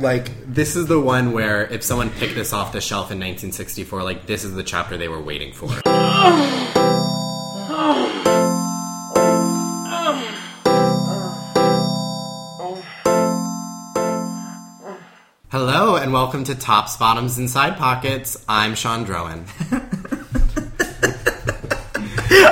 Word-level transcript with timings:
Like, 0.00 0.30
this 0.46 0.76
is 0.76 0.86
the 0.86 1.00
one 1.00 1.32
where 1.32 1.64
if 1.64 1.82
someone 1.82 2.10
picked 2.10 2.34
this 2.34 2.52
off 2.52 2.72
the 2.72 2.80
shelf 2.82 3.10
in 3.10 3.18
1964, 3.18 4.02
like, 4.02 4.26
this 4.26 4.44
is 4.44 4.52
the 4.54 4.62
chapter 4.62 4.96
they 4.98 5.08
were 5.08 5.22
waiting 5.22 5.52
for. 5.54 5.68
Hello, 15.50 15.96
and 15.96 16.12
welcome 16.12 16.44
to 16.44 16.54
Tops, 16.54 16.96
Bottoms, 16.96 17.38
and 17.38 17.48
Side 17.48 17.76
Pockets. 17.78 18.44
I'm 18.48 18.74
Sean 18.74 19.04
Drowan. 19.06 19.44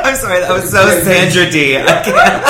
I'm 0.06 0.16
sorry, 0.16 0.40
that 0.40 0.50
was 0.52 0.70
so 0.70 0.88
Sandra 1.02 1.50
Dee. 1.50 1.76
I 1.76 1.84
can't- 2.04 2.44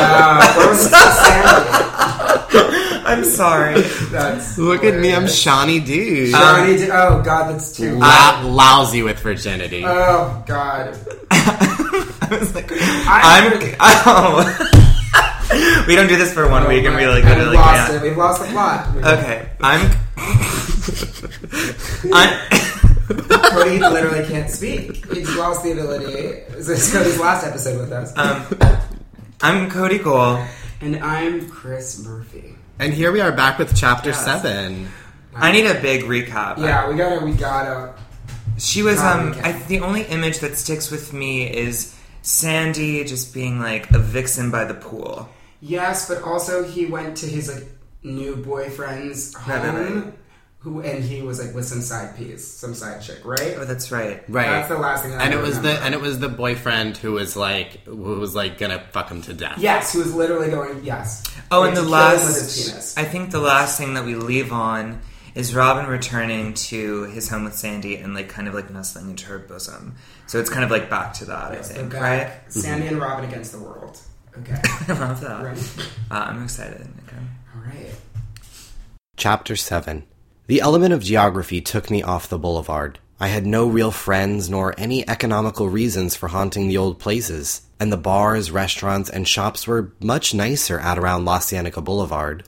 Wow, 0.00 0.40
where 0.56 0.68
was 0.70 0.90
Sandra? 0.90 2.79
I'm 3.10 3.24
sorry. 3.24 3.80
That's 4.10 4.56
Look 4.58 4.84
at 4.84 4.98
me, 4.98 5.12
I'm 5.14 5.26
Shawnee 5.28 5.80
Dude. 5.80 6.30
Shawnee. 6.30 6.76
D- 6.78 6.90
oh 6.90 7.22
God, 7.22 7.50
that's 7.52 7.72
too. 7.76 7.96
La- 7.98 8.42
lousy 8.44 9.02
with 9.02 9.18
virginity. 9.18 9.82
oh 9.84 10.42
God. 10.46 10.96
I 11.30 12.28
was 12.38 12.54
like, 12.54 12.70
I- 12.72 13.40
I'm. 13.42 13.76
Oh. 15.52 15.84
we 15.88 15.96
don't 15.96 16.06
do 16.06 16.16
this 16.16 16.32
for 16.32 16.48
one 16.48 16.68
week 16.68 16.84
and 16.84 16.94
we 16.94 17.04
like 17.06 17.24
And 17.24 17.38
literally 17.40 17.56
we've 17.56 17.66
lost 17.66 17.90
can't. 17.90 18.04
it. 18.04 18.08
We've 18.08 18.16
lost 18.16 18.40
the 18.40 18.48
plot. 18.48 18.96
Okay, 18.96 19.50
I'm. 19.60 19.90
I'm. 22.12 23.40
Cody 23.50 23.78
literally 23.80 24.26
can't 24.28 24.48
speak. 24.48 25.04
He's 25.12 25.34
lost 25.36 25.64
the 25.64 25.72
ability. 25.72 26.44
This 26.56 26.68
is 26.68 26.92
Cody's 26.92 27.18
last 27.18 27.44
episode 27.44 27.80
with 27.80 27.90
us. 27.92 28.12
Um, 28.16 28.46
I'm 29.40 29.68
Cody 29.70 29.98
Cole. 29.98 30.44
and 30.80 30.96
I'm 31.02 31.50
Chris 31.50 31.98
Murphy. 32.04 32.54
And 32.80 32.94
here 32.94 33.12
we 33.12 33.20
are 33.20 33.30
back 33.30 33.58
with 33.58 33.76
chapter 33.76 34.08
Yes. 34.08 34.24
7. 34.24 34.88
I 35.36 35.52
need 35.52 35.66
a 35.66 35.78
big 35.82 36.04
recap. 36.04 36.56
Yeah, 36.56 36.88
we 36.88 36.96
gotta. 36.96 37.22
We 37.22 37.32
gotta. 37.32 37.92
She 38.56 38.82
was 38.82 38.96
God, 38.96 39.36
um 39.36 39.40
I, 39.44 39.52
the 39.52 39.80
only 39.80 40.04
image 40.04 40.38
that 40.38 40.56
sticks 40.56 40.90
with 40.90 41.12
me 41.12 41.46
is 41.46 41.94
Sandy 42.22 43.04
just 43.04 43.34
being 43.34 43.60
like 43.60 43.90
a 43.90 43.98
vixen 43.98 44.50
by 44.50 44.64
the 44.64 44.72
pool. 44.72 45.28
Yes, 45.60 46.08
but 46.08 46.22
also 46.22 46.64
he 46.64 46.86
went 46.86 47.18
to 47.18 47.26
his 47.26 47.54
like 47.54 47.68
new 48.02 48.36
boyfriend's 48.36 49.34
Right, 49.46 49.60
home, 49.60 49.76
right, 49.76 50.04
right. 50.04 50.14
Who 50.60 50.80
and 50.82 51.02
he 51.02 51.22
was 51.22 51.44
like 51.44 51.54
with 51.54 51.66
some 51.66 51.80
side 51.80 52.16
piece, 52.16 52.46
some 52.46 52.74
side 52.74 53.00
chick, 53.00 53.24
right? 53.24 53.54
Oh, 53.58 53.64
that's 53.64 53.90
right. 53.90 54.22
Right. 54.28 54.46
That's 54.46 54.68
the 54.68 54.76
last 54.78 55.02
thing. 55.02 55.12
I 55.14 55.24
and 55.24 55.34
it 55.34 55.40
was 55.40 55.60
the 55.60 55.72
and 55.82 55.94
it 55.94 56.00
was 56.00 56.18
the 56.18 56.28
boyfriend 56.28 56.98
who 56.98 57.12
was 57.12 57.34
like 57.34 57.80
who 57.84 58.18
was 58.20 58.34
like 58.34 58.58
gonna 58.58 58.80
fuck 58.92 59.10
him 59.10 59.22
to 59.22 59.32
death. 59.32 59.58
Yes, 59.58 59.92
he 59.92 59.98
was 59.98 60.14
literally 60.14 60.50
going. 60.50 60.84
Yes. 60.84 61.24
Oh, 61.50 61.60
Like, 61.60 61.68
and 61.68 61.76
the 61.78 61.80
to 61.82 61.88
with 61.88 61.90
his 61.90 61.90
last, 61.90 62.68
penis. 62.68 62.96
I 62.98 63.04
think 63.04 63.30
the 63.30 63.40
last 63.40 63.78
thing 63.78 63.94
that 63.94 64.04
we 64.04 64.14
leave 64.14 64.52
on 64.52 65.00
is 65.34 65.54
Robin 65.54 65.86
returning 65.86 66.52
to 66.54 67.04
his 67.04 67.28
home 67.30 67.44
with 67.44 67.54
Sandy 67.54 67.96
and 67.96 68.14
like 68.14 68.28
kind 68.28 68.46
of 68.46 68.52
like 68.52 68.70
nestling 68.70 69.08
into 69.10 69.26
her 69.26 69.38
bosom. 69.38 69.94
So 70.26 70.40
it's 70.40 70.50
kind 70.50 70.64
of 70.64 70.70
like 70.70 70.90
back 70.90 71.14
to 71.14 71.24
that, 71.26 71.52
Yes, 71.54 71.70
I 71.70 71.74
think, 71.74 71.92
back, 71.92 72.02
right? 72.02 72.52
Sandy 72.52 72.86
and 72.88 72.98
Robin 72.98 73.24
against 73.24 73.52
the 73.52 73.60
world. 73.60 73.98
Okay. 74.38 74.60
I 74.88 74.92
love 74.92 75.20
that. 75.22 75.42
Right. 75.42 75.88
Uh, 76.10 76.14
I'm 76.28 76.42
excited. 76.42 76.80
Okay. 77.06 77.16
All 77.54 77.62
right. 77.62 77.94
Chapter 79.16 79.56
7 79.56 80.04
The 80.50 80.62
element 80.62 80.92
of 80.92 81.04
geography 81.04 81.60
took 81.60 81.92
me 81.92 82.02
off 82.02 82.28
the 82.28 82.36
boulevard. 82.36 82.98
I 83.20 83.28
had 83.28 83.46
no 83.46 83.68
real 83.68 83.92
friends 83.92 84.50
nor 84.50 84.74
any 84.76 85.08
economical 85.08 85.68
reasons 85.68 86.16
for 86.16 86.26
haunting 86.26 86.66
the 86.66 86.76
old 86.76 86.98
places, 86.98 87.62
and 87.78 87.92
the 87.92 87.96
bars, 87.96 88.50
restaurants, 88.50 89.08
and 89.08 89.28
shops 89.28 89.68
were 89.68 89.92
much 90.00 90.34
nicer 90.34 90.80
out 90.80 90.98
around 90.98 91.24
La 91.24 91.38
Cienega 91.38 91.80
Boulevard. 91.80 92.42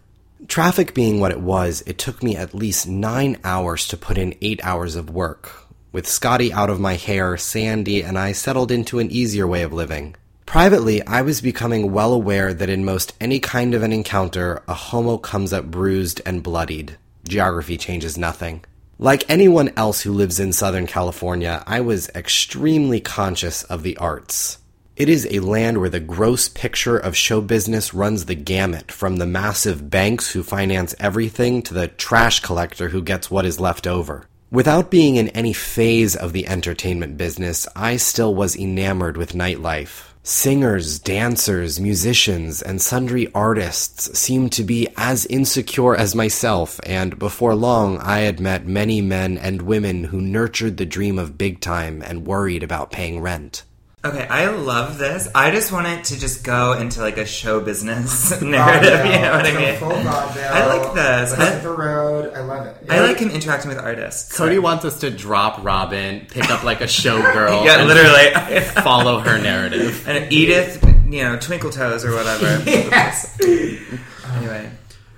Traffic 0.48 0.94
being 0.94 1.20
what 1.20 1.30
it 1.30 1.38
was, 1.38 1.84
it 1.86 1.96
took 1.96 2.24
me 2.24 2.34
at 2.34 2.56
least 2.56 2.88
nine 2.88 3.38
hours 3.44 3.86
to 3.86 3.96
put 3.96 4.18
in 4.18 4.34
eight 4.42 4.58
hours 4.64 4.96
of 4.96 5.08
work. 5.08 5.68
With 5.92 6.08
Scotty 6.08 6.52
out 6.52 6.70
of 6.70 6.80
my 6.80 6.94
hair, 6.94 7.36
Sandy 7.36 8.02
and 8.02 8.18
I 8.18 8.32
settled 8.32 8.72
into 8.72 8.98
an 8.98 9.12
easier 9.12 9.46
way 9.46 9.62
of 9.62 9.72
living. 9.72 10.16
Privately, 10.44 11.06
I 11.06 11.22
was 11.22 11.40
becoming 11.40 11.92
well 11.92 12.12
aware 12.12 12.52
that 12.52 12.68
in 12.68 12.84
most 12.84 13.14
any 13.20 13.38
kind 13.38 13.74
of 13.74 13.84
an 13.84 13.92
encounter, 13.92 14.64
a 14.66 14.74
homo 14.74 15.18
comes 15.18 15.52
up 15.52 15.66
bruised 15.66 16.20
and 16.26 16.42
bloodied. 16.42 16.98
Geography 17.26 17.76
changes 17.76 18.18
nothing. 18.18 18.64
Like 18.98 19.28
anyone 19.28 19.72
else 19.76 20.02
who 20.02 20.12
lives 20.12 20.38
in 20.38 20.52
Southern 20.52 20.86
California, 20.86 21.62
I 21.66 21.80
was 21.80 22.08
extremely 22.10 23.00
conscious 23.00 23.64
of 23.64 23.82
the 23.82 23.96
arts. 23.96 24.58
It 24.94 25.08
is 25.08 25.26
a 25.30 25.40
land 25.40 25.78
where 25.78 25.88
the 25.88 26.00
gross 26.00 26.48
picture 26.48 26.98
of 26.98 27.16
show 27.16 27.40
business 27.40 27.94
runs 27.94 28.26
the 28.26 28.34
gamut 28.34 28.92
from 28.92 29.16
the 29.16 29.26
massive 29.26 29.88
banks 29.88 30.30
who 30.30 30.42
finance 30.42 30.94
everything 31.00 31.62
to 31.62 31.74
the 31.74 31.88
trash 31.88 32.40
collector 32.40 32.90
who 32.90 33.02
gets 33.02 33.30
what 33.30 33.46
is 33.46 33.58
left 33.58 33.86
over. 33.86 34.26
Without 34.50 34.90
being 34.90 35.16
in 35.16 35.30
any 35.30 35.54
phase 35.54 36.14
of 36.14 36.34
the 36.34 36.46
entertainment 36.46 37.16
business, 37.16 37.66
I 37.74 37.96
still 37.96 38.34
was 38.34 38.54
enamored 38.54 39.16
with 39.16 39.32
nightlife. 39.32 40.11
Singers, 40.24 41.00
dancers, 41.00 41.80
musicians, 41.80 42.62
and 42.62 42.80
sundry 42.80 43.26
artists 43.34 44.16
seemed 44.16 44.52
to 44.52 44.62
be 44.62 44.86
as 44.96 45.26
insecure 45.26 45.96
as 45.96 46.14
myself, 46.14 46.78
and 46.86 47.18
before 47.18 47.56
long 47.56 47.98
I 47.98 48.20
had 48.20 48.38
met 48.38 48.64
many 48.64 49.00
men 49.00 49.36
and 49.36 49.62
women 49.62 50.04
who 50.04 50.20
nurtured 50.20 50.76
the 50.76 50.86
dream 50.86 51.18
of 51.18 51.36
big 51.36 51.58
time 51.58 52.02
and 52.02 52.24
worried 52.24 52.62
about 52.62 52.92
paying 52.92 53.20
rent. 53.20 53.64
Okay, 54.04 54.26
I 54.26 54.48
love 54.48 54.98
this. 54.98 55.28
I 55.32 55.52
just 55.52 55.70
want 55.70 55.86
it 55.86 56.04
to 56.06 56.18
just 56.18 56.42
go 56.42 56.72
into 56.72 57.00
like 57.00 57.18
a 57.18 57.24
show 57.24 57.60
business 57.60 58.30
narrative. 58.42 58.90
Vaudeville. 58.98 59.06
You 59.12 59.22
know 59.22 59.30
what 59.30 59.46
I 59.46 59.48
It's 59.48 59.56
a 59.56 59.60
mean? 59.60 59.76
Full 59.78 60.10
vaudeville. 60.10 60.52
I 60.52 60.66
like 60.76 60.94
this. 60.94 61.32
I- 61.38 61.50
hit 61.52 61.62
the 61.62 61.70
road. 61.70 62.34
I 62.34 62.40
love 62.40 62.66
it. 62.66 62.76
I 62.90 63.00
like 63.00 63.18
him 63.18 63.30
interacting 63.30 63.68
with 63.68 63.78
artists. 63.78 64.36
Cody 64.36 64.58
wants 64.58 64.84
us 64.84 64.98
to 65.00 65.10
drop 65.10 65.62
Robin, 65.64 66.26
pick 66.28 66.50
up 66.50 66.64
like 66.64 66.80
a 66.80 66.84
showgirl, 66.86 67.64
Yeah, 67.64 67.78
and 67.78 67.86
literally. 67.86 68.60
follow 68.82 69.20
her 69.20 69.38
narrative. 69.38 70.08
and 70.08 70.32
Edith, 70.32 70.82
you 71.08 71.22
know, 71.22 71.38
Twinkle 71.38 71.70
Toes 71.70 72.04
or 72.04 72.10
whatever. 72.12 72.60
Yes. 72.68 73.38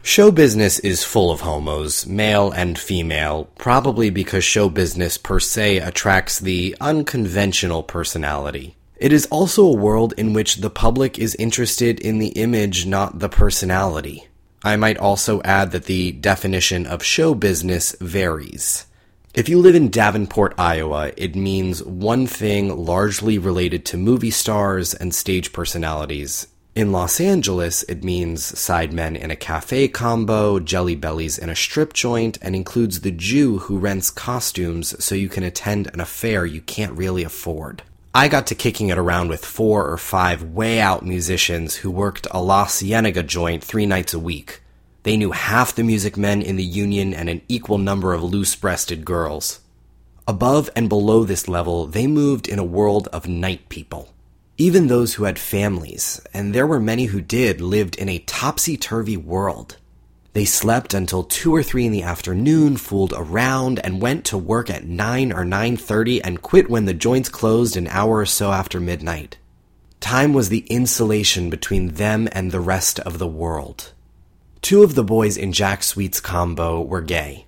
Show 0.06 0.30
business 0.30 0.78
is 0.80 1.02
full 1.02 1.30
of 1.30 1.40
homos, 1.40 2.06
male 2.06 2.50
and 2.50 2.78
female, 2.78 3.48
probably 3.56 4.10
because 4.10 4.44
show 4.44 4.68
business 4.68 5.16
per 5.16 5.40
se 5.40 5.78
attracts 5.78 6.38
the 6.38 6.76
unconventional 6.78 7.82
personality. 7.82 8.76
It 8.98 9.14
is 9.14 9.24
also 9.30 9.64
a 9.64 9.74
world 9.74 10.12
in 10.18 10.34
which 10.34 10.56
the 10.56 10.68
public 10.68 11.18
is 11.18 11.34
interested 11.36 11.98
in 12.00 12.18
the 12.18 12.28
image, 12.28 12.84
not 12.84 13.20
the 13.20 13.30
personality. 13.30 14.28
I 14.62 14.76
might 14.76 14.98
also 14.98 15.40
add 15.40 15.70
that 15.70 15.86
the 15.86 16.12
definition 16.12 16.84
of 16.84 17.02
show 17.02 17.34
business 17.34 17.96
varies. 17.98 18.84
If 19.32 19.48
you 19.48 19.58
live 19.58 19.74
in 19.74 19.88
Davenport, 19.88 20.54
Iowa, 20.58 21.12
it 21.16 21.34
means 21.34 21.82
one 21.82 22.26
thing 22.26 22.76
largely 22.76 23.38
related 23.38 23.86
to 23.86 23.96
movie 23.96 24.30
stars 24.30 24.92
and 24.92 25.14
stage 25.14 25.54
personalities. 25.54 26.46
In 26.74 26.90
Los 26.90 27.20
Angeles, 27.20 27.84
it 27.84 28.02
means 28.02 28.42
sidemen 28.42 29.16
in 29.16 29.30
a 29.30 29.36
cafe 29.36 29.86
combo, 29.86 30.58
jelly 30.58 30.96
bellies 30.96 31.38
in 31.38 31.48
a 31.48 31.54
strip 31.54 31.92
joint, 31.92 32.36
and 32.42 32.56
includes 32.56 33.02
the 33.02 33.12
Jew 33.12 33.58
who 33.58 33.78
rents 33.78 34.10
costumes 34.10 34.92
so 35.02 35.14
you 35.14 35.28
can 35.28 35.44
attend 35.44 35.88
an 35.92 36.00
affair 36.00 36.44
you 36.44 36.60
can't 36.60 36.98
really 36.98 37.22
afford. 37.22 37.84
I 38.12 38.26
got 38.26 38.48
to 38.48 38.56
kicking 38.56 38.88
it 38.88 38.98
around 38.98 39.28
with 39.28 39.44
four 39.44 39.88
or 39.88 39.96
five 39.96 40.42
way 40.42 40.80
out 40.80 41.06
musicians 41.06 41.76
who 41.76 41.92
worked 41.92 42.26
a 42.32 42.42
La 42.42 42.66
Cienega 42.66 43.22
joint 43.22 43.62
three 43.62 43.86
nights 43.86 44.12
a 44.12 44.18
week. 44.18 44.60
They 45.04 45.16
knew 45.16 45.30
half 45.30 45.76
the 45.76 45.84
music 45.84 46.16
men 46.16 46.42
in 46.42 46.56
the 46.56 46.64
union 46.64 47.14
and 47.14 47.28
an 47.28 47.42
equal 47.46 47.78
number 47.78 48.12
of 48.12 48.24
loose 48.24 48.56
breasted 48.56 49.04
girls. 49.04 49.60
Above 50.26 50.68
and 50.74 50.88
below 50.88 51.22
this 51.22 51.46
level, 51.46 51.86
they 51.86 52.08
moved 52.08 52.48
in 52.48 52.58
a 52.58 52.64
world 52.64 53.06
of 53.12 53.28
night 53.28 53.68
people. 53.68 54.13
Even 54.56 54.86
those 54.86 55.14
who 55.14 55.24
had 55.24 55.38
families, 55.38 56.20
and 56.32 56.54
there 56.54 56.66
were 56.66 56.78
many 56.78 57.06
who 57.06 57.20
did, 57.20 57.60
lived 57.60 57.96
in 57.96 58.08
a 58.08 58.20
topsy 58.20 58.76
turvy 58.76 59.16
world. 59.16 59.78
They 60.32 60.44
slept 60.44 60.94
until 60.94 61.24
2 61.24 61.54
or 61.54 61.62
3 61.62 61.86
in 61.86 61.92
the 61.92 62.02
afternoon, 62.02 62.76
fooled 62.76 63.12
around, 63.16 63.80
and 63.80 64.00
went 64.00 64.24
to 64.26 64.38
work 64.38 64.70
at 64.70 64.84
9 64.84 65.32
or 65.32 65.44
9.30 65.44 66.20
and 66.22 66.42
quit 66.42 66.70
when 66.70 66.84
the 66.84 66.94
joints 66.94 67.28
closed 67.28 67.76
an 67.76 67.88
hour 67.88 68.18
or 68.18 68.26
so 68.26 68.52
after 68.52 68.78
midnight. 68.78 69.38
Time 69.98 70.32
was 70.32 70.50
the 70.50 70.66
insulation 70.68 71.50
between 71.50 71.94
them 71.94 72.28
and 72.30 72.52
the 72.52 72.60
rest 72.60 73.00
of 73.00 73.18
the 73.18 73.26
world. 73.26 73.92
Two 74.60 74.82
of 74.82 74.94
the 74.94 75.04
boys 75.04 75.36
in 75.36 75.52
Jack 75.52 75.82
Sweet's 75.82 76.20
combo 76.20 76.80
were 76.80 77.00
gay. 77.00 77.46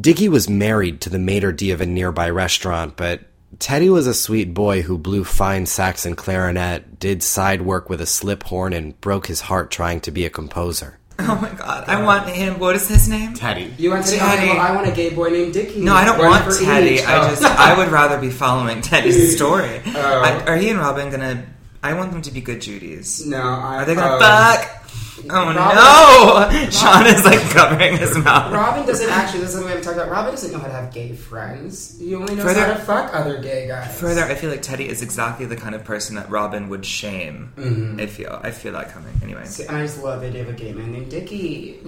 Dickie 0.00 0.28
was 0.28 0.48
married 0.48 1.00
to 1.02 1.10
the 1.10 1.18
maitre 1.18 1.52
d' 1.52 1.70
of 1.70 1.80
a 1.80 1.86
nearby 1.86 2.30
restaurant, 2.30 2.96
but 2.96 3.22
Teddy 3.58 3.88
was 3.90 4.06
a 4.06 4.14
sweet 4.14 4.52
boy 4.54 4.82
who 4.82 4.98
blew 4.98 5.24
fine 5.24 5.66
sax 5.66 6.04
and 6.06 6.16
clarinet, 6.16 6.98
did 7.00 7.22
side 7.22 7.62
work 7.62 7.88
with 7.88 8.00
a 8.00 8.06
slip 8.06 8.44
horn, 8.44 8.72
and 8.72 8.98
broke 9.00 9.26
his 9.26 9.40
heart 9.42 9.70
trying 9.70 10.00
to 10.02 10.10
be 10.10 10.24
a 10.24 10.30
composer. 10.30 10.98
Oh 11.20 11.34
my 11.42 11.50
god, 11.50 11.88
I 11.88 12.00
want 12.04 12.28
him. 12.28 12.60
What 12.60 12.76
is 12.76 12.86
his 12.86 13.08
name? 13.08 13.34
Teddy. 13.34 13.74
You 13.76 13.90
want 13.90 14.04
Teddy? 14.06 14.18
Teddy. 14.18 14.46
Well, 14.50 14.60
I 14.60 14.72
want 14.74 14.86
a 14.86 14.92
gay 14.92 15.10
boy 15.10 15.30
named 15.30 15.52
Dickie. 15.54 15.80
No, 15.80 15.94
I 15.94 16.04
don't 16.04 16.18
One 16.18 16.30
want 16.30 16.44
Teddy. 16.56 16.96
each. 16.96 17.04
I 17.04 17.26
Oh. 17.26 17.30
just 17.30 17.42
I 17.42 17.76
would 17.76 17.88
rather 17.88 18.20
be 18.20 18.30
following 18.30 18.80
Teddy's 18.82 19.34
story. 19.36 19.80
Oh. 19.86 20.22
I, 20.22 20.44
are 20.44 20.56
he 20.56 20.68
and 20.70 20.78
Robin 20.78 21.10
gonna? 21.10 21.44
I 21.82 21.94
want 21.94 22.12
them 22.12 22.22
to 22.22 22.30
be 22.30 22.40
good 22.40 22.60
Judies. 22.60 23.26
No, 23.26 23.40
I, 23.40 23.76
Are 23.82 23.84
they 23.84 23.94
gonna 23.96 24.14
oh. 24.16 24.20
fuck? 24.20 24.87
Oh 25.30 25.52
Robin- 25.54 26.62
no! 26.64 26.70
Sean 26.70 27.06
is 27.06 27.24
like 27.24 27.40
covering 27.50 27.96
his 27.96 28.16
mouth. 28.18 28.52
Robin 28.52 28.86
doesn't 28.86 29.08
actually. 29.10 29.40
This 29.40 29.48
is 29.50 29.54
something 29.54 29.66
we 29.66 29.70
haven't 29.72 29.84
talked 29.84 29.96
about. 29.98 30.10
Robin 30.10 30.30
doesn't 30.32 30.52
know 30.52 30.58
how 30.58 30.66
to 30.66 30.72
have 30.72 30.92
gay 30.92 31.12
friends. 31.14 31.98
He 31.98 32.14
only 32.14 32.34
knows 32.34 32.44
Further- 32.44 32.66
how 32.66 32.74
to 32.74 32.80
fuck 32.80 33.14
other 33.14 33.40
gay 33.40 33.66
guys. 33.68 33.98
Further, 34.00 34.22
I 34.24 34.34
feel 34.34 34.50
like 34.50 34.62
Teddy 34.62 34.88
is 34.88 35.02
exactly 35.02 35.46
the 35.46 35.56
kind 35.56 35.74
of 35.74 35.84
person 35.84 36.16
that 36.16 36.28
Robin 36.30 36.68
would 36.68 36.84
shame. 36.86 37.52
Mm-hmm. 37.56 38.00
I 38.00 38.06
feel. 38.06 38.40
I 38.42 38.50
feel 38.50 38.72
that 38.72 38.90
coming. 38.90 39.14
Anyway. 39.22 39.44
See, 39.44 39.64
and 39.64 39.76
I 39.76 39.82
just 39.82 40.02
love 40.02 40.20
the 40.20 40.28
idea 40.28 40.42
of 40.42 40.48
a 40.48 40.52
gay 40.52 40.72
man 40.72 40.92
named 40.92 41.10
Dickie. 41.10 41.80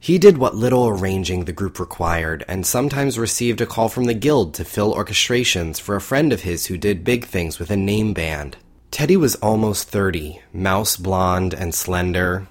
He 0.00 0.16
did 0.18 0.38
what 0.38 0.54
little 0.54 0.86
arranging 0.88 1.44
the 1.44 1.52
group 1.52 1.80
required, 1.80 2.44
and 2.46 2.64
sometimes 2.64 3.18
received 3.18 3.60
a 3.60 3.66
call 3.66 3.88
from 3.88 4.04
the 4.04 4.14
guild 4.14 4.54
to 4.54 4.64
fill 4.64 4.94
orchestrations 4.94 5.80
for 5.80 5.96
a 5.96 6.00
friend 6.00 6.32
of 6.32 6.42
his 6.42 6.66
who 6.66 6.78
did 6.78 7.02
big 7.02 7.24
things 7.24 7.58
with 7.58 7.70
a 7.72 7.76
name 7.76 8.14
band. 8.14 8.56
Teddy 8.90 9.16
was 9.16 9.36
almost 9.36 9.88
30, 9.88 10.40
mouse 10.52 10.96
blonde 10.96 11.54
and 11.54 11.74
slender. 11.74 12.48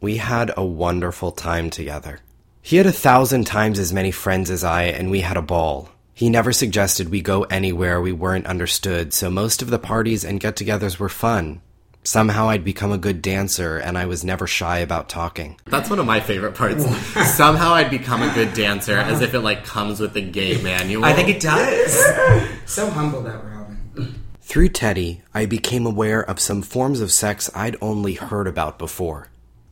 We 0.00 0.16
had 0.16 0.52
a 0.56 0.64
wonderful 0.64 1.32
time 1.32 1.70
together. 1.70 2.20
He 2.60 2.76
had 2.76 2.86
a 2.86 2.92
thousand 2.92 3.46
times 3.46 3.78
as 3.78 3.92
many 3.92 4.10
friends 4.10 4.50
as 4.50 4.64
I, 4.64 4.84
and 4.84 5.10
we 5.10 5.20
had 5.20 5.36
a 5.36 5.42
ball. 5.42 5.88
He 6.12 6.28
never 6.28 6.52
suggested 6.52 7.08
we 7.08 7.22
go 7.22 7.44
anywhere 7.44 8.00
we 8.00 8.12
weren't 8.12 8.46
understood, 8.46 9.14
so 9.14 9.30
most 9.30 9.62
of 9.62 9.70
the 9.70 9.78
parties 9.78 10.24
and 10.24 10.40
get 10.40 10.56
togethers 10.56 10.98
were 10.98 11.08
fun. 11.08 11.62
Somehow 12.02 12.48
I'd 12.48 12.64
become 12.64 12.90
a 12.90 12.98
good 12.98 13.22
dancer, 13.22 13.78
and 13.78 13.96
I 13.96 14.06
was 14.06 14.24
never 14.24 14.46
shy 14.46 14.78
about 14.78 15.08
talking. 15.08 15.58
That's 15.66 15.90
one 15.90 15.98
of 15.98 16.06
my 16.06 16.20
favorite 16.20 16.54
parts. 16.54 16.84
Somehow 17.36 17.74
I'd 17.74 17.90
become 17.90 18.22
a 18.22 18.34
good 18.34 18.52
dancer, 18.54 18.96
as 18.96 19.20
if 19.20 19.34
it 19.34 19.40
like 19.40 19.64
comes 19.64 20.00
with 20.00 20.12
the 20.12 20.22
gay 20.22 20.60
manual. 20.60 21.04
I 21.04 21.12
think 21.12 21.28
it 21.28 21.40
does. 21.40 22.48
So 22.68 22.90
humble 22.90 23.22
that 23.22 23.36
Robin. 23.36 23.47
Through 24.48 24.70
Teddy, 24.70 25.20
I 25.34 25.44
became 25.44 25.84
aware 25.84 26.22
of 26.22 26.40
some 26.40 26.62
forms 26.62 27.02
of 27.02 27.12
sex 27.12 27.50
I'd 27.54 27.76
only 27.82 28.14
heard 28.14 28.46
about 28.46 28.78
before. 28.78 29.28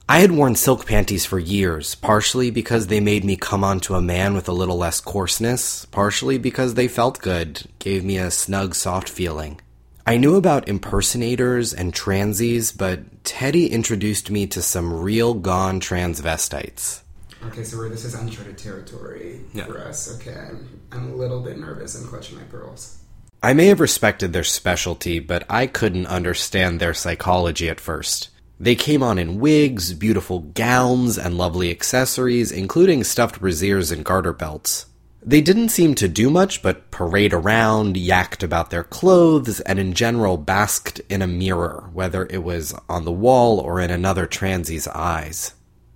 I 0.06 0.18
had 0.18 0.32
worn 0.32 0.54
silk 0.54 0.84
panties 0.84 1.24
for 1.24 1.38
years, 1.38 1.94
partially 1.94 2.50
because 2.50 2.88
they 2.88 3.00
made 3.00 3.24
me 3.24 3.36
come 3.36 3.64
onto 3.64 3.94
a 3.94 4.02
man 4.02 4.34
with 4.34 4.50
a 4.50 4.52
little 4.52 4.76
less 4.76 5.00
coarseness, 5.00 5.86
partially 5.86 6.36
because 6.36 6.74
they 6.74 6.88
felt 6.88 7.22
good, 7.22 7.62
gave 7.78 8.04
me 8.04 8.18
a 8.18 8.30
snug, 8.30 8.74
soft 8.74 9.08
feeling. 9.08 9.62
I 10.06 10.18
knew 10.18 10.36
about 10.36 10.68
impersonators 10.68 11.72
and 11.72 11.94
transies, 11.94 12.76
but 12.76 13.24
Teddy 13.24 13.68
introduced 13.68 14.30
me 14.30 14.46
to 14.48 14.60
some 14.60 14.92
real 14.92 15.32
gone 15.32 15.80
transvestites. 15.80 17.00
Okay, 17.46 17.64
so 17.64 17.78
we're, 17.78 17.88
this 17.88 18.04
is 18.04 18.12
uncharted 18.12 18.58
territory 18.58 19.40
Yeah. 19.54 19.64
for 19.64 19.78
us. 19.78 20.14
Okay, 20.16 20.36
I'm, 20.38 20.80
I'm 20.92 21.12
a 21.12 21.16
little 21.16 21.40
bit 21.40 21.58
nervous. 21.58 21.98
I'm 21.98 22.06
clutching 22.06 22.36
my 22.36 22.44
pearls. 22.44 22.98
I 23.42 23.52
may 23.52 23.66
have 23.66 23.80
respected 23.80 24.32
their 24.32 24.44
specialty, 24.44 25.20
but 25.20 25.44
I 25.48 25.66
couldn't 25.66 26.06
understand 26.06 26.80
their 26.80 26.94
psychology 26.94 27.68
at 27.68 27.80
first. 27.80 28.30
They 28.58 28.74
came 28.74 29.02
on 29.02 29.18
in 29.18 29.38
wigs, 29.38 29.92
beautiful 29.92 30.40
gowns, 30.40 31.18
and 31.18 31.36
lovely 31.36 31.70
accessories, 31.70 32.50
including 32.50 33.04
stuffed 33.04 33.40
brassieres 33.40 33.92
and 33.92 34.04
garter 34.04 34.32
belts. 34.32 34.86
They 35.22 35.40
didn't 35.40 35.70
seem 35.70 35.94
to 35.96 36.08
do 36.08 36.30
much 36.30 36.62
but 36.62 36.90
parade 36.90 37.34
around, 37.34 37.96
yacked 37.96 38.42
about 38.42 38.70
their 38.70 38.84
clothes, 38.84 39.60
and 39.60 39.78
in 39.78 39.92
general 39.92 40.38
basked 40.38 41.00
in 41.10 41.20
a 41.20 41.26
mirror, 41.26 41.90
whether 41.92 42.26
it 42.30 42.42
was 42.42 42.74
on 42.88 43.04
the 43.04 43.12
wall 43.12 43.58
or 43.58 43.80
in 43.80 43.90
another 43.90 44.26
transie's 44.26 44.88
eyes. 44.88 45.52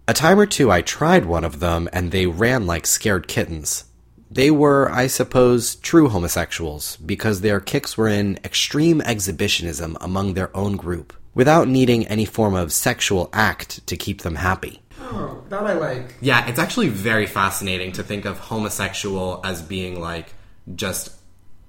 A 0.06 0.12
time 0.12 0.40
or 0.40 0.46
two 0.46 0.70
I 0.70 0.82
tried 0.82 1.25
one 1.25 1.44
of 1.44 1.60
them, 1.60 1.88
and 1.92 2.10
they 2.10 2.26
ran 2.26 2.66
like 2.66 2.87
scared 2.87 3.28
kittens. 3.28 3.84
They 4.30 4.50
were, 4.50 4.90
I 4.90 5.08
suppose, 5.08 5.74
true 5.74 6.08
homosexuals, 6.08 6.96
because 6.98 7.40
their 7.40 7.58
kicks 7.58 7.98
were 7.98 8.08
in 8.08 8.38
extreme 8.44 9.00
exhibitionism 9.00 9.96
among 10.00 10.34
their 10.34 10.56
own 10.56 10.76
group, 10.76 11.12
without 11.34 11.66
needing 11.66 12.06
any 12.06 12.24
form 12.24 12.54
of 12.54 12.72
sexual 12.72 13.28
act 13.32 13.84
to 13.88 13.96
keep 13.96 14.22
them 14.22 14.36
happy. 14.36 14.82
Oh, 15.00 15.42
that 15.48 15.64
I 15.64 15.72
like. 15.72 16.14
Yeah, 16.20 16.46
it's 16.46 16.60
actually 16.60 16.90
very 16.90 17.26
fascinating 17.26 17.90
to 17.92 18.04
think 18.04 18.24
of 18.24 18.38
homosexual 18.38 19.40
as 19.42 19.62
being 19.62 20.00
like 20.00 20.32
just 20.76 21.10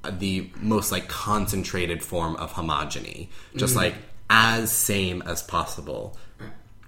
the 0.07 0.51
most 0.57 0.91
like 0.91 1.07
concentrated 1.07 2.03
form 2.03 2.35
of 2.35 2.53
homogeny, 2.53 3.29
just 3.55 3.73
mm-hmm. 3.73 3.85
like 3.85 3.95
as 4.29 4.71
same 4.71 5.23
as 5.23 5.41
possible. 5.41 6.17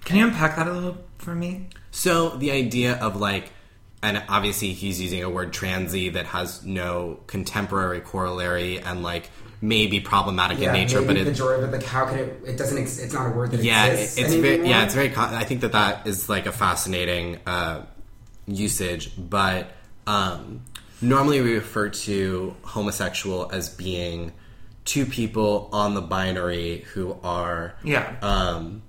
Can 0.06 0.18
you 0.18 0.26
unpack 0.26 0.56
that 0.58 0.68
a 0.68 0.72
little 0.72 0.98
for 1.18 1.34
me? 1.34 1.68
So 1.92 2.30
the 2.30 2.52
idea 2.52 2.96
of 2.96 3.16
like, 3.16 3.52
and 4.04 4.22
obviously 4.30 4.74
he's 4.74 5.02
using 5.02 5.24
a 5.24 5.30
word 5.30 5.54
transy 5.54 6.12
that 6.14 6.26
has 6.28 6.64
no 6.66 7.20
contemporary 7.26 8.02
corollary 8.02 8.80
and 8.80 9.02
like 9.02 9.32
may 9.62 9.88
be 9.88 10.02
problematic 10.02 10.60
Yeah, 10.60 10.68
in 10.68 10.74
nature, 10.74 11.00
but 11.02 11.16
maybe 11.16 11.30
it, 11.30 11.36
pejorative, 11.36 11.72
but 11.72 11.80
like, 11.80 11.84
how 11.86 12.06
can 12.06 12.20
it? 12.20 12.42
It 12.46 12.58
doesn't. 12.58 12.78
Ex- 12.78 13.00
it's 13.00 13.14
not 13.14 13.28
a 13.28 13.30
word 13.32 13.52
that 13.52 13.64
yeah, 13.64 13.86
it- 13.86 13.94
exists 13.94 14.18
it's 14.20 14.34
very, 14.34 14.50
anymore. 14.56 14.70
yeah, 14.70 14.84
it's 14.84 14.94
very. 14.94 15.16
I 15.16 15.46
think 15.46 15.62
that 15.62 15.72
that 15.72 16.06
is 16.06 16.28
like 16.28 16.46
a 16.48 16.52
fascinating 16.52 17.40
uh, 17.48 17.86
usage, 18.46 19.12
but 19.18 19.72
um, 20.06 20.62
normally 21.02 21.40
we 21.40 21.54
refer 21.54 21.88
to 21.90 22.56
homosexual 22.64 23.50
as 23.54 23.70
being 23.70 24.34
two 24.84 25.06
people 25.06 25.70
on 25.72 25.94
the 25.94 26.02
binary 26.02 26.80
who 26.94 27.16
are 27.24 27.74
Yeah. 27.86 28.14
um, 28.22 28.82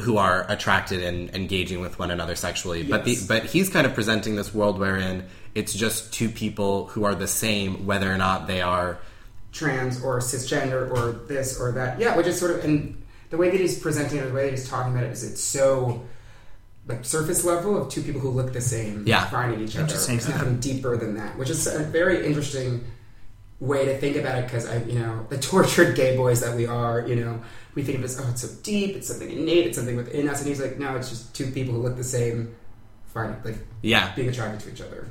who 0.00 0.18
are 0.18 0.44
attracted 0.50 1.02
and 1.02 1.34
engaging 1.34 1.80
with 1.80 1.98
one 1.98 2.10
another 2.10 2.34
sexually. 2.36 2.82
But 2.82 3.04
the 3.04 3.16
but 3.26 3.44
he's 3.44 3.70
kind 3.70 3.86
of 3.86 3.94
presenting 3.94 4.36
this 4.36 4.52
world 4.54 4.78
wherein 4.78 5.24
it's 5.54 5.72
just 5.72 6.12
two 6.12 6.28
people 6.28 6.86
who 6.88 7.04
are 7.04 7.14
the 7.14 7.26
same, 7.26 7.86
whether 7.86 8.12
or 8.12 8.18
not 8.18 8.46
they 8.46 8.60
are. 8.60 8.98
trans 9.52 10.02
or 10.02 10.18
cisgender 10.20 10.90
or 10.90 11.12
this 11.26 11.58
or 11.58 11.72
that. 11.72 11.98
Yeah, 11.98 12.14
which 12.16 12.26
is 12.26 12.38
sort 12.38 12.50
of 12.50 12.64
and 12.64 13.02
the 13.30 13.38
way 13.38 13.50
that 13.50 13.58
he's 13.58 13.78
presenting 13.78 14.18
it, 14.18 14.26
the 14.26 14.34
way 14.34 14.44
that 14.44 14.50
he's 14.50 14.68
talking 14.68 14.92
about 14.92 15.04
it 15.04 15.12
is 15.12 15.24
it's 15.24 15.40
so 15.40 16.04
like 16.86 17.04
surface 17.04 17.42
level 17.44 17.80
of 17.80 17.88
two 17.90 18.02
people 18.02 18.20
who 18.20 18.28
look 18.30 18.52
the 18.52 18.60
same, 18.60 19.02
Yeah. 19.06 19.24
finding 19.30 19.60
each 19.60 19.74
other. 19.76 19.84
Interesting. 19.84 20.18
There's 20.18 20.28
nothing 20.28 20.60
deeper 20.60 20.96
than 20.96 21.14
that, 21.16 21.36
which 21.38 21.50
is 21.50 21.66
a 21.66 21.80
very 21.80 22.24
interesting 22.26 22.84
way 23.60 23.86
to 23.86 23.96
think 23.98 24.16
about 24.16 24.38
it 24.38 24.44
because 24.44 24.66
I, 24.66 24.82
you 24.84 24.98
know, 24.98 25.26
the 25.28 25.38
tortured 25.52 25.96
gay 25.96 26.16
boys 26.16 26.40
that 26.40 26.56
we 26.56 26.66
are, 26.66 27.06
you 27.06 27.16
know, 27.16 27.40
we 27.74 27.82
think 27.82 27.98
of 27.98 28.02
it 28.02 28.06
as 28.06 28.20
oh, 28.20 28.28
it's 28.30 28.42
so 28.42 28.62
deep, 28.62 28.96
it's 28.96 29.08
something 29.08 29.30
innate, 29.30 29.66
it's 29.66 29.76
something 29.76 29.96
within 29.96 30.28
us, 30.28 30.40
and 30.40 30.48
he's 30.48 30.60
like, 30.60 30.78
no, 30.78 30.96
it's 30.96 31.08
just 31.08 31.34
two 31.34 31.50
people 31.50 31.74
who 31.74 31.80
look 31.80 31.96
the 31.96 32.04
same, 32.04 32.54
finding 33.06 33.42
like 33.44 33.58
Yeah, 33.82 34.14
being 34.14 34.28
attracted 34.28 34.60
to 34.60 34.72
each 34.72 34.80
other. 34.80 35.08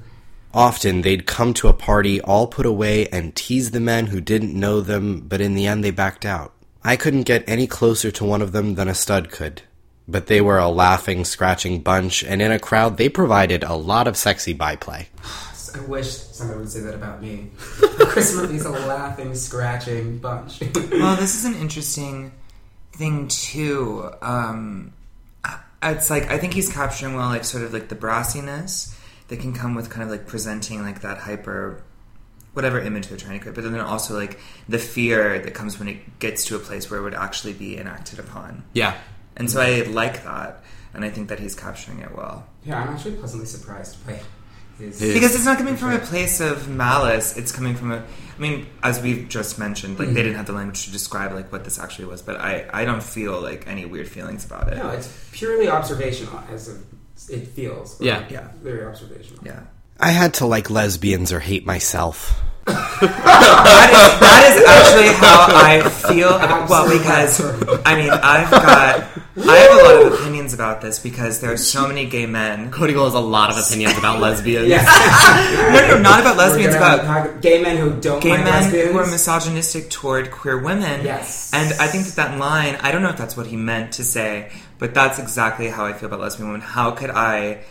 Often 0.53 1.01
they'd 1.01 1.25
come 1.25 1.53
to 1.55 1.67
a 1.67 1.73
party 1.73 2.21
all 2.21 2.47
put 2.47 2.65
away 2.65 3.07
and 3.07 3.35
tease 3.35 3.71
the 3.71 3.81
men 3.81 4.07
who 4.07 4.21
didn't 4.21 4.57
know 4.57 4.79
them, 4.79 5.21
but 5.21 5.41
in 5.41 5.53
the 5.53 5.67
end 5.67 5.83
they 5.83 5.91
backed 5.91 6.25
out. 6.25 6.53
I 6.81 6.95
couldn't 6.95 7.23
get 7.23 7.43
any 7.47 7.67
closer 7.67 8.09
to 8.11 8.23
one 8.23 8.41
of 8.41 8.51
them 8.51 8.75
than 8.75 8.87
a 8.87 8.95
stud 8.95 9.31
could. 9.31 9.63
But 10.07 10.27
they 10.27 10.39
were 10.39 10.59
a 10.59 10.69
laughing, 10.69 11.25
scratching 11.25 11.81
bunch, 11.81 12.23
and 12.23 12.41
in 12.41 12.51
a 12.51 12.59
crowd 12.59 12.97
they 12.97 13.09
provided 13.09 13.63
a 13.63 13.73
lot 13.73 14.07
of 14.07 14.15
sexy 14.15 14.53
byplay. 14.53 15.09
I 15.75 15.81
wish 15.81 16.07
somebody 16.07 16.59
would 16.59 16.69
say 16.69 16.81
that 16.81 16.95
about 16.95 17.21
me. 17.21 17.49
Chris 17.57 18.35
Murphy's 18.35 18.65
a 18.65 18.71
laughing, 18.71 19.35
scratching 19.35 20.17
bunch. 20.19 20.61
well, 20.91 21.15
this 21.15 21.35
is 21.35 21.45
an 21.45 21.55
interesting 21.55 22.31
thing 22.93 23.27
too. 23.27 24.09
Um, 24.21 24.93
it's 25.83 26.09
like 26.09 26.31
I 26.31 26.37
think 26.37 26.53
he's 26.53 26.71
capturing 26.71 27.15
well, 27.15 27.29
like 27.29 27.43
sort 27.43 27.63
of 27.63 27.73
like 27.73 27.89
the 27.89 27.95
brassiness 27.95 28.97
that 29.27 29.39
can 29.39 29.53
come 29.53 29.75
with 29.75 29.89
kind 29.89 30.03
of 30.03 30.09
like 30.09 30.27
presenting 30.27 30.81
like 30.81 31.01
that 31.01 31.17
hyper, 31.17 31.83
whatever 32.53 32.79
image 32.79 33.07
they're 33.07 33.17
trying 33.17 33.37
to 33.37 33.43
create, 33.43 33.55
but 33.55 33.63
then 33.63 33.79
also 33.79 34.15
like 34.17 34.39
the 34.69 34.79
fear 34.79 35.39
that 35.39 35.53
comes 35.53 35.77
when 35.79 35.87
it 35.87 36.19
gets 36.19 36.45
to 36.45 36.55
a 36.55 36.59
place 36.59 36.89
where 36.89 36.99
it 36.99 37.03
would 37.03 37.13
actually 37.13 37.53
be 37.53 37.77
enacted 37.77 38.19
upon. 38.19 38.63
yeah. 38.73 38.97
And 39.37 39.51
so 39.51 39.59
I 39.59 39.81
like 39.81 40.23
that, 40.23 40.63
and 40.93 41.03
I 41.03 41.09
think 41.09 41.27
that 41.27 41.41
he's 41.41 41.55
capturing 41.55 41.99
it 41.99 42.15
well. 42.15 42.47
Yeah, 42.63 42.81
I'm 42.81 42.95
actually 42.95 43.17
pleasantly 43.17 43.45
surprised 43.45 44.05
by 44.07 44.21
his. 44.77 44.99
His- 44.99 45.13
Because 45.13 45.35
it's 45.35 45.45
not 45.45 45.57
coming 45.57 45.75
from 45.75 45.91
a 45.91 45.99
place 45.99 46.39
of 46.39 46.67
malice. 46.67 47.37
It's 47.37 47.51
coming 47.51 47.75
from 47.75 47.91
a. 47.91 47.97
I 47.97 48.41
mean, 48.41 48.67
as 48.83 49.01
we've 49.01 49.29
just 49.29 49.57
mentioned, 49.57 49.97
like 49.97 50.07
they 50.07 50.13
mm-hmm. 50.13 50.15
didn't 50.15 50.35
have 50.35 50.45
the 50.45 50.53
language 50.53 50.85
to 50.85 50.91
describe 50.91 51.31
like 51.31 51.51
what 51.51 51.63
this 51.63 51.79
actually 51.79 52.05
was, 52.05 52.21
but 52.21 52.35
I 52.37 52.67
I 52.73 52.85
don't 52.85 53.03
feel 53.03 53.39
like 53.39 53.67
any 53.67 53.85
weird 53.85 54.09
feelings 54.09 54.45
about 54.45 54.71
it. 54.71 54.77
no, 54.77 54.89
it's 54.89 55.29
purely 55.31 55.69
observational 55.69 56.39
as 56.51 56.67
of, 56.67 56.83
it 57.29 57.47
feels. 57.47 57.99
Yeah. 58.01 58.25
Yeah. 58.29 58.49
Very 58.61 58.85
observational. 58.85 59.45
Yeah, 59.45 59.61
I 59.99 60.11
had 60.11 60.33
to 60.35 60.45
like 60.45 60.69
lesbians 60.69 61.31
or 61.31 61.39
hate 61.39 61.65
myself. 61.65 62.41
that 62.65 63.89
is 63.93 64.19
that 64.19 64.41
is 64.51 64.65
actually 64.67 65.13
how 65.13 65.47
I 65.49 65.89
feel. 66.13 66.29
About, 66.35 66.69
well, 66.69 66.89
because. 66.91 67.39
I 67.85 67.95
mean, 67.95 68.09
I've 68.09 68.51
got 68.51 69.07
I 69.37 69.55
have 69.57 69.71
a 69.71 69.83
lot 69.83 70.05
of 70.05 70.13
opinions 70.19 70.53
about 70.53 70.79
this 70.79 70.97
because 70.99 71.41
there 71.41 71.51
are 71.51 71.57
so 71.57 71.87
many 71.87 72.05
gay 72.05 72.25
men. 72.25 72.71
Cody 72.71 72.93
Gold 72.93 73.07
has 73.07 73.15
a 73.15 73.19
lot 73.25 73.51
of 73.51 73.57
opinions 73.57 73.97
about 73.97 74.21
lesbians. 74.21 74.67
Yeah. 74.67 74.85
No, 75.75 75.87
no, 75.95 75.99
not 75.99 76.21
about 76.21 76.37
lesbians, 76.37 76.73
We're 76.73 76.79
about 76.79 77.41
gay 77.41 77.61
men 77.61 77.77
who 77.77 77.99
don't 77.99 78.21
gay 78.21 78.31
men 78.37 78.45
lesbians. 78.45 78.91
who 78.91 78.97
are 78.97 79.05
misogynistic 79.05 79.89
toward 79.89 80.31
queer 80.31 80.61
women. 80.61 81.03
Yes. 81.03 81.51
And 81.53 81.73
I 81.79 81.87
think 81.87 82.05
that 82.05 82.15
that 82.15 82.39
line, 82.39 82.75
I 82.81 82.91
don't 82.91 83.01
know 83.01 83.09
if 83.09 83.17
that's 83.17 83.35
what 83.35 83.47
he 83.47 83.57
meant 83.57 83.93
to 83.93 84.03
say, 84.03 84.51
but 84.79 84.93
that's 84.93 85.19
exactly 85.19 85.67
how 85.67 85.85
I 85.85 85.93
feel 85.93 86.07
about 86.07 86.21
lesbian 86.21 86.47
women. 86.49 86.61
How 86.61 86.91
could 86.91 87.09
I, 87.09 87.63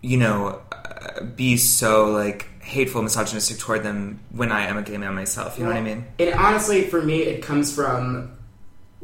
you 0.00 0.16
know, 0.16 0.62
uh, 0.72 1.24
be 1.24 1.56
so 1.58 2.06
like 2.10 2.48
hateful, 2.62 3.02
misogynistic 3.02 3.58
toward 3.58 3.82
them 3.82 4.20
when 4.30 4.50
I 4.50 4.66
am 4.66 4.78
a 4.78 4.82
gay 4.82 4.96
man 4.96 5.14
myself? 5.14 5.58
You 5.58 5.64
know 5.64 5.70
what 5.70 5.78
I 5.78 5.82
mean? 5.82 6.06
And 6.18 6.34
honestly, 6.34 6.84
for 6.86 7.02
me, 7.02 7.22
it 7.22 7.42
comes 7.42 7.74
from 7.74 8.33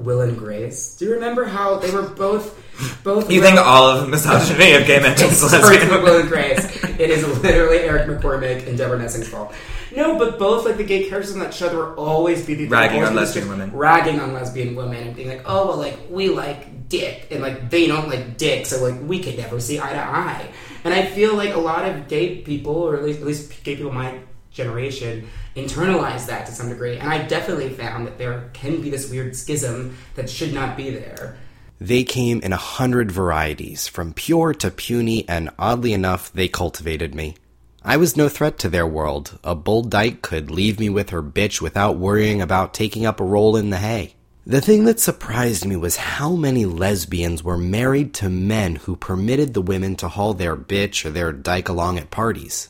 Will 0.05 0.21
and 0.23 0.37
Grace. 0.39 0.97
Do 0.97 1.05
you 1.07 1.15
remember 1.15 1.45
how 1.45 1.79
they 1.79 1.91
were 1.91 2.09
both 2.09 2.57
both? 3.05 3.31
You 3.31 3.43
think 3.43 3.59
all 3.59 3.89
of 3.91 4.09
misogyny 4.09 4.73
of 4.75 4.87
gay 4.87 5.01
men 5.01 5.13
is 5.13 5.43
lesbian? 5.43 6.03
Will 6.03 6.21
and 6.21 6.29
Grace. 6.29 6.83
It 6.85 7.11
is 7.11 7.27
literally 7.43 7.79
Eric 7.79 8.09
McCormack 8.09 8.67
and 8.67 8.77
Debra 8.77 8.99
Messing's 8.99 9.29
fault. 9.29 9.55
No, 9.95 10.19
but 10.19 10.39
both 10.39 10.65
like 10.65 10.77
the 10.77 10.85
gay 10.85 11.09
characters 11.09 11.33
on 11.33 11.41
that 11.41 11.53
show, 11.53 11.69
there 11.69 11.79
were 11.79 11.95
always 11.97 12.47
be 12.47 12.55
these 12.55 12.71
Ragging 12.71 13.03
on 13.03 13.15
lesbian 13.15 13.49
women. 13.49 13.73
ragging 13.73 14.21
on 14.21 14.33
lesbian 14.33 14.77
women, 14.77 15.09
and 15.09 15.17
being 15.17 15.29
like, 15.29 15.43
oh 15.47 15.69
well, 15.69 15.77
like 15.77 15.99
we 16.09 16.29
like 16.29 16.89
dick, 16.89 17.29
and 17.31 17.43
like 17.43 17.71
they 17.71 17.87
don't 17.87 18.09
like 18.09 18.37
dick, 18.39 18.67
so 18.67 18.83
like 18.83 19.01
we 19.03 19.21
could 19.21 19.37
never 19.37 19.61
see 19.61 19.81
eye 19.81 19.93
to 19.93 19.99
eye. 19.99 20.49
And 20.85 20.95
I 20.95 21.07
feel 21.07 21.35
like 21.35 21.55
a 21.55 21.61
lot 21.61 21.85
of 21.89 22.09
gay 22.09 22.37
people, 22.43 22.75
or 22.75 22.97
at 22.97 23.05
least 23.05 23.21
at 23.21 23.27
least 23.27 23.65
gay 23.65 23.77
people 23.77 23.93
my 23.93 24.21
generation, 24.53 25.29
internalize 25.57 26.27
that 26.27 26.47
to 26.47 26.53
some 26.53 26.69
degree. 26.69 26.99
And 26.99 27.09
I 27.09 27.27
definitely 27.27 27.71
found 27.71 28.07
that 28.07 28.19
there 28.19 28.51
can 28.53 28.81
be 28.81 28.91
this 28.91 29.11
weird 29.11 29.37
schism 29.37 29.97
that 30.15 30.31
should 30.31 30.53
not 30.53 30.77
be 30.77 30.91
there. 30.91 31.37
They 31.81 32.05
came 32.05 32.41
in 32.41 32.53
a 32.53 32.59
hundred 32.59 33.11
varieties, 33.11 33.89
from 33.89 34.13
pure 34.13 34.53
to 34.55 34.71
puny, 34.71 35.27
and 35.29 35.51
oddly 35.59 35.93
enough, 35.95 36.31
they 36.33 36.47
cultivated 36.47 37.15
me. 37.15 37.37
I 37.83 37.97
was 37.97 38.19
no 38.19 38.29
threat 38.29 38.59
to 38.59 38.69
their 38.69 38.87
world. 38.87 39.39
A 39.43 39.55
bull 39.55 39.83
dyke 39.83 40.21
could 40.21 40.51
leave 40.51 40.79
me 40.79 40.91
with 40.91 41.09
her 41.11 41.23
bitch 41.23 41.63
without 41.63 41.97
worrying 41.97 42.43
about 42.43 42.75
taking 42.75 43.07
up 43.07 43.19
a 43.19 43.25
role 43.25 43.57
in 43.57 43.71
the 43.71 43.79
hay. 43.79 44.15
The 44.47 44.61
thing 44.61 44.85
that 44.85 45.01
surprised 45.01 45.65
me 45.65 45.77
was 45.77 45.97
how 45.97 46.35
many 46.35 46.67
lesbians 46.67 47.43
were 47.43 47.57
married 47.57 48.13
to 48.15 48.29
men 48.29 48.77
who 48.77 48.97
permitted 48.97 49.55
the 49.55 49.63
women 49.63 49.97
to 49.97 50.09
haul 50.09 50.35
their 50.35 50.57
bitch 50.57 51.07
or 51.07 51.11
their 51.11 51.33
dyke 51.33 51.71
along 51.71 51.99
at 51.99 52.11
parties. 52.11 52.69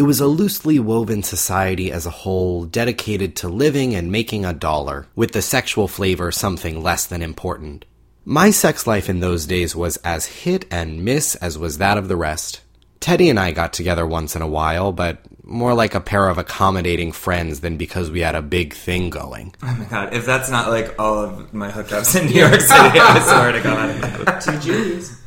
It 0.00 0.04
was 0.04 0.18
a 0.18 0.26
loosely 0.26 0.78
woven 0.78 1.22
society 1.22 1.92
as 1.92 2.06
a 2.06 2.16
whole, 2.24 2.64
dedicated 2.64 3.36
to 3.36 3.50
living 3.50 3.94
and 3.94 4.10
making 4.10 4.46
a 4.46 4.54
dollar, 4.54 5.06
with 5.14 5.32
the 5.32 5.42
sexual 5.42 5.88
flavor 5.88 6.32
something 6.32 6.82
less 6.82 7.04
than 7.04 7.20
important. 7.20 7.84
My 8.24 8.50
sex 8.50 8.86
life 8.86 9.10
in 9.10 9.20
those 9.20 9.44
days 9.44 9.76
was 9.76 9.98
as 9.98 10.24
hit 10.24 10.64
and 10.70 11.04
miss 11.04 11.34
as 11.34 11.58
was 11.58 11.76
that 11.76 11.98
of 11.98 12.08
the 12.08 12.16
rest. 12.16 12.62
Teddy 13.00 13.28
and 13.28 13.38
I 13.38 13.52
got 13.52 13.74
together 13.74 14.06
once 14.06 14.34
in 14.34 14.40
a 14.40 14.48
while, 14.48 14.90
but 14.90 15.18
more 15.44 15.74
like 15.74 15.94
a 15.94 16.00
pair 16.00 16.30
of 16.30 16.38
accommodating 16.38 17.12
friends 17.12 17.60
than 17.60 17.76
because 17.76 18.10
we 18.10 18.20
had 18.20 18.34
a 18.34 18.40
big 18.40 18.72
thing 18.72 19.10
going. 19.10 19.54
Oh 19.62 19.76
my 19.78 19.84
god, 19.84 20.14
if 20.14 20.24
that's 20.24 20.48
not 20.48 20.70
like 20.70 20.98
all 20.98 21.18
of 21.18 21.52
my 21.52 21.70
hookups 21.70 22.18
in 22.18 22.28
New 22.30 22.40
York 22.40 22.58
City, 22.58 22.98
I 22.98 23.20
swear 23.20 23.52
to 23.52 23.60
God. 23.60 24.40
To 24.40 24.60
Julius. 24.60 25.20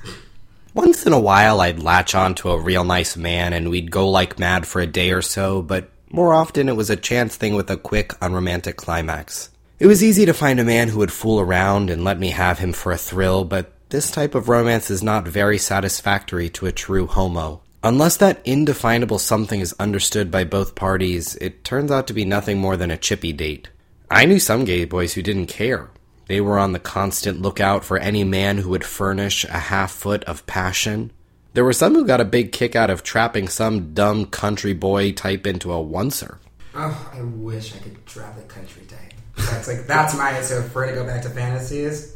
Once 0.74 1.06
in 1.06 1.14
a 1.14 1.20
while, 1.20 1.62
I'd 1.62 1.84
latch 1.84 2.16
on 2.16 2.34
to 2.36 2.50
a 2.50 2.60
real 2.60 2.84
nice 2.84 3.16
man 3.16 3.54
and 3.54 3.70
we'd 3.70 3.92
go 3.92 4.10
like 4.10 4.40
mad 4.40 4.66
for 4.66 4.82
a 4.82 4.88
day 4.88 5.12
or 5.12 5.22
so, 5.22 5.62
but 5.62 5.92
more 6.10 6.34
often 6.34 6.68
it 6.68 6.76
was 6.76 6.90
a 6.90 6.96
chance 6.96 7.36
thing 7.36 7.54
with 7.54 7.70
a 7.70 7.78
quick, 7.78 8.14
unromantic 8.22 8.76
climax. 8.76 9.52
It 9.78 9.86
was 9.86 10.04
easy 10.04 10.26
to 10.26 10.34
find 10.34 10.60
a 10.60 10.64
man 10.64 10.88
who 10.88 10.98
would 10.98 11.12
fool 11.12 11.40
around 11.40 11.92
and 11.92 12.04
let 12.04 12.20
me 12.20 12.30
have 12.32 12.58
him 12.58 12.74
for 12.74 12.92
a 12.92 12.98
thrill, 12.98 13.46
but 13.46 13.72
this 13.90 14.10
type 14.10 14.34
of 14.34 14.50
romance 14.50 14.90
is 14.90 15.04
not 15.04 15.28
very 15.28 15.60
satisfactory 15.60 16.50
to 16.50 16.66
a 16.66 16.72
true 16.72 17.06
homo. 17.06 17.62
Unless 17.84 18.18
that 18.18 18.42
indefinable 18.44 19.20
something 19.20 19.60
is 19.60 19.76
understood 19.80 20.32
by 20.32 20.44
both 20.44 20.74
parties, 20.74 21.36
it 21.36 21.64
turns 21.64 21.92
out 21.92 22.08
to 22.08 22.14
be 22.14 22.26
nothing 22.26 22.58
more 22.58 22.78
than 22.78 22.90
a 22.90 22.98
chippy 22.98 23.32
date. 23.32 23.70
I 24.10 24.26
knew 24.26 24.40
some 24.40 24.66
gay 24.66 24.86
boys 24.86 25.14
who 25.14 25.22
didn't 25.22 25.48
care. 25.48 25.92
They 26.28 26.42
were 26.42 26.58
on 26.58 26.72
the 26.72 26.80
constant 26.80 27.42
lookout 27.42 27.84
for 27.84 27.98
any 27.98 28.24
man 28.24 28.58
who 28.58 28.70
would 28.70 28.86
furnish 28.86 29.44
a 29.46 29.60
half 29.60 29.92
foot 29.92 30.24
of 30.24 30.46
passion. 30.46 31.12
There 31.54 31.66
were 31.66 31.74
some 31.74 31.94
who 31.94 32.06
got 32.06 32.22
a 32.22 32.26
big 32.26 32.52
kick 32.52 32.76
out 32.76 32.90
of 32.90 33.04
trapping 33.04 33.48
some 33.48 33.94
dumb 33.94 34.26
country 34.26 34.74
boy 34.74 35.12
type 35.12 35.46
into 35.46 35.72
a 35.72 35.78
oncer. 35.78 36.38
Oh, 36.76 37.12
I 37.14 37.22
wish 37.22 37.76
I 37.76 37.80
could 37.80 38.06
trap 38.06 38.36
the 38.36 38.42
country 38.44 38.84
type. 38.86 39.14
That's 39.36 39.68
like 39.68 39.86
that's 39.86 40.16
my 40.18 40.42
so 40.42 40.60
if 40.60 40.74
we're 40.74 40.86
gonna 40.86 40.98
go 40.98 41.06
back 41.06 41.22
to 41.24 41.30
fantasies, 41.30 42.16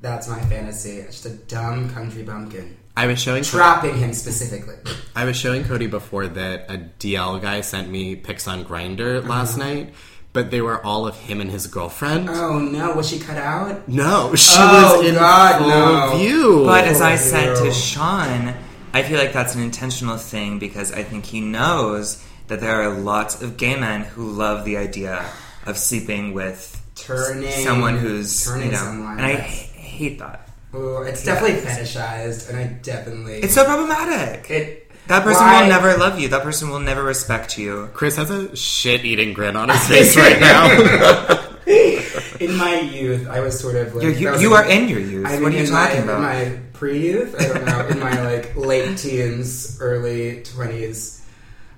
that's 0.00 0.28
my 0.28 0.40
fantasy. 0.42 0.98
It's 0.98 1.22
just 1.22 1.26
a 1.26 1.36
dumb 1.46 1.90
country 1.90 2.22
bumpkin. 2.22 2.76
I 2.96 3.06
was 3.06 3.20
showing 3.20 3.44
Trapping 3.44 3.96
him 3.96 4.12
specifically. 4.12 4.74
I 5.14 5.24
was 5.24 5.36
showing 5.36 5.64
Cody 5.64 5.86
before 5.86 6.26
that 6.26 6.68
a 6.68 6.78
DL 6.98 7.40
guy 7.40 7.60
sent 7.60 7.88
me 7.90 8.16
pics 8.16 8.48
on 8.48 8.64
Grindr 8.64 9.24
last 9.26 9.56
mm-hmm. 9.56 9.60
night, 9.60 9.94
but 10.38 10.52
they 10.52 10.60
were 10.60 10.78
all 10.86 11.04
of 11.04 11.16
him 11.18 11.40
and 11.40 11.50
his 11.50 11.66
girlfriend. 11.66 12.30
Oh 12.30 12.60
no, 12.60 12.92
was 12.94 13.08
she 13.10 13.18
cut 13.18 13.36
out? 13.38 13.88
No, 13.88 14.32
she 14.36 14.54
Oh, 14.56 14.98
was 15.00 15.08
in 15.08 15.14
God, 15.16 15.58
full 15.58 15.68
no. 15.68 16.16
view. 16.16 16.62
But 16.64 16.84
as 16.84 17.00
I 17.00 17.14
Oh, 17.14 17.16
said 17.16 17.56
to. 17.64 17.72
Sean, 17.72 18.54
I 18.94 19.02
feel 19.02 19.18
like 19.18 19.32
that's 19.32 19.56
an 19.56 19.62
intentional 19.62 20.16
thing 20.16 20.60
because 20.60 20.92
I 20.92 21.02
think 21.02 21.24
he 21.26 21.40
knows 21.40 22.22
that 22.46 22.60
there 22.60 22.80
are 22.82 22.90
lots 22.94 23.42
of 23.42 23.56
gay 23.56 23.74
men 23.74 24.02
who 24.02 24.30
love 24.30 24.64
the 24.64 24.76
idea 24.76 25.26
of 25.66 25.76
sleeping 25.76 26.32
with 26.34 26.80
Turning 26.94 27.50
someone 27.50 27.96
who's 27.98 28.44
turning 28.46 28.66
you 28.66 28.72
know, 28.72 28.78
someone. 28.78 29.18
and 29.18 29.26
I 29.26 29.34
hate 29.34 30.20
that. 30.20 30.48
Ooh, 30.72 31.02
it's 31.02 31.24
definitely 31.24 31.60
fetishized, 31.68 32.48
and 32.48 32.56
I 32.58 32.64
definitely 32.82 33.38
It's 33.40 33.54
so 33.54 33.64
problematic. 33.64 34.48
it. 34.50 34.87
That 35.08 35.22
person 35.24 35.44
why- 35.44 35.62
will 35.62 35.68
never 35.68 35.96
love 35.96 36.18
you. 36.18 36.28
That 36.28 36.42
person 36.42 36.70
will 36.70 36.80
never 36.80 37.02
respect 37.02 37.58
you. 37.58 37.88
Chris 37.94 38.16
has 38.16 38.30
a 38.30 38.54
shit-eating 38.56 39.32
grin 39.34 39.56
on 39.56 39.68
his 39.68 39.86
face 39.92 40.16
right 40.16 40.40
now. 40.48 41.44
In 42.40 42.54
my 42.56 42.80
youth, 42.80 43.28
I 43.28 43.40
was 43.40 43.58
sort 43.58 43.74
of 43.76 43.94
like 43.94 44.02
You're, 44.04 44.12
you 44.12 44.38
you 44.38 44.50
like- 44.50 44.66
are 44.66 44.70
in 44.70 44.88
your 44.88 45.00
youth. 45.00 45.26
I 45.26 45.32
mean, 45.32 45.42
what 45.42 45.52
are 45.52 45.56
you 45.58 45.66
talking 45.66 46.06
my, 46.06 46.12
about? 46.12 46.42
In 46.46 46.52
my 46.54 46.60
pre-youth, 46.72 47.34
I 47.38 47.44
don't 47.48 47.64
know, 47.66 47.86
in 47.88 47.98
my 47.98 48.22
like 48.24 48.56
late 48.56 48.96
teens, 48.96 49.76
early 49.80 50.42
twenties, 50.44 51.26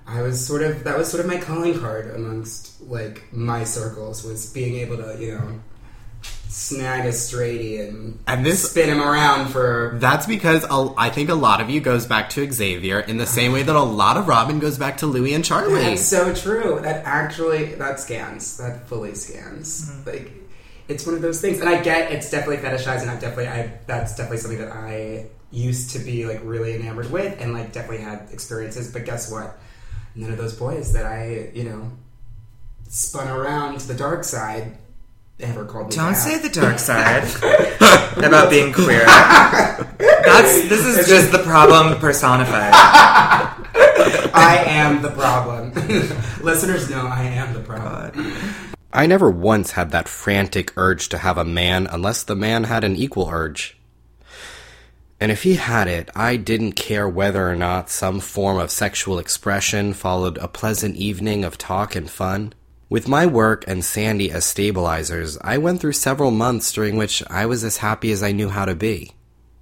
I 0.07 0.21
was 0.23 0.45
sort 0.45 0.63
of 0.63 0.85
that 0.85 0.97
was 0.99 1.09
sort 1.11 1.25
of 1.25 1.31
my 1.31 1.39
calling 1.39 1.79
card 1.79 2.15
amongst 2.15 2.81
like 2.83 3.25
my 3.33 3.65
circles 3.65 4.23
was 4.23 4.53
being 4.53 4.77
able 4.77 4.99
to 4.99 5.17
you 5.19 5.33
know 5.39 5.61
snag 6.23 7.07
a 7.07 7.11
straighty 7.11 7.81
and 7.89 8.19
And 8.27 8.45
this- 8.45 8.71
spin 8.71 8.89
him 8.89 9.01
around 9.01 9.49
for 9.51 9.97
That's 10.01 10.27
because 10.27 10.65
a, 10.65 10.93
I 10.97 11.09
think 11.11 11.31
a 11.31 11.35
lot 11.35 11.61
of 11.61 11.71
you 11.71 11.81
goes 11.81 12.07
back 12.07 12.29
to 12.31 12.51
Xavier 12.51 13.01
in 13.01 13.19
the 13.19 13.27
same 13.27 13.53
way 13.53 13.63
that 13.63 13.77
a 13.77 13.83
lot 13.83 14.17
of 14.17 14.27
Robin 14.29 14.59
goes 14.59 14.77
back 14.77 14.99
to 14.99 15.07
Louis 15.07 15.33
and 15.35 15.45
Charlie. 15.45 15.81
That's 15.81 16.03
so 16.05 16.35
true. 16.35 16.81
That 16.83 17.05
actually 17.05 17.75
that 17.75 18.01
scans. 18.01 18.57
That 18.57 18.89
fully 18.89 19.15
scans. 19.15 19.91
Mm-hmm. 19.91 20.09
Like 20.11 20.33
it's 20.89 21.07
one 21.07 21.15
of 21.15 21.23
those 21.23 21.41
things. 21.41 21.61
And 21.61 21.69
I 21.69 21.81
get 21.81 22.11
it's 22.13 22.31
definitely 22.31 22.59
fetishized 22.69 23.03
and 23.03 23.11
I 23.11 23.15
definitely 23.15 23.49
I 23.49 23.79
that's 23.87 24.17
definitely 24.17 24.39
something 24.39 24.59
that 24.61 24.73
I 24.73 25.27
used 25.53 25.91
to 25.93 25.99
be 26.01 26.27
like 26.27 26.41
really 26.43 26.75
enamored 26.75 27.11
with 27.11 27.41
and 27.41 27.55
like 27.55 27.73
definitely 27.73 28.05
had 28.05 28.29
experiences. 28.33 28.93
But 28.93 29.05
guess 29.05 29.31
what? 29.31 29.57
None 30.17 30.33
of 30.33 30.39
those 30.39 30.55
boys 30.55 30.93
that 30.95 31.07
I, 31.07 31.51
you 31.55 31.63
know, 31.65 31.93
spun 32.89 33.29
around 33.29 33.79
to 33.79 33.87
the 33.89 33.95
dark 33.95 34.25
side 34.25 34.77
ever 35.43 35.65
called 35.65 35.91
me 35.91 35.97
Don't 35.97 36.13
back. 36.13 36.17
say 36.17 36.39
the 36.39 36.49
dark 36.49 36.79
side 36.91 37.25
about 38.25 38.51
being 38.51 38.73
queer. 38.73 39.05
That's 39.05 40.69
this 40.69 40.85
is 40.87 41.09
just 41.09 41.33
the 41.33 41.39
problem 41.41 41.99
personified. 41.99 42.73
I 44.33 44.63
am 44.67 45.03
the 45.03 45.11
problem. 45.11 45.73
Listeners 46.43 46.89
know 46.91 47.07
I 47.07 47.23
am 47.23 47.53
the 47.55 47.61
problem. 47.61 48.35
I 48.93 49.07
never 49.07 49.31
once 49.31 49.73
had 49.73 49.93
that 49.93 50.09
frantic 50.09 50.73
urge 50.77 51.09
to 51.11 51.19
have 51.19 51.39
a 51.39 51.45
man 51.45 51.87
unless 51.87 52.23
the 52.25 52.35
man 52.35 52.65
had 52.65 52.83
an 52.85 52.97
equal 52.97 53.29
urge. 53.31 53.77
And 55.21 55.31
if 55.31 55.43
he 55.43 55.57
had 55.57 55.87
it, 55.87 56.09
I 56.17 56.37
didn't 56.37 56.73
care 56.73 57.09
whether 57.09 57.49
or 57.49 57.55
not 57.55 57.91
some 57.91 58.21
form 58.21 58.59
of 58.59 58.71
sexual 58.71 59.19
expression 59.19 59.93
followed 59.93 60.39
a 60.39 60.49
pleasant 60.49 60.97
evening 60.97 61.45
of 61.45 61.59
talk 61.59 61.95
and 61.95 62.11
fun. 62.11 62.55
With 62.91 63.07
my 63.07 63.25
work 63.25 63.63
and 63.69 63.85
Sandy 63.85 64.33
as 64.33 64.45
stabilizers, 64.45 65.39
I 65.43 65.59
went 65.59 65.81
through 65.81 65.93
several 65.93 66.33
months 66.33 66.73
during 66.73 66.97
which 66.97 67.23
I 67.31 67.47
was 67.47 67.63
as 67.63 67.77
happy 67.77 68.11
as 68.11 68.21
I 68.21 68.33
knew 68.33 68.49
how 68.49 68.65
to 68.65 68.75
be. 68.75 69.13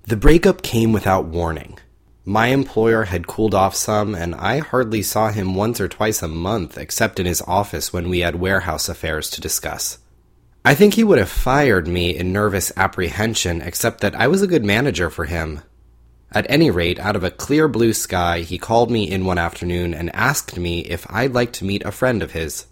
The 0.04 0.16
breakup 0.16 0.62
came 0.62 0.94
without 0.94 1.26
warning. 1.26 1.78
My 2.24 2.46
employer 2.46 3.04
had 3.04 3.26
cooled 3.26 3.54
off 3.54 3.74
some, 3.74 4.14
and 4.14 4.34
I 4.34 4.60
hardly 4.60 5.02
saw 5.02 5.30
him 5.30 5.54
once 5.54 5.78
or 5.78 5.88
twice 5.88 6.22
a 6.22 6.28
month, 6.28 6.78
except 6.78 7.20
in 7.20 7.26
his 7.26 7.42
office 7.42 7.92
when 7.92 8.08
we 8.08 8.20
had 8.20 8.36
warehouse 8.36 8.88
affairs 8.88 9.28
to 9.30 9.42
discuss. 9.42 9.98
I 10.64 10.74
think 10.74 10.94
he 10.94 11.04
would 11.04 11.18
have 11.18 11.28
fired 11.28 11.86
me 11.86 12.16
in 12.16 12.32
nervous 12.32 12.72
apprehension, 12.78 13.60
except 13.60 14.00
that 14.00 14.14
I 14.14 14.26
was 14.26 14.40
a 14.40 14.46
good 14.46 14.64
manager 14.64 15.10
for 15.10 15.26
him. 15.26 15.60
At 16.32 16.46
any 16.48 16.70
rate, 16.70 16.98
out 16.98 17.14
of 17.14 17.24
a 17.24 17.30
clear 17.30 17.68
blue 17.68 17.92
sky, 17.92 18.40
he 18.40 18.56
called 18.56 18.90
me 18.90 19.10
in 19.10 19.26
one 19.26 19.36
afternoon 19.36 19.92
and 19.92 20.14
asked 20.16 20.56
me 20.56 20.80
if 20.80 21.06
I'd 21.10 21.34
like 21.34 21.52
to 21.54 21.66
meet 21.66 21.84
a 21.84 21.92
friend 21.92 22.22
of 22.22 22.32
his. 22.32 22.64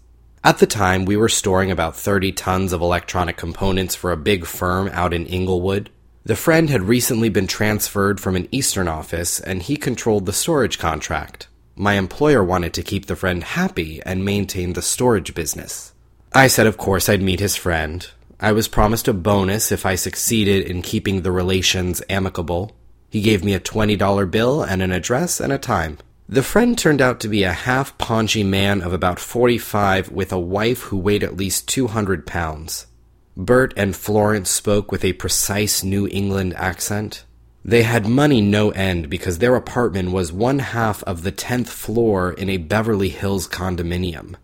At 0.47 0.59
the 0.59 0.65
time, 0.65 1.03
we 1.03 1.17
were 1.17 1.27
storing 1.27 1.71
about 1.71 1.97
30 1.97 2.31
tons 2.31 2.71
of 2.71 2.79
electronic 2.79 3.35
components 3.35 3.95
for 3.95 4.13
a 4.13 4.23
big 4.31 4.45
firm 4.45 4.87
out 4.93 5.13
in 5.13 5.25
Inglewood. 5.25 5.89
The 6.23 6.37
friend 6.37 6.69
had 6.69 6.83
recently 6.83 7.27
been 7.27 7.47
transferred 7.47 8.21
from 8.21 8.37
an 8.37 8.47
eastern 8.49 8.87
office, 8.87 9.41
and 9.41 9.61
he 9.61 9.75
controlled 9.75 10.25
the 10.25 10.31
storage 10.31 10.79
contract. 10.79 11.49
My 11.75 11.95
employer 11.95 12.41
wanted 12.41 12.73
to 12.75 12.81
keep 12.81 13.07
the 13.07 13.17
friend 13.17 13.43
happy 13.43 14.01
and 14.05 14.23
maintain 14.23 14.71
the 14.71 14.81
storage 14.81 15.35
business. 15.35 15.91
I 16.31 16.47
said, 16.47 16.65
of 16.65 16.77
course, 16.77 17.09
I'd 17.09 17.21
meet 17.21 17.41
his 17.41 17.57
friend. 17.57 18.09
I 18.39 18.53
was 18.53 18.69
promised 18.69 19.09
a 19.09 19.13
bonus 19.13 19.73
if 19.73 19.85
I 19.85 19.95
succeeded 19.95 20.65
in 20.65 20.81
keeping 20.81 21.23
the 21.23 21.31
relations 21.33 22.01
amicable. 22.09 22.71
He 23.09 23.19
gave 23.19 23.43
me 23.43 23.53
a 23.53 23.59
$20 23.59 24.31
bill 24.31 24.63
and 24.63 24.81
an 24.81 24.93
address 24.93 25.41
and 25.41 25.51
a 25.51 25.57
time. 25.57 25.97
The 26.29 26.43
friend 26.43 26.77
turned 26.77 27.01
out 27.01 27.21
to 27.21 27.29
be 27.29 27.43
a 27.43 27.53
half 27.53 27.97
paunchy 27.97 28.43
man 28.43 28.81
of 28.81 28.91
about 28.91 29.17
45 29.17 30.11
with 30.11 30.33
a 30.33 30.39
wife 30.39 30.81
who 30.81 30.97
weighed 30.97 31.23
at 31.23 31.37
least 31.37 31.69
200 31.69 32.27
pounds. 32.27 32.87
Bert 33.37 33.73
and 33.77 33.95
Florence 33.95 34.49
spoke 34.49 34.91
with 34.91 35.05
a 35.05 35.13
precise 35.13 35.85
New 35.85 36.05
England 36.05 36.53
accent. 36.57 37.23
They 37.63 37.83
had 37.83 38.07
money 38.07 38.41
no 38.41 38.71
end 38.71 39.09
because 39.09 39.37
their 39.37 39.55
apartment 39.55 40.11
was 40.11 40.33
one 40.33 40.59
half 40.59 41.01
of 41.03 41.23
the 41.23 41.31
10th 41.31 41.69
floor 41.69 42.33
in 42.33 42.49
a 42.49 42.57
Beverly 42.57 43.09
Hills 43.09 43.47
condominium. 43.47 44.35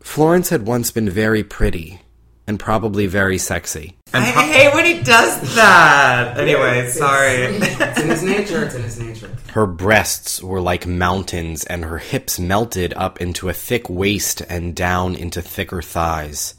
Florence 0.00 0.48
had 0.48 0.66
once 0.66 0.90
been 0.90 1.10
very 1.10 1.44
pretty 1.44 2.00
and 2.46 2.60
probably 2.60 3.06
very 3.06 3.38
sexy. 3.38 3.96
I 4.14 4.22
hate 4.22 4.74
when 4.74 4.84
he 4.84 5.02
does 5.02 5.54
that. 5.56 6.38
Anyway, 6.46 6.88
sorry. 6.88 7.32
It's 7.32 8.00
in 8.00 8.08
his 8.08 8.22
nature. 8.34 8.64
It's 8.64 8.74
in 8.74 8.82
his 8.82 9.00
nature. 9.00 9.30
Her 9.52 9.66
breasts 9.66 10.42
were 10.42 10.60
like 10.60 10.86
mountains, 10.86 11.64
and 11.64 11.84
her 11.84 11.98
hips 11.98 12.38
melted 12.38 12.92
up 12.94 13.20
into 13.20 13.48
a 13.48 13.52
thick 13.54 13.88
waist 13.90 14.42
and 14.48 14.74
down 14.76 15.14
into 15.16 15.42
thicker 15.42 15.82
thighs. 15.82 16.54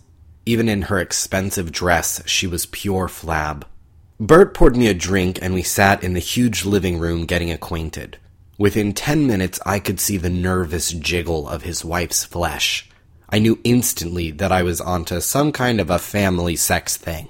Even 0.46 0.67
in 0.67 0.84
her 0.84 1.00
expensive 1.00 1.72
dress, 1.72 2.22
she 2.25 2.48
was 2.48 2.65
pure 2.65 3.08
flab. 3.08 3.63
Bert 4.20 4.53
poured 4.53 4.75
me 4.75 4.88
a 4.88 4.94
drink, 4.94 5.39
and 5.41 5.53
we 5.53 5.62
sat 5.63 6.03
in 6.03 6.13
the 6.13 6.20
huge 6.20 6.65
living 6.65 6.98
room 7.00 7.25
getting 7.25 7.51
acquainted. 7.51 8.17
Within 8.58 8.94
ten 8.94 9.27
minutes, 9.27 9.60
I 9.65 9.79
could 9.79 10.00
see 10.00 10.17
the 10.17 10.29
nervous 10.29 10.91
jiggle 10.91 11.48
of 11.48 11.62
his 11.63 11.86
wife's 11.86 12.24
flesh. 12.24 12.89
I 13.29 13.39
knew 13.39 13.60
instantly 13.63 14.31
that 14.31 14.51
I 14.51 14.63
was 14.63 14.79
onto 14.79 15.19
some 15.19 15.51
kind 15.51 15.81
of 15.81 15.89
a 15.89 16.00
family 16.00 16.55
sex 16.55 16.96
thing. 16.96 17.29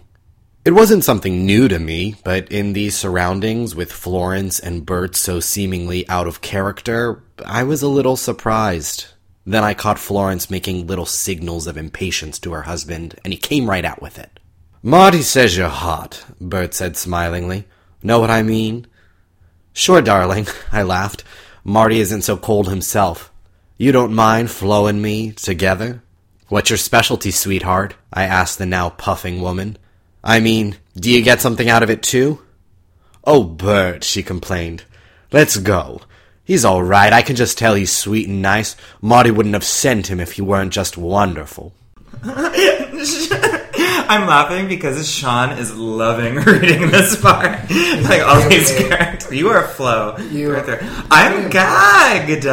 It 0.64 0.72
wasn't 0.76 1.06
something 1.06 1.46
new 1.46 1.68
to 1.70 1.80
me, 1.80 2.16
but 2.24 2.52
in 2.52 2.74
these 2.74 2.98
surroundings, 2.98 3.74
with 3.74 3.92
Florence 3.92 4.60
and 4.60 4.86
Bert 4.86 5.16
so 5.16 5.40
seemingly 5.40 6.08
out 6.10 6.28
of 6.28 6.42
character, 6.42 7.24
I 7.46 7.64
was 7.64 7.82
a 7.82 7.88
little 7.88 8.18
surprised. 8.18 9.06
Then 9.46 9.64
I 9.64 9.74
caught 9.74 9.98
Florence 9.98 10.50
making 10.50 10.86
little 10.86 11.06
signals 11.06 11.68
of 11.68 11.78
impatience 11.78 12.38
to 12.40 12.52
her 12.52 12.64
husband, 12.64 13.16
and 13.24 13.32
he 13.32 13.40
came 13.40 13.70
right 13.70 13.86
out 13.86 14.02
with 14.02 14.20
it. 14.20 14.42
Marty 14.84 15.22
says 15.22 15.56
you're 15.56 15.70
hot, 15.70 16.26
Bert 16.42 16.74
said 16.74 16.98
smilingly. 16.98 17.66
Know 18.04 18.20
what 18.20 18.30
I 18.30 18.44
mean? 18.44 18.88
Sure, 19.72 20.02
darling, 20.02 20.48
I 20.72 20.84
laughed. 20.84 21.24
Marty 21.64 22.02
isn't 22.02 22.24
so 22.24 22.36
cold 22.36 22.68
himself. 22.68 23.32
You 23.80 23.92
don't 23.92 24.16
mind 24.16 24.50
Flo 24.50 24.88
and 24.88 25.00
me 25.00 25.34
together? 25.34 26.02
What's 26.48 26.72
your 26.72 26.78
specialty, 26.78 27.30
sweetheart? 27.30 27.94
I 28.12 28.24
asked 28.24 28.58
the 28.58 28.66
now 28.66 28.90
puffing 28.90 29.40
woman. 29.40 29.78
I 30.24 30.40
mean, 30.40 30.78
do 30.96 31.12
you 31.12 31.22
get 31.22 31.42
something 31.42 31.70
out 31.70 31.84
of 31.84 31.92
it 31.92 32.02
too? 32.02 32.42
Oh, 33.24 33.44
Bert, 33.44 34.04
she 34.04 34.24
complained. 34.24 34.84
Let's 35.32 35.58
go. 35.58 36.02
He's 36.44 36.66
all 36.66 36.82
right. 36.82 37.14
I 37.14 37.22
can 37.22 37.36
just 37.36 37.60
tell 37.60 37.76
he's 37.76 37.92
sweet 37.92 38.28
and 38.28 38.42
nice. 38.42 38.76
Marty 39.00 39.30
wouldn't 39.30 39.54
have 39.54 39.64
sent 39.64 40.08
him 40.08 40.20
if 40.20 40.32
he 40.32 40.42
weren't 40.42 40.74
just 40.74 40.98
wonderful. 40.98 41.74
I'm 44.10 44.28
laughing 44.28 44.68
because 44.68 45.08
Sean 45.10 45.58
is 45.58 45.76
loving 45.76 46.36
reading 46.46 46.90
this 46.92 47.20
part. 47.22 47.52
like 47.70 48.22
all 48.22 48.48
these 48.50 48.72
characters. 48.78 49.32
You 49.34 49.50
are 49.50 49.68
Flo. 49.68 50.18
You- 50.18 50.54
right 50.54 50.66
there. 50.66 50.80
I'm 51.12 51.50
gagged. 51.50 52.44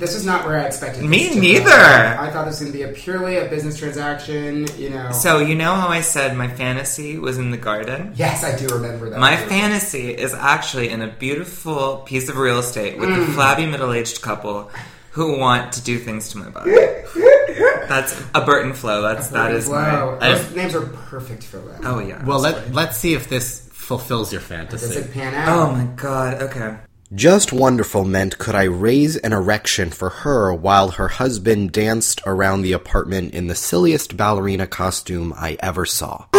This 0.00 0.14
is 0.14 0.24
not 0.24 0.46
where 0.46 0.58
I 0.58 0.64
expected. 0.64 1.04
Me 1.04 1.24
this 1.26 1.34
to 1.34 1.40
neither. 1.40 1.64
go. 1.64 2.16
I 2.20 2.30
thought 2.32 2.46
this 2.46 2.60
was 2.60 2.70
going 2.70 2.72
to 2.72 2.78
be 2.78 2.84
a 2.84 2.88
purely 2.94 3.36
a 3.36 3.48
business 3.50 3.78
transaction. 3.78 4.66
You 4.78 4.90
know. 4.90 5.12
So 5.12 5.38
you 5.40 5.54
know 5.54 5.74
how 5.74 5.88
I 5.88 6.00
said 6.00 6.36
my 6.36 6.48
fantasy 6.48 7.18
was 7.18 7.36
in 7.38 7.50
the 7.50 7.58
garden? 7.58 8.12
yes, 8.16 8.42
I 8.44 8.56
do 8.56 8.66
remember 8.74 9.10
that. 9.10 9.18
My 9.20 9.36
fantasy 9.36 10.10
is 10.10 10.32
actually 10.34 10.88
in 10.88 11.02
a 11.02 11.08
beautiful 11.08 11.98
piece 11.98 12.28
of 12.28 12.36
real 12.36 12.58
estate 12.58 12.98
with 12.98 13.08
Mm. 13.10 13.26
the 13.26 13.32
flabby 13.32 13.66
middle-aged 13.66 14.22
couple 14.22 14.70
who 15.12 15.38
want 15.38 15.72
to 15.72 15.82
do 15.82 15.98
things 15.98 16.28
to 16.30 16.38
my 16.38 16.48
body. 16.48 16.70
That's 17.88 18.20
a 18.34 18.40
Burton 18.44 18.72
flow. 18.72 19.02
That's 19.02 19.28
that 19.28 19.52
is 19.52 19.66
Wow, 19.68 20.18
my. 20.20 20.28
those 20.32 20.54
names 20.54 20.74
are 20.74 20.86
perfect 20.86 21.42
for 21.44 21.58
that. 21.58 21.80
Oh 21.84 21.98
yeah. 21.98 22.24
Well, 22.24 22.38
let, 22.40 22.72
let's 22.72 22.96
see 22.96 23.14
if 23.14 23.28
this 23.28 23.68
fulfills 23.72 24.32
your 24.32 24.40
Does 24.40 24.48
fantasy. 24.48 25.00
it 25.00 25.12
pan 25.12 25.34
out? 25.34 25.48
Oh 25.48 25.72
my 25.72 25.84
god. 25.96 26.42
Okay. 26.42 26.76
Just 27.12 27.52
wonderful 27.52 28.04
meant 28.04 28.38
could 28.38 28.54
I 28.54 28.62
raise 28.64 29.16
an 29.16 29.32
erection 29.32 29.90
for 29.90 30.10
her 30.10 30.54
while 30.54 30.90
her 30.92 31.08
husband 31.08 31.72
danced 31.72 32.20
around 32.24 32.62
the 32.62 32.72
apartment 32.72 33.34
in 33.34 33.48
the 33.48 33.56
silliest 33.56 34.16
ballerina 34.16 34.68
costume 34.68 35.32
I 35.36 35.56
ever 35.60 35.84
saw. 35.86 36.26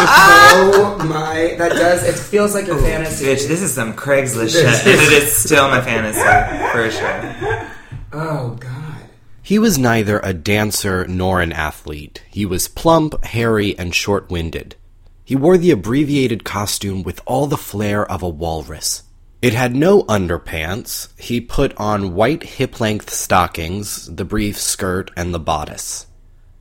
Oh 0.00 0.96
my! 1.08 1.54
That 1.58 1.70
does. 1.72 2.04
It 2.04 2.14
feels 2.14 2.54
like 2.54 2.66
your 2.66 2.78
fantasy. 2.78 3.24
Bitch, 3.26 3.48
this 3.48 3.60
is 3.62 3.74
some 3.74 3.94
Craigslist 3.94 4.52
shit, 4.52 4.64
and 4.64 5.00
it 5.00 5.22
is 5.24 5.34
still 5.36 5.68
my 5.68 5.80
fantasy 5.80 6.20
for 6.72 6.90
sure. 6.90 7.70
Oh 8.12 8.56
god. 8.60 8.77
He 9.48 9.58
was 9.58 9.78
neither 9.78 10.20
a 10.22 10.34
dancer 10.34 11.06
nor 11.06 11.40
an 11.40 11.54
athlete. 11.54 12.22
He 12.28 12.44
was 12.44 12.68
plump, 12.68 13.24
hairy, 13.24 13.74
and 13.78 13.94
short 13.94 14.28
winded. 14.28 14.76
He 15.24 15.36
wore 15.36 15.56
the 15.56 15.70
abbreviated 15.70 16.44
costume 16.44 17.02
with 17.02 17.22
all 17.24 17.46
the 17.46 17.56
flair 17.56 18.04
of 18.04 18.22
a 18.22 18.28
walrus. 18.28 19.04
It 19.40 19.54
had 19.54 19.74
no 19.74 20.02
underpants. 20.02 21.18
He 21.18 21.40
put 21.40 21.74
on 21.78 22.14
white 22.14 22.42
hip 22.42 22.78
length 22.78 23.08
stockings, 23.08 24.14
the 24.14 24.26
brief 24.26 24.60
skirt, 24.60 25.10
and 25.16 25.32
the 25.32 25.38
bodice. 25.38 26.06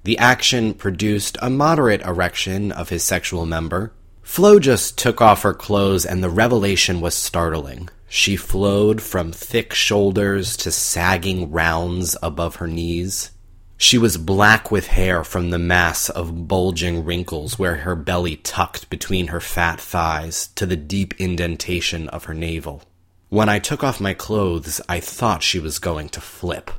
The 0.06 0.18
action 0.18 0.74
produced 0.74 1.38
a 1.42 1.50
moderate 1.50 2.04
erection 2.04 2.72
of 2.72 2.88
his 2.88 3.04
sexual 3.04 3.46
member. 3.46 3.92
Flo 4.22 4.60
just 4.60 4.98
took 4.98 5.20
off 5.20 5.42
her 5.42 5.54
clothes, 5.54 6.06
and 6.06 6.24
the 6.24 6.30
revelation 6.30 7.02
was 7.02 7.16
startling. 7.16 7.90
She 8.08 8.36
flowed 8.36 9.02
from 9.02 9.32
thick 9.32 9.74
shoulders 9.74 10.56
to 10.58 10.72
sagging 10.72 11.52
rounds 11.52 12.16
above 12.24 12.56
her 12.56 12.68
knees. 12.68 13.32
She 13.76 13.98
was 13.98 14.18
black 14.18 14.72
with 14.72 14.88
hair 14.88 15.24
from 15.24 15.50
the 15.50 15.60
mass 15.60 16.10
of 16.10 16.48
bulging 16.48 17.06
wrinkles 17.06 17.60
where 17.60 17.78
her 17.78 17.96
belly 17.96 18.38
tucked 18.38 18.90
between 18.90 19.28
her 19.28 19.42
fat 19.42 19.80
thighs 19.80 20.48
to 20.56 20.66
the 20.66 20.76
deep 20.76 21.14
indentation 21.20 22.08
of 22.10 22.24
her 22.26 22.34
navel. 22.34 22.82
When 23.30 23.50
I 23.50 23.60
took 23.60 23.84
off 23.84 24.00
my 24.00 24.14
clothes, 24.14 24.80
I 24.88 25.00
thought 25.00 25.44
she 25.44 25.60
was 25.60 25.80
going 25.80 26.10
to 26.10 26.22
flip. 26.22 26.72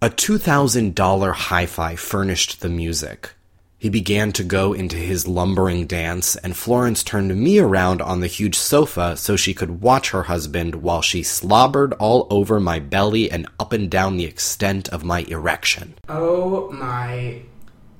A 0.00 0.10
$2,000 0.10 1.32
hi 1.32 1.66
fi 1.66 1.96
furnished 1.96 2.60
the 2.60 2.68
music. 2.68 3.34
He 3.80 3.90
began 3.90 4.32
to 4.32 4.42
go 4.42 4.72
into 4.72 4.96
his 4.96 5.28
lumbering 5.28 5.86
dance, 5.86 6.34
and 6.34 6.56
Florence 6.56 7.04
turned 7.04 7.36
me 7.36 7.60
around 7.60 8.02
on 8.02 8.18
the 8.18 8.26
huge 8.26 8.56
sofa 8.56 9.16
so 9.16 9.36
she 9.36 9.54
could 9.54 9.80
watch 9.80 10.10
her 10.10 10.24
husband 10.24 10.82
while 10.82 11.00
she 11.00 11.22
slobbered 11.22 11.92
all 12.00 12.26
over 12.28 12.58
my 12.58 12.80
belly 12.80 13.30
and 13.30 13.46
up 13.60 13.72
and 13.72 13.88
down 13.88 14.16
the 14.16 14.24
extent 14.24 14.88
of 14.88 15.04
my 15.04 15.20
erection. 15.28 15.94
Oh 16.08 16.72
my 16.72 17.42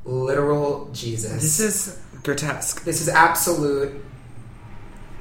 literal 0.05 0.91
Jesus. 0.93 1.31
This 1.35 1.61
is 1.61 2.03
grotesque. 2.25 2.83
This 2.83 3.01
is 3.01 3.09
absolute 3.09 4.05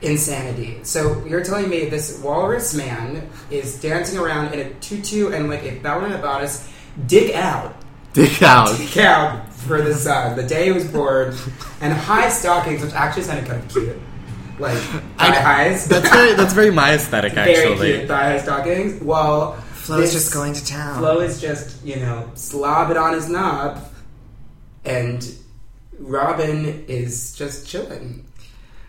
insanity. 0.02 0.80
So 0.82 1.24
you're 1.28 1.43
telling 1.43 1.70
me 1.70 1.86
this 1.86 2.20
walrus 2.20 2.74
man 2.74 3.30
is 3.52 3.80
dancing 3.80 4.17
around 4.17 4.56
in 4.56 4.60
a 4.60 4.74
tutu 4.80 5.32
and 5.32 5.50
like 5.50 5.65
a 5.65 5.78
ballerina 5.78 6.17
bodice, 6.17 6.67
dig 7.06 7.36
out, 7.36 7.76
Dig 8.13 8.41
out. 8.41 8.76
dig 8.76 8.98
out 8.98 9.46
for 9.67 9.82
the 9.82 9.93
sun, 9.93 10.36
the 10.36 10.43
day 10.43 10.65
he 10.65 10.71
was 10.71 10.86
born, 10.88 11.36
and 11.82 11.93
high 11.93 12.30
stockings, 12.30 12.82
which 12.84 12.93
actually 12.93 13.23
sounded 13.23 13.45
kind 13.47 13.62
of 13.63 13.69
cute, 13.69 13.97
like 14.60 14.77
thigh 15.17 15.39
highs. 15.39 15.88
That's 15.88 16.10
very 16.10 16.34
that's 16.34 16.53
very 16.53 16.71
my 16.71 16.93
aesthetic 16.93 17.34
very 17.36 17.56
actually. 17.56 17.93
cute 17.97 18.08
thigh 18.08 18.32
high 18.32 18.39
stockings. 18.39 19.01
While 19.01 19.53
Flo's 19.53 20.01
this- 20.01 20.13
just 20.13 20.34
going 20.34 20.53
to 20.53 20.65
town. 20.65 20.99
Flo 20.99 21.19
is 21.19 21.39
just, 21.39 21.84
you 21.86 21.97
know, 21.97 22.30
slob 22.36 22.89
it 22.91 22.97
on 22.97 23.13
his 23.13 23.30
knob, 23.30 23.84
and 24.86 25.27
Robin 25.99 26.86
is 26.88 27.36
just 27.36 27.67
chilling. 27.67 28.23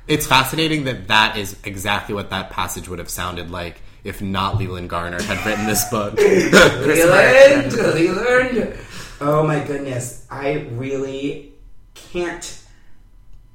It's 0.06 0.26
fascinating 0.26 0.84
that 0.84 1.08
that 1.08 1.36
is 1.36 1.56
exactly 1.64 2.14
what 2.14 2.30
that 2.30 2.48
passage 2.50 2.88
would 2.88 2.98
have 2.98 3.10
sounded 3.10 3.50
like 3.50 3.82
if 4.04 4.22
not 4.22 4.56
Leland 4.56 4.88
Garner 4.88 5.20
had 5.22 5.44
written 5.44 5.66
this 5.66 5.84
book. 5.90 6.14
Leland, 6.18 7.72
Leland. 7.74 8.78
Oh 9.20 9.46
my 9.46 9.60
goodness, 9.64 10.26
I 10.30 10.68
really 10.72 11.52
can't 11.94 12.60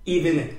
even. 0.06 0.58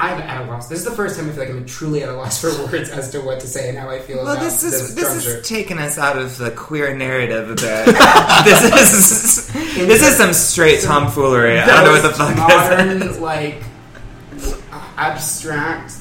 I'm 0.00 0.20
at 0.22 0.42
a 0.42 0.44
loss. 0.48 0.68
This 0.68 0.78
is 0.78 0.84
the 0.84 0.92
first 0.92 1.18
time 1.18 1.28
I 1.28 1.32
feel 1.32 1.40
like 1.44 1.52
I'm 1.52 1.66
truly 1.66 2.04
at 2.04 2.08
a 2.08 2.12
loss 2.14 2.40
for 2.40 2.50
words 2.66 2.88
as 2.88 3.10
to 3.10 3.20
what 3.20 3.40
to 3.40 3.48
say 3.48 3.68
and 3.68 3.76
how 3.76 3.90
I 3.90 3.98
feel 3.98 4.18
Well, 4.18 4.28
about 4.34 4.42
this 4.44 4.62
is 4.62 4.94
this 4.94 5.08
structure. 5.22 5.40
is 5.40 5.48
taking 5.48 5.78
us 5.78 5.98
out 5.98 6.16
of 6.16 6.38
the 6.38 6.52
queer 6.52 6.94
narrative 6.96 7.50
a 7.50 7.54
bit. 7.56 7.86
this 8.44 8.92
is 8.94 9.52
this 9.74 10.02
is 10.08 10.16
some 10.16 10.32
straight 10.32 10.82
tomfoolery. 10.82 11.58
I 11.58 11.66
don't 11.66 11.84
know 11.84 11.90
what 11.90 12.02
the 12.02 12.10
fuck 12.10 12.36
modern, 12.36 13.00
this 13.00 13.16
is. 13.16 13.18
like 13.18 13.62
abstract. 14.96 15.94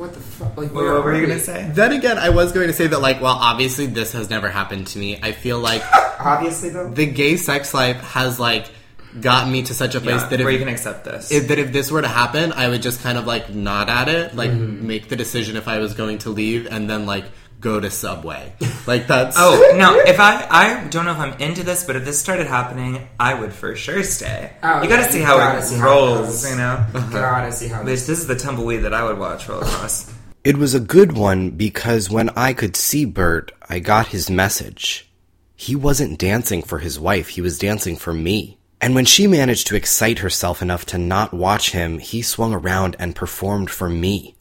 What 0.00 0.14
the 0.14 0.20
fuck? 0.20 0.56
Like, 0.56 0.68
Wait, 0.68 0.72
what 0.74 0.84
were 0.84 1.02
are 1.10 1.14
you 1.14 1.20
we? 1.22 1.26
gonna 1.28 1.40
say? 1.40 1.70
then 1.74 1.92
again, 1.92 2.16
I 2.18 2.30
was 2.30 2.52
going 2.52 2.68
to 2.68 2.72
say 2.72 2.86
that 2.86 3.00
like, 3.00 3.20
well, 3.20 3.34
obviously 3.36 3.86
this 3.86 4.12
has 4.12 4.30
never 4.30 4.48
happened 4.48 4.86
to 4.88 4.98
me. 4.98 5.18
I 5.22 5.32
feel 5.32 5.58
like 5.58 5.82
Obviously, 6.20 6.70
though. 6.70 6.88
the 6.90 7.06
gay 7.06 7.36
sex 7.36 7.74
life 7.74 7.96
has 8.00 8.40
like 8.40 8.70
gotten 9.20 9.52
me 9.52 9.62
to 9.64 9.74
such 9.74 9.94
a 9.94 10.00
place 10.00 10.22
Yeah, 10.22 10.28
that 10.28 10.40
where 10.40 10.50
you 10.52 10.58
can 10.58 10.68
accept 10.68 11.04
this. 11.04 11.30
if 11.32 11.48
that 11.48 11.58
if 11.58 11.72
this 11.72 11.90
were 11.90 12.00
to 12.02 12.08
happen, 12.08 12.52
I 12.52 12.68
would 12.68 12.80
just 12.82 13.02
kind 13.02 13.18
of 13.18 13.26
like 13.26 13.50
nod 13.50 13.88
at 13.90 14.08
it, 14.08 14.34
like 14.34 14.50
Mm-hmm. 14.50 14.86
make 14.86 15.08
the 15.08 15.16
decision 15.16 15.56
if 15.56 15.66
I 15.68 15.78
was 15.78 15.94
going 15.94 16.18
to 16.18 16.30
leave, 16.30 16.66
and 16.66 16.88
then 16.88 17.06
like 17.06 17.24
go 17.60 17.78
to 17.78 17.90
Subway. 17.90 18.52
Like 18.86 19.06
that's 19.06 19.36
Oh 19.38 19.74
no! 19.76 19.98
If 20.00 20.18
I 20.18 20.46
I 20.50 20.88
don't 20.88 21.04
know 21.04 21.12
if 21.12 21.18
I'm 21.18 21.38
into 21.40 21.62
this, 21.62 21.84
but 21.84 21.96
if 21.96 22.04
this 22.04 22.18
started 22.18 22.46
happening, 22.46 23.06
I 23.18 23.34
would 23.34 23.52
for 23.52 23.76
sure 23.76 24.02
stay. 24.02 24.52
Oh, 24.62 24.82
you 24.82 24.88
got 24.88 24.96
to 24.96 25.02
yeah, 25.02 25.10
see 25.10 25.20
how 25.20 25.36
gotta 25.36 25.58
it 25.58 25.62
see 25.64 25.76
how 25.76 25.86
it 25.86 25.90
rolls. 25.90 26.50
you 26.50 26.56
know, 26.56 26.86
Gotta 26.92 27.52
see 27.52 27.68
how 27.68 27.82
this, 27.82 28.06
this 28.06 28.20
is 28.20 28.26
the 28.26 28.36
tumbleweed 28.36 28.82
that 28.82 28.94
I 28.94 29.04
would 29.04 29.18
watch 29.18 29.48
roll 29.48 29.60
across. 29.60 30.12
It 30.42 30.56
was 30.56 30.74
a 30.74 30.80
good 30.80 31.12
one 31.12 31.50
because 31.50 32.08
when 32.08 32.30
I 32.30 32.54
could 32.54 32.74
see 32.74 33.04
Bert, 33.04 33.52
I 33.68 33.78
got 33.78 34.08
his 34.08 34.30
message. 34.30 35.10
He 35.54 35.76
wasn't 35.76 36.18
dancing 36.18 36.62
for 36.62 36.78
his 36.78 36.98
wife, 36.98 37.28
he 37.28 37.42
was 37.42 37.58
dancing 37.58 37.96
for 37.96 38.14
me. 38.14 38.56
And 38.80 38.94
when 38.94 39.04
she 39.04 39.26
managed 39.26 39.66
to 39.66 39.76
excite 39.76 40.20
herself 40.20 40.62
enough 40.62 40.86
to 40.86 40.96
not 40.96 41.34
watch 41.34 41.72
him, 41.72 41.98
he 41.98 42.22
swung 42.22 42.54
around 42.54 42.96
and 42.98 43.14
performed 43.14 43.70
for 43.70 43.90
me. 43.90 44.34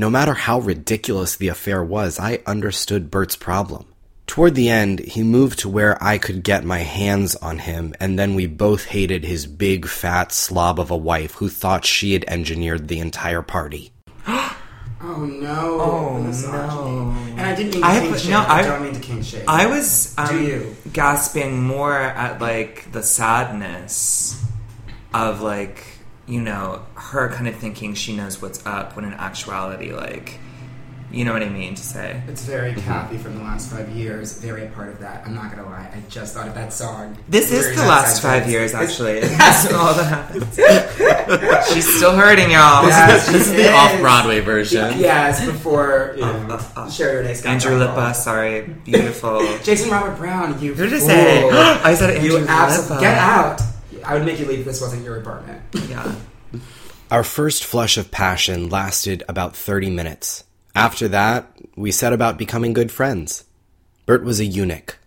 No 0.00 0.08
matter 0.08 0.32
how 0.32 0.60
ridiculous 0.60 1.36
the 1.36 1.48
affair 1.48 1.84
was, 1.84 2.18
I 2.18 2.38
understood 2.46 3.10
Bert's 3.10 3.36
problem. 3.36 3.84
Toward 4.26 4.54
the 4.54 4.70
end, 4.70 5.00
he 5.00 5.22
moved 5.22 5.58
to 5.58 5.68
where 5.68 6.02
I 6.02 6.16
could 6.16 6.42
get 6.42 6.64
my 6.64 6.78
hands 6.78 7.36
on 7.36 7.58
him, 7.58 7.92
and 8.00 8.18
then 8.18 8.34
we 8.34 8.46
both 8.46 8.86
hated 8.86 9.24
his 9.24 9.46
big, 9.46 9.86
fat 9.86 10.32
slob 10.32 10.80
of 10.80 10.90
a 10.90 10.96
wife 10.96 11.34
who 11.34 11.50
thought 11.50 11.84
she 11.84 12.14
had 12.14 12.24
engineered 12.28 12.88
the 12.88 12.98
entire 12.98 13.42
party. 13.42 13.92
Oh 15.02 15.24
no! 15.24 15.80
Oh, 15.80 16.18
no. 16.22 17.14
And 17.30 17.40
I 17.40 17.54
didn't 17.54 17.72
mean 17.72 17.80
to 17.82 17.86
I 17.88 18.00
kink 18.00 18.12
put- 18.12 18.20
shame. 18.20 18.30
no, 18.32 18.38
I, 18.40 18.58
I- 18.58 18.62
don't 18.62 18.82
mean 18.82 18.92
to 18.94 19.00
kink 19.00 19.24
shame. 19.24 19.44
I 19.48 19.66
was 19.66 20.14
um, 20.18 20.28
Do 20.28 20.42
you? 20.42 20.76
gasping 20.94 21.62
more 21.62 21.94
at 21.98 22.38
like 22.40 22.92
the 22.92 23.02
sadness 23.02 24.42
of 25.14 25.40
like 25.40 25.82
you 26.30 26.40
know 26.40 26.84
her 26.94 27.28
kind 27.28 27.48
of 27.48 27.56
thinking 27.56 27.94
she 27.94 28.16
knows 28.16 28.40
what's 28.40 28.64
up 28.64 28.94
when 28.96 29.04
in 29.04 29.12
actuality 29.14 29.92
like 29.92 30.38
you 31.12 31.24
know 31.24 31.32
what 31.32 31.42
I 31.42 31.48
mean 31.48 31.74
to 31.74 31.82
say. 31.82 32.22
It's 32.28 32.44
very 32.44 32.72
Kathy 32.72 33.18
from 33.18 33.34
the 33.36 33.42
last 33.42 33.68
five 33.72 33.88
years. 33.88 34.38
Very 34.38 34.66
a 34.66 34.68
part 34.68 34.88
of 34.90 35.00
that. 35.00 35.26
I'm 35.26 35.34
not 35.34 35.50
gonna 35.50 35.68
lie. 35.68 35.90
I 35.92 36.00
just 36.08 36.34
thought 36.34 36.46
of 36.46 36.54
that 36.54 36.72
song. 36.72 37.18
This 37.28 37.50
is 37.50 37.66
the 37.74 37.82
last 37.84 38.22
sentence. 38.22 38.44
five 38.44 38.48
years, 38.48 38.70
It's- 38.72 38.90
actually. 38.92 39.18
That's 39.36 39.72
all 39.72 39.92
that 39.94 40.04
happens. 40.04 40.54
She's 41.74 41.96
still 41.96 42.12
hurting, 42.16 42.52
y'all. 42.52 42.86
Yes, 42.86 43.26
this 43.26 43.48
is 43.48 43.52
it 43.52 43.56
the 43.56 43.72
off 43.72 43.98
Broadway 43.98 44.38
version. 44.38 45.00
Yes, 45.00 45.44
before 45.44 46.12
you 46.14 46.22
know, 46.22 46.46
Uh, 46.48 46.62
uh. 46.76 46.88
Sherie 46.88 47.22
Rene 47.22 47.34
Scott. 47.34 47.52
Andrew 47.54 47.76
got 47.80 47.96
Lippa, 47.96 48.14
sorry, 48.14 48.60
beautiful. 48.84 49.40
Jason 49.64 49.90
Robert 49.90 50.16
Brown. 50.16 50.62
You 50.62 50.74
Who 50.74 50.84
did 50.86 50.94
I 50.94 50.98
say? 50.98 51.50
I 51.50 51.94
said 51.96 52.10
Andrew 52.18 52.38
You 52.38 52.46
absolutely 52.46 52.96
Lippa. 52.98 53.00
get 53.00 53.18
out. 53.18 53.60
I 54.04 54.14
would 54.14 54.24
make 54.24 54.38
you 54.38 54.46
leave 54.46 54.60
if 54.60 54.64
this 54.64 54.80
wasn't 54.80 55.04
your 55.04 55.18
apartment. 55.18 55.62
Yeah. 55.88 56.14
Our 57.10 57.24
first 57.24 57.64
flush 57.64 57.96
of 57.96 58.10
passion 58.10 58.68
lasted 58.68 59.24
about 59.28 59.56
30 59.56 59.90
minutes. 59.90 60.44
After 60.74 61.08
that, 61.08 61.52
we 61.76 61.90
set 61.90 62.12
about 62.12 62.38
becoming 62.38 62.72
good 62.72 62.92
friends. 62.92 63.44
Bert 64.06 64.22
was 64.22 64.38
a 64.38 64.44
eunuch. 64.44 64.98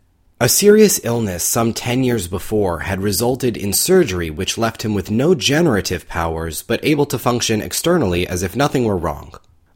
A 0.41 0.49
serious 0.49 0.99
illness 1.06 1.43
some 1.43 1.73
10 1.73 2.03
years 2.03 2.27
before 2.27 2.79
had 2.79 3.01
resulted 3.01 3.56
in 3.56 3.71
surgery 3.71 4.29
which 4.29 4.58
left 4.58 4.84
him 4.84 4.93
with 4.93 5.10
no 5.10 5.34
generative 5.34 6.08
powers 6.10 6.62
but 6.62 6.84
able 6.84 7.06
to 7.06 7.17
function 7.17 7.62
externally 7.62 8.27
as 8.27 8.43
if 8.43 8.56
nothing 8.56 8.84
were 8.84 8.97
wrong. 8.97 9.34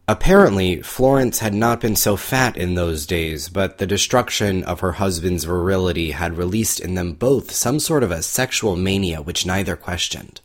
Apparently, 0.10 0.82
Florence 0.82 1.40
had 1.40 1.54
not 1.54 1.82
been 1.82 1.98
so 1.98 2.16
fat 2.16 2.56
in 2.56 2.76
those 2.76 3.06
days, 3.06 3.50
but 3.50 3.78
the 3.78 3.86
destruction 3.86 4.64
of 4.64 4.80
her 4.80 4.94
husband's 4.94 5.44
virility 5.44 6.12
had 6.12 6.38
released 6.38 6.80
in 6.80 6.96
them 6.96 7.12
both 7.12 7.52
some 7.52 7.78
sort 7.78 8.04
of 8.04 8.12
a 8.12 8.22
sexual 8.22 8.78
mania 8.78 9.22
which 9.22 9.46
neither 9.46 9.76
questioned. 9.76 10.40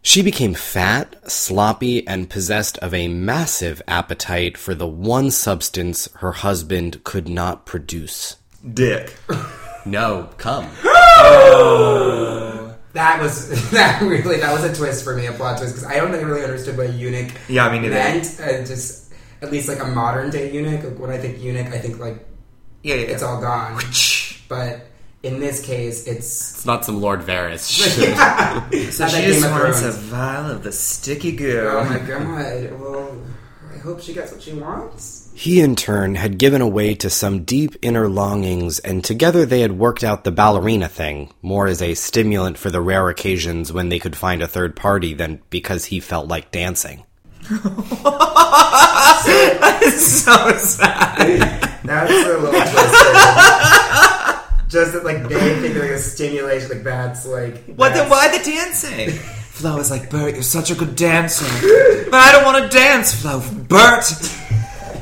She 0.00 0.22
became 0.22 0.54
fat, 0.54 1.16
sloppy, 1.30 2.06
and 2.06 2.30
possessed 2.30 2.78
of 2.78 2.94
a 2.94 3.08
massive 3.08 3.82
appetite 3.88 4.56
for 4.56 4.76
the 4.76 4.86
one 4.86 5.32
substance 5.32 6.08
her 6.18 6.32
husband 6.32 7.02
could 7.02 7.28
not 7.28 7.66
produce. 7.66 8.36
Dick. 8.72 9.14
No, 9.84 10.28
come. 10.38 10.70
Oh. 11.22 12.59
That 12.92 13.20
was 13.22 13.70
that 13.70 14.02
really 14.02 14.38
that 14.40 14.52
was 14.52 14.64
a 14.64 14.74
twist 14.74 15.04
for 15.04 15.14
me, 15.14 15.26
a 15.26 15.32
plot 15.32 15.58
twist 15.58 15.74
because 15.74 15.88
I 15.88 15.96
don't 15.96 16.10
think 16.10 16.24
I 16.24 16.26
really 16.26 16.44
understood 16.44 16.76
what 16.76 16.92
eunuch 16.92 17.30
Yeah, 17.48 17.70
me 17.70 17.78
neither. 17.78 17.94
meant. 17.94 18.40
Uh, 18.40 18.64
just 18.64 19.12
at 19.42 19.50
least 19.52 19.68
like 19.68 19.80
a 19.80 19.86
modern 19.86 20.30
day 20.30 20.50
eunuch. 20.52 20.82
Like, 20.84 20.98
when 20.98 21.10
I 21.10 21.18
think 21.18 21.40
eunuch, 21.40 21.68
I 21.72 21.78
think 21.78 21.98
like 21.98 22.26
Yeah, 22.82 22.96
yeah. 22.96 23.06
it's 23.12 23.22
all 23.22 23.40
gone. 23.40 23.80
But 24.48 24.86
in 25.22 25.38
this 25.38 25.64
case, 25.64 26.06
it's 26.06 26.54
It's 26.54 26.66
not 26.66 26.84
some 26.84 27.00
Lord 27.00 27.20
Varys 27.20 27.68
shit. 27.70 28.92
So 28.92 29.06
she 29.06 29.22
just 29.26 29.48
wants 29.48 29.82
a 29.82 29.92
vial 29.92 30.50
of 30.50 30.62
the 30.64 30.72
sticky 30.72 31.32
goo. 31.36 31.68
oh 31.72 31.84
my 31.84 31.98
god. 31.98 32.72
Well, 32.80 33.16
I 33.72 33.78
hope 33.78 34.00
she 34.00 34.12
gets 34.14 34.32
what 34.32 34.42
she 34.42 34.52
wants. 34.54 35.19
He, 35.40 35.62
in 35.62 35.74
turn, 35.74 36.16
had 36.16 36.36
given 36.36 36.60
away 36.60 36.94
to 36.96 37.08
some 37.08 37.44
deep 37.44 37.74
inner 37.80 38.10
longings, 38.10 38.78
and 38.78 39.02
together 39.02 39.46
they 39.46 39.60
had 39.60 39.72
worked 39.72 40.04
out 40.04 40.22
the 40.22 40.30
ballerina 40.30 40.86
thing, 40.86 41.32
more 41.40 41.66
as 41.66 41.80
a 41.80 41.94
stimulant 41.94 42.58
for 42.58 42.70
the 42.70 42.82
rare 42.82 43.08
occasions 43.08 43.72
when 43.72 43.88
they 43.88 43.98
could 43.98 44.14
find 44.14 44.42
a 44.42 44.46
third 44.46 44.76
party 44.76 45.14
than 45.14 45.40
because 45.48 45.86
he 45.86 45.98
felt 45.98 46.28
like 46.28 46.50
dancing. 46.50 47.04
that 47.48 47.64
is 49.82 50.22
so 50.24 50.52
sad. 50.58 51.16
That's 51.84 52.12
a 52.12 52.36
little 52.36 52.50
twisted. 52.50 53.16
Just 54.68 54.92
that, 54.92 55.04
like 55.06 55.26
they 55.26 55.58
think 55.58 55.72
they're 55.72 55.84
like 55.84 55.92
a 55.92 55.98
stimulation, 55.98 56.68
like 56.68 56.82
that's 56.82 57.24
like 57.24 57.64
What 57.76 57.94
the, 57.94 58.04
why 58.04 58.28
the 58.36 58.44
dancing? 58.44 59.08
Flo 59.08 59.78
is 59.78 59.90
like, 59.90 60.10
Bert, 60.10 60.34
you're 60.34 60.42
such 60.42 60.70
a 60.70 60.74
good 60.74 60.96
dancer. 60.96 61.46
But 62.10 62.20
I 62.20 62.30
don't 62.32 62.44
want 62.44 62.62
to 62.62 62.68
dance, 62.78 63.14
Flo. 63.14 63.40
Bert! 63.68 64.04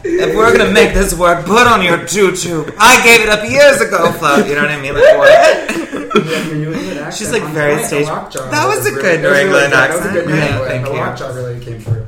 If 0.05 0.35
we're 0.37 0.57
gonna 0.57 0.73
make 0.73 0.95
this 0.95 1.13
work, 1.15 1.45
put 1.47 1.67
on 1.67 1.83
your 1.83 2.07
tutu. 2.07 2.65
I 2.79 3.03
gave 3.05 3.21
it 3.23 3.29
up 3.29 3.49
years 3.49 3.81
ago, 3.81 4.13
Flo. 4.13 4.37
You 4.39 4.55
know 4.55 4.63
what 4.63 4.71
I 4.71 4.81
mean? 4.81 4.95
Like, 4.95 5.17
what? 5.17 5.29
Yeah, 5.29 6.45
your 6.47 6.55
New 6.57 6.73
England 6.73 6.99
accent 7.01 7.15
She's, 7.17 7.33
like, 7.33 7.43
on 7.43 7.53
very 7.53 7.73
point. 7.77 7.83
The 7.83 7.89
stage- 7.89 8.07
lockjaw 8.07 8.51
That 8.51 8.67
was 8.67 8.87
a 8.87 8.91
really- 8.91 9.03
good 9.03 9.23
that 9.23 9.23
was 9.23 9.23
New 9.23 9.29
really 9.29 9.45
England 9.45 9.71
good. 9.71 9.73
That 9.73 9.91
was 9.91 10.07
a 10.07 10.09
good 10.11 10.19
accent. 10.19 10.27
New 10.29 10.35
Yeah, 10.37 10.49
England. 10.49 10.71
thank 10.71 10.85
the 10.87 10.93
you. 10.93 10.99
lockjaw 10.99 11.35
really 11.35 11.65
came 11.65 11.81
through. 11.81 12.07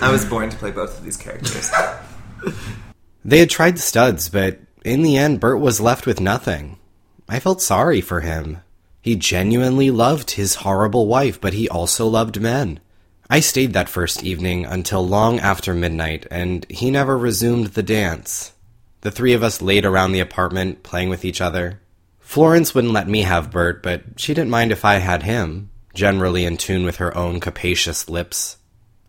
I 0.00 0.10
was 0.10 0.24
born 0.24 0.50
to 0.50 0.56
play 0.56 0.70
both 0.70 0.98
of 0.98 1.04
these 1.04 1.16
characters. 1.16 1.70
They 3.24 3.38
had 3.38 3.50
tried 3.50 3.76
the 3.76 3.80
studs, 3.82 4.28
but 4.28 4.58
in 4.84 5.02
the 5.02 5.16
end, 5.16 5.40
Bert 5.40 5.60
was 5.60 5.80
left 5.80 6.06
with 6.06 6.20
nothing. 6.20 6.78
I 7.28 7.38
felt 7.38 7.60
sorry 7.62 8.00
for 8.00 8.20
him. 8.20 8.58
He 9.02 9.14
genuinely 9.16 9.90
loved 9.90 10.32
his 10.32 10.56
horrible 10.56 11.06
wife, 11.06 11.40
but 11.40 11.52
he 11.54 11.68
also 11.68 12.06
loved 12.06 12.40
men. 12.40 12.80
I 13.32 13.38
stayed 13.38 13.74
that 13.74 13.88
first 13.88 14.24
evening 14.24 14.66
until 14.66 15.06
long 15.06 15.38
after 15.38 15.72
midnight, 15.72 16.26
and 16.32 16.66
he 16.68 16.90
never 16.90 17.16
resumed 17.16 17.68
the 17.68 17.82
dance. 17.82 18.52
The 19.02 19.12
three 19.12 19.34
of 19.34 19.44
us 19.44 19.62
laid 19.62 19.84
around 19.84 20.10
the 20.10 20.18
apartment, 20.18 20.82
playing 20.82 21.10
with 21.10 21.24
each 21.24 21.40
other. 21.40 21.80
Florence 22.18 22.74
wouldn't 22.74 22.92
let 22.92 23.06
me 23.06 23.22
have 23.22 23.52
Bert, 23.52 23.84
but 23.84 24.02
she 24.16 24.34
didn't 24.34 24.50
mind 24.50 24.72
if 24.72 24.84
I 24.84 24.94
had 24.94 25.22
him, 25.22 25.70
generally 25.94 26.44
in 26.44 26.56
tune 26.56 26.84
with 26.84 26.96
her 26.96 27.16
own 27.16 27.38
capacious 27.38 28.08
lips. 28.08 28.56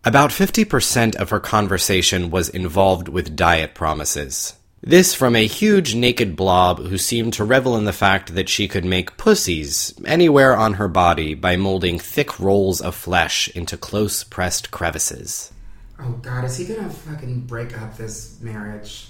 About 0.04 0.30
50% 0.30 1.16
of 1.16 1.30
her 1.30 1.40
conversation 1.40 2.30
was 2.30 2.48
involved 2.48 3.08
with 3.08 3.34
diet 3.34 3.74
promises. 3.74 4.54
This 4.84 5.14
from 5.14 5.36
a 5.36 5.46
huge 5.46 5.94
naked 5.94 6.34
blob 6.34 6.80
who 6.80 6.98
seemed 6.98 7.34
to 7.34 7.44
revel 7.44 7.76
in 7.76 7.84
the 7.84 7.92
fact 7.92 8.34
that 8.34 8.48
she 8.48 8.66
could 8.66 8.84
make 8.84 9.16
pussies 9.16 9.94
anywhere 10.04 10.56
on 10.56 10.74
her 10.74 10.88
body 10.88 11.34
by 11.34 11.54
molding 11.54 12.00
thick 12.00 12.40
rolls 12.40 12.80
of 12.80 12.96
flesh 12.96 13.46
into 13.54 13.76
close 13.76 14.24
pressed 14.24 14.72
crevices. 14.72 15.52
Oh 16.00 16.10
God, 16.20 16.44
is 16.44 16.56
he 16.56 16.64
gonna 16.64 16.90
fucking 16.90 17.42
break 17.42 17.80
up 17.80 17.96
this 17.96 18.40
marriage? 18.40 19.06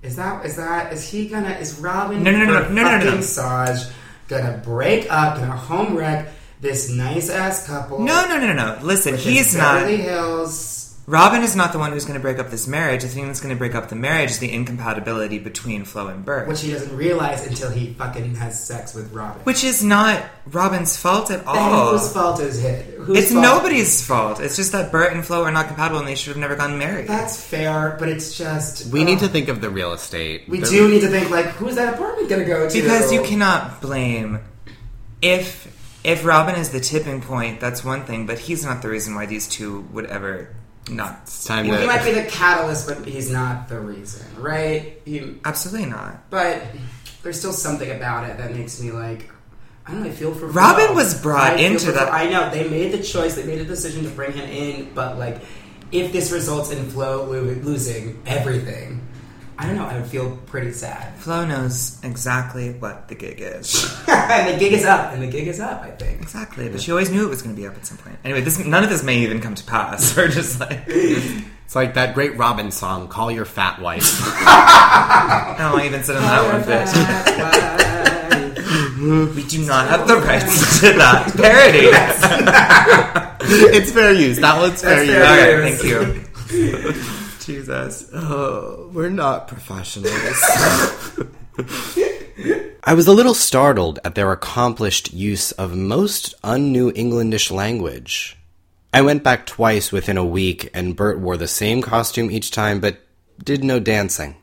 Is 0.00 0.16
that 0.16 0.46
is 0.46 0.56
that 0.56 0.94
is 0.94 1.10
he 1.10 1.28
gonna 1.28 1.50
is 1.56 1.78
Robin 1.78 2.22
No, 2.22 2.30
no, 2.30 2.46
no, 2.46 2.64
for 2.64 2.70
no, 2.70 2.82
no, 2.82 2.82
no, 2.82 2.98
no. 2.98 3.04
fucking 3.04 3.22
Saj 3.22 3.80
gonna 4.28 4.62
break 4.64 5.12
up 5.12 5.36
gonna 5.36 5.54
home 5.54 5.94
wreck 5.94 6.32
this 6.62 6.88
nice 6.88 7.28
ass 7.28 7.66
couple? 7.66 7.98
No, 7.98 8.24
no, 8.28 8.38
no, 8.38 8.46
no, 8.46 8.54
no. 8.54 8.78
Listen, 8.82 9.18
he's 9.18 9.54
not. 9.54 9.80
Beverly 9.80 9.98
Hills. 9.98 10.81
Robin 11.06 11.42
is 11.42 11.56
not 11.56 11.72
the 11.72 11.78
one 11.80 11.90
who's 11.90 12.04
going 12.04 12.14
to 12.14 12.22
break 12.22 12.38
up 12.38 12.50
this 12.50 12.68
marriage. 12.68 13.02
The 13.02 13.08
thing 13.08 13.26
that's 13.26 13.40
going 13.40 13.52
to 13.52 13.58
break 13.58 13.74
up 13.74 13.88
the 13.88 13.96
marriage 13.96 14.30
is 14.30 14.38
the 14.38 14.52
incompatibility 14.52 15.40
between 15.40 15.84
Flo 15.84 16.06
and 16.06 16.24
Bert. 16.24 16.46
Which 16.46 16.60
he 16.60 16.70
doesn't 16.70 16.96
realize 16.96 17.44
until 17.44 17.70
he 17.70 17.92
fucking 17.94 18.36
has 18.36 18.64
sex 18.64 18.94
with 18.94 19.12
Robin. 19.12 19.42
Which 19.42 19.64
is 19.64 19.82
not 19.82 20.22
Robin's 20.46 20.96
fault 20.96 21.32
at 21.32 21.38
Then 21.44 21.48
all. 21.56 21.98
whose 21.98 22.12
fault 22.12 22.38
is 22.40 22.62
it? 22.62 22.84
Whose 23.00 23.18
It's 23.18 23.32
fault? 23.32 23.42
nobody's 23.42 24.06
fault. 24.06 24.38
It's 24.40 24.54
just 24.54 24.70
that 24.72 24.92
Bert 24.92 25.12
and 25.12 25.26
Flo 25.26 25.42
are 25.42 25.50
not 25.50 25.66
compatible 25.66 25.98
and 25.98 26.06
they 26.06 26.14
should 26.14 26.28
have 26.28 26.36
never 26.40 26.54
gotten 26.54 26.78
married. 26.78 27.08
That's 27.08 27.36
fair, 27.42 27.96
but 27.98 28.08
it's 28.08 28.38
just 28.38 28.92
We 28.92 29.02
need 29.02 29.18
to 29.18 29.28
think 29.28 29.48
of 29.48 29.60
the 29.60 29.70
real 29.70 29.92
estate. 29.92 30.44
We 30.48 30.60
The- 30.60 30.66
do 30.66 30.88
need 30.88 31.00
to 31.00 31.08
think 31.08 31.30
like, 31.30 31.46
who's 31.56 31.74
that 31.74 31.94
apartment 31.94 32.28
gonna 32.28 32.44
go 32.44 32.68
to? 32.68 32.80
because 32.80 33.12
you 33.12 33.22
cannot 33.22 33.80
blame 33.80 34.38
if 35.20 35.66
if 36.04 36.24
Robin 36.24 36.56
is 36.56 36.70
the 36.70 36.80
tipping 36.80 37.20
point, 37.20 37.60
that's 37.60 37.84
one 37.84 38.04
thing, 38.04 38.26
but 38.26 38.36
he's 38.38 38.64
not 38.64 38.82
the 38.82 38.88
reason 38.88 39.14
why 39.14 39.24
these 39.26 39.46
two 39.46 39.82
would 39.92 40.06
ever 40.06 40.48
not. 40.90 41.20
It's 41.22 41.44
time 41.44 41.68
Well, 41.68 41.80
he 41.80 41.86
might 41.86 42.04
be 42.04 42.12
the 42.12 42.24
catalyst, 42.24 42.86
but 42.88 43.06
he's 43.06 43.30
not 43.30 43.68
the 43.68 43.78
reason, 43.80 44.26
right? 44.40 45.00
He, 45.04 45.36
Absolutely 45.44 45.88
not. 45.90 46.28
but 46.30 46.62
there's 47.22 47.38
still 47.38 47.52
something 47.52 47.90
about 47.90 48.28
it 48.28 48.38
that 48.38 48.52
makes 48.54 48.80
me 48.80 48.90
like. 48.90 49.30
I 49.86 49.92
don't 49.92 50.02
know. 50.04 50.08
I 50.10 50.12
feel 50.12 50.32
for 50.34 50.46
Robin 50.46 50.86
Flo. 50.86 50.94
was 50.94 51.20
brought 51.20 51.58
into 51.58 51.86
for 51.86 51.92
that- 51.92 52.08
Flo. 52.08 52.16
I 52.16 52.28
know 52.28 52.50
they 52.50 52.68
made 52.68 52.92
the 52.92 53.02
choice. 53.02 53.34
They 53.34 53.44
made 53.44 53.60
a 53.60 53.64
decision 53.64 54.04
to 54.04 54.10
bring 54.10 54.32
him 54.32 54.48
in, 54.48 54.92
but 54.94 55.18
like, 55.18 55.38
if 55.90 56.12
this 56.12 56.30
results 56.30 56.70
in 56.70 56.88
Flo 56.90 57.24
lo- 57.24 57.40
losing 57.62 58.22
everything, 58.26 59.00
I 59.58 59.66
don't 59.66 59.76
know. 59.76 59.84
I 59.84 59.96
would 60.00 60.06
feel 60.06 60.36
pretty 60.46 60.72
sad. 60.72 61.14
Flo 61.16 61.44
knows 61.44 61.98
exactly 62.02 62.72
what 62.72 63.06
the 63.08 63.14
gig 63.14 63.40
is. 63.40 63.84
and 64.08 64.54
the 64.54 64.58
gig 64.58 64.72
is 64.72 64.84
up, 64.84 65.12
and 65.12 65.22
the 65.22 65.26
gig 65.26 65.46
is 65.46 65.60
up. 65.60 65.82
I 65.82 65.90
think. 65.90 66.20
exactly, 66.20 66.68
but 66.68 66.80
she 66.80 66.90
always 66.90 67.10
knew 67.10 67.24
it 67.26 67.28
was 67.30 67.42
going 67.42 67.54
to 67.54 67.60
be 67.60 67.66
up 67.68 67.74
at 67.76 67.86
some 67.86 67.98
point. 67.98 68.16
Anyway, 68.24 68.40
this 68.40 68.58
none 68.64 68.82
of 68.82 68.90
this 68.90 69.02
may 69.02 69.18
even 69.18 69.40
come 69.40 69.54
to 69.54 69.64
pass. 69.64 70.16
We're 70.16 70.28
just 70.28 70.58
like, 70.58 70.82
It's 70.86 71.74
like 71.76 71.94
that 71.94 72.14
great 72.14 72.36
Robin 72.36 72.70
song, 72.70 73.08
"Call 73.08 73.30
Your 73.30 73.44
Fat 73.44 73.80
Wife." 73.80 74.20
oh, 74.22 75.76
I 75.78 75.82
even 75.86 76.02
said 76.02 76.16
in 76.16 76.22
that 76.22 76.52
one 76.52 76.62
bit. 76.66 76.88
We 79.34 79.42
do 79.44 79.64
not 79.66 79.88
have 79.88 80.06
the 80.06 80.16
rights 80.16 80.80
to 80.80 80.92
that 80.92 81.32
parody. 81.36 81.88
it's 83.76 83.90
fair 83.92 84.12
use. 84.12 84.38
That 84.38 84.56
one's 84.60 84.80
fair 84.80 85.02
use. 85.02 85.14
fair 85.14 85.66
Okay, 85.66 85.70
use. 85.70 85.80
thank 85.80 86.94
you. 87.04 87.11
Jesus. 87.44 88.08
Oh, 88.12 88.90
we're 88.92 89.10
not 89.10 89.48
professionals. 89.48 90.12
I 92.84 92.94
was 92.94 93.06
a 93.06 93.12
little 93.12 93.34
startled 93.34 94.00
at 94.04 94.14
their 94.14 94.32
accomplished 94.32 95.12
use 95.12 95.52
of 95.52 95.76
most 95.76 96.34
un-New 96.42 96.90
Englandish 96.92 97.50
language. 97.50 98.36
I 98.92 99.02
went 99.02 99.22
back 99.22 99.46
twice 99.46 99.92
within 99.92 100.18
a 100.18 100.24
week, 100.24 100.68
and 100.74 100.96
Bert 100.96 101.18
wore 101.20 101.36
the 101.36 101.48
same 101.48 101.80
costume 101.80 102.30
each 102.30 102.50
time, 102.50 102.80
but 102.80 103.00
did 103.42 103.64
no 103.64 103.80
dancing. 103.80 104.36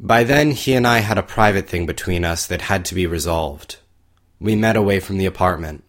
By 0.00 0.24
then, 0.24 0.50
he 0.50 0.74
and 0.74 0.86
I 0.86 0.98
had 0.98 1.18
a 1.18 1.22
private 1.22 1.68
thing 1.68 1.86
between 1.86 2.24
us 2.24 2.46
that 2.46 2.62
had 2.62 2.84
to 2.86 2.94
be 2.94 3.06
resolved. 3.06 3.76
We 4.40 4.56
met 4.56 4.76
away 4.76 4.98
from 5.00 5.18
the 5.18 5.26
apartment. 5.26 5.84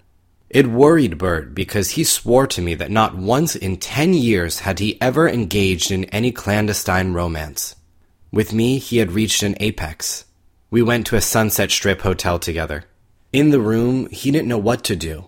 It 0.56 0.68
worried 0.68 1.18
Bert 1.18 1.54
because 1.54 1.92
he 1.92 2.06
swore 2.06 2.48
to 2.48 2.62
me 2.62 2.76
that 2.76 2.90
not 2.90 3.18
once 3.18 3.58
in 3.58 3.76
ten 3.76 4.14
years 4.14 4.60
had 4.60 4.80
he 4.80 4.98
ever 5.02 5.28
engaged 5.28 5.92
in 5.92 6.06
any 6.06 6.32
clandestine 6.32 7.12
romance. 7.12 7.76
With 8.32 8.54
me, 8.54 8.78
he 8.78 9.00
had 9.00 9.12
reached 9.12 9.44
an 9.44 9.58
apex. 9.60 10.24
We 10.72 10.82
went 10.82 11.08
to 11.08 11.18
a 11.18 11.22
Sunset 11.22 11.72
Strip 11.72 12.00
hotel 12.04 12.40
together. 12.40 12.86
In 13.34 13.50
the 13.50 13.60
room, 13.60 14.08
he 14.12 14.32
didn't 14.32 14.48
know 14.48 14.58
what 14.58 14.86
to 14.86 14.96
do. 14.96 15.28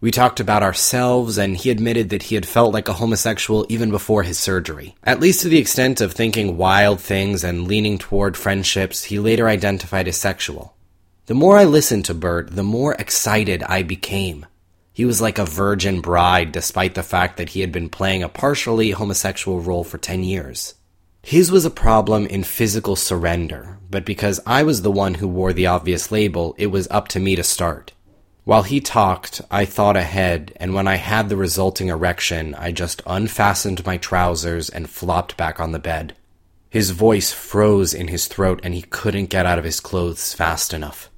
We 0.00 0.12
talked 0.12 0.38
about 0.38 0.62
ourselves, 0.62 1.38
and 1.38 1.56
he 1.56 1.70
admitted 1.70 2.10
that 2.10 2.22
he 2.22 2.36
had 2.36 2.46
felt 2.46 2.72
like 2.72 2.86
a 2.86 2.92
homosexual 2.92 3.66
even 3.68 3.90
before 3.90 4.22
his 4.22 4.38
surgery. 4.38 4.94
At 5.02 5.18
least 5.18 5.40
to 5.40 5.48
the 5.48 5.58
extent 5.58 6.00
of 6.00 6.12
thinking 6.12 6.56
wild 6.56 7.00
things 7.00 7.42
and 7.42 7.66
leaning 7.66 7.98
toward 7.98 8.36
friendships 8.36 9.02
he 9.02 9.18
later 9.18 9.48
identified 9.48 10.06
as 10.06 10.18
sexual. 10.18 10.76
The 11.26 11.34
more 11.34 11.58
I 11.58 11.64
listened 11.64 12.04
to 12.04 12.14
Bert, 12.14 12.54
the 12.54 12.62
more 12.62 12.94
excited 12.94 13.64
I 13.64 13.82
became. 13.82 14.46
He 14.92 15.04
was 15.04 15.20
like 15.20 15.38
a 15.38 15.46
virgin 15.46 16.00
bride, 16.00 16.52
despite 16.52 16.94
the 16.94 17.02
fact 17.02 17.38
that 17.38 17.50
he 17.50 17.60
had 17.60 17.72
been 17.72 17.88
playing 17.88 18.22
a 18.22 18.28
partially 18.28 18.90
homosexual 18.90 19.60
role 19.60 19.84
for 19.84 19.98
10 19.98 20.22
years. 20.22 20.74
His 21.22 21.50
was 21.50 21.64
a 21.64 21.70
problem 21.70 22.26
in 22.26 22.42
physical 22.42 22.96
surrender, 22.96 23.78
but 23.90 24.04
because 24.04 24.40
I 24.44 24.64
was 24.64 24.82
the 24.82 24.90
one 24.90 25.14
who 25.14 25.28
wore 25.28 25.52
the 25.52 25.66
obvious 25.66 26.10
label, 26.10 26.54
it 26.58 26.66
was 26.66 26.88
up 26.90 27.08
to 27.08 27.20
me 27.20 27.36
to 27.36 27.44
start. 27.44 27.92
While 28.44 28.64
he 28.64 28.80
talked, 28.80 29.40
I 29.50 29.64
thought 29.64 29.96
ahead, 29.96 30.52
and 30.56 30.74
when 30.74 30.88
I 30.88 30.96
had 30.96 31.28
the 31.28 31.36
resulting 31.36 31.88
erection, 31.88 32.56
I 32.56 32.72
just 32.72 33.00
unfastened 33.06 33.86
my 33.86 33.98
trousers 33.98 34.68
and 34.68 34.90
flopped 34.90 35.36
back 35.36 35.60
on 35.60 35.70
the 35.70 35.78
bed. 35.78 36.16
His 36.68 36.90
voice 36.90 37.32
froze 37.32 37.94
in 37.94 38.08
his 38.08 38.26
throat, 38.26 38.58
and 38.64 38.74
he 38.74 38.82
couldn't 38.82 39.30
get 39.30 39.46
out 39.46 39.60
of 39.60 39.64
his 39.64 39.78
clothes 39.78 40.34
fast 40.34 40.74
enough. 40.74 41.08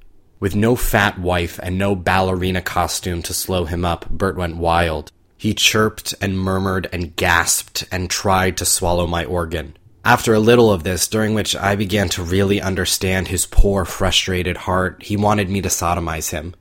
With 0.41 0.55
no 0.55 0.77
fat 0.77 1.19
wife 1.19 1.59
and 1.63 1.79
no 1.79 1.95
ballerina 1.95 2.61
costume 2.61 3.23
to 3.23 3.35
slow 3.35 3.65
him 3.65 3.85
up, 3.85 4.09
Bert 4.11 4.37
went 4.37 4.57
wild. 4.57 5.11
He 5.37 5.55
chirped 5.55 6.15
and 6.21 6.39
murmured 6.39 6.89
and 6.93 7.15
gasped 7.17 7.85
and 7.93 8.11
tried 8.11 8.57
to 8.59 8.65
swallow 8.65 9.07
my 9.07 9.25
organ. 9.25 9.77
After 10.05 10.35
a 10.35 10.41
little 10.41 10.71
of 10.71 10.83
this, 10.83 11.09
during 11.09 11.33
which 11.33 11.57
I 11.57 11.77
began 11.77 12.11
to 12.11 12.23
really 12.23 12.61
understand 12.61 13.29
his 13.29 13.47
poor, 13.47 13.87
frustrated 13.87 14.59
heart, 14.59 15.03
he 15.03 15.17
wanted 15.17 15.49
me 15.49 15.63
to 15.63 15.69
sodomize 15.69 16.31
him. 16.31 16.55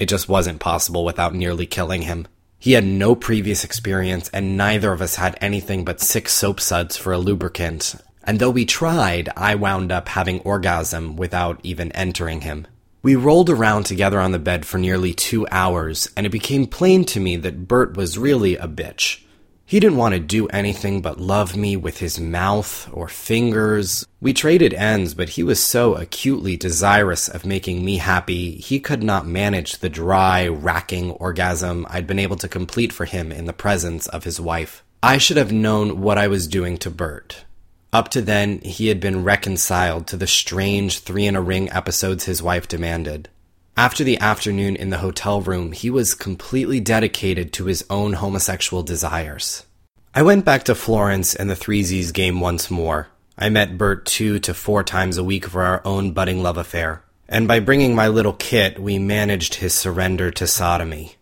It 0.00 0.08
just 0.08 0.28
wasn't 0.28 0.58
possible 0.58 1.04
without 1.04 1.34
nearly 1.34 1.64
killing 1.64 2.02
him. 2.02 2.26
He 2.58 2.72
had 2.72 2.84
no 2.84 3.14
previous 3.14 3.62
experience, 3.62 4.28
and 4.30 4.56
neither 4.56 4.92
of 4.92 5.00
us 5.00 5.16
had 5.16 5.38
anything 5.40 5.84
but 5.84 6.00
six 6.00 6.32
soap 6.32 6.60
suds 6.60 6.96
for 6.96 7.12
a 7.12 7.18
lubricant. 7.18 7.94
And 8.24 8.38
though 8.38 8.50
we 8.50 8.64
tried, 8.64 9.28
I 9.36 9.54
wound 9.54 9.92
up 9.92 10.08
having 10.08 10.40
orgasm 10.40 11.14
without 11.16 11.60
even 11.62 11.92
entering 11.92 12.40
him. 12.40 12.66
We 13.04 13.16
rolled 13.16 13.50
around 13.50 13.86
together 13.86 14.20
on 14.20 14.30
the 14.30 14.38
bed 14.38 14.64
for 14.64 14.78
nearly 14.78 15.12
two 15.12 15.44
hours, 15.50 16.08
and 16.16 16.24
it 16.24 16.30
became 16.30 16.68
plain 16.68 17.04
to 17.06 17.18
me 17.18 17.34
that 17.34 17.66
Bert 17.66 17.96
was 17.96 18.16
really 18.16 18.56
a 18.56 18.68
bitch. 18.68 19.24
He 19.66 19.80
didn't 19.80 19.96
want 19.96 20.14
to 20.14 20.20
do 20.20 20.46
anything 20.48 21.02
but 21.02 21.20
love 21.20 21.56
me 21.56 21.76
with 21.76 21.98
his 21.98 22.20
mouth 22.20 22.88
or 22.92 23.08
fingers. 23.08 24.06
We 24.20 24.32
traded 24.32 24.72
ends, 24.72 25.14
but 25.14 25.30
he 25.30 25.42
was 25.42 25.60
so 25.60 25.96
acutely 25.96 26.56
desirous 26.56 27.26
of 27.26 27.44
making 27.44 27.84
me 27.84 27.96
happy, 27.96 28.52
he 28.52 28.78
could 28.78 29.02
not 29.02 29.26
manage 29.26 29.78
the 29.78 29.88
dry, 29.88 30.46
racking 30.46 31.10
orgasm 31.10 31.86
I'd 31.90 32.06
been 32.06 32.20
able 32.20 32.36
to 32.36 32.48
complete 32.48 32.92
for 32.92 33.04
him 33.04 33.32
in 33.32 33.46
the 33.46 33.52
presence 33.52 34.06
of 34.06 34.22
his 34.22 34.40
wife. 34.40 34.84
I 35.02 35.18
should 35.18 35.38
have 35.38 35.50
known 35.50 36.00
what 36.02 36.18
I 36.18 36.28
was 36.28 36.46
doing 36.46 36.78
to 36.78 36.90
Bert. 36.90 37.44
Up 37.92 38.08
to 38.10 38.22
then, 38.22 38.60
he 38.60 38.88
had 38.88 39.00
been 39.00 39.22
reconciled 39.22 40.06
to 40.06 40.16
the 40.16 40.26
strange 40.26 41.00
three 41.00 41.26
in 41.26 41.36
a 41.36 41.42
ring 41.42 41.70
episodes 41.70 42.24
his 42.24 42.42
wife 42.42 42.66
demanded. 42.66 43.28
After 43.76 44.02
the 44.02 44.18
afternoon 44.18 44.76
in 44.76 44.90
the 44.90 44.98
hotel 44.98 45.42
room, 45.42 45.72
he 45.72 45.90
was 45.90 46.14
completely 46.14 46.80
dedicated 46.80 47.52
to 47.54 47.66
his 47.66 47.84
own 47.90 48.14
homosexual 48.14 48.82
desires. 48.82 49.66
I 50.14 50.22
went 50.22 50.44
back 50.44 50.64
to 50.64 50.74
Florence 50.74 51.34
and 51.34 51.50
the 51.50 51.56
Three 51.56 51.82
Z's 51.82 52.12
game 52.12 52.40
once 52.40 52.70
more. 52.70 53.08
I 53.38 53.48
met 53.48 53.78
Bert 53.78 54.06
two 54.06 54.38
to 54.40 54.54
four 54.54 54.84
times 54.84 55.16
a 55.16 55.24
week 55.24 55.46
for 55.46 55.62
our 55.62 55.80
own 55.86 56.12
budding 56.12 56.42
love 56.42 56.58
affair, 56.58 57.02
and 57.28 57.48
by 57.48 57.60
bringing 57.60 57.94
my 57.94 58.08
little 58.08 58.34
kit, 58.34 58.78
we 58.78 58.98
managed 58.98 59.54
his 59.54 59.74
surrender 59.74 60.30
to 60.32 60.46
sodomy. 60.46 61.16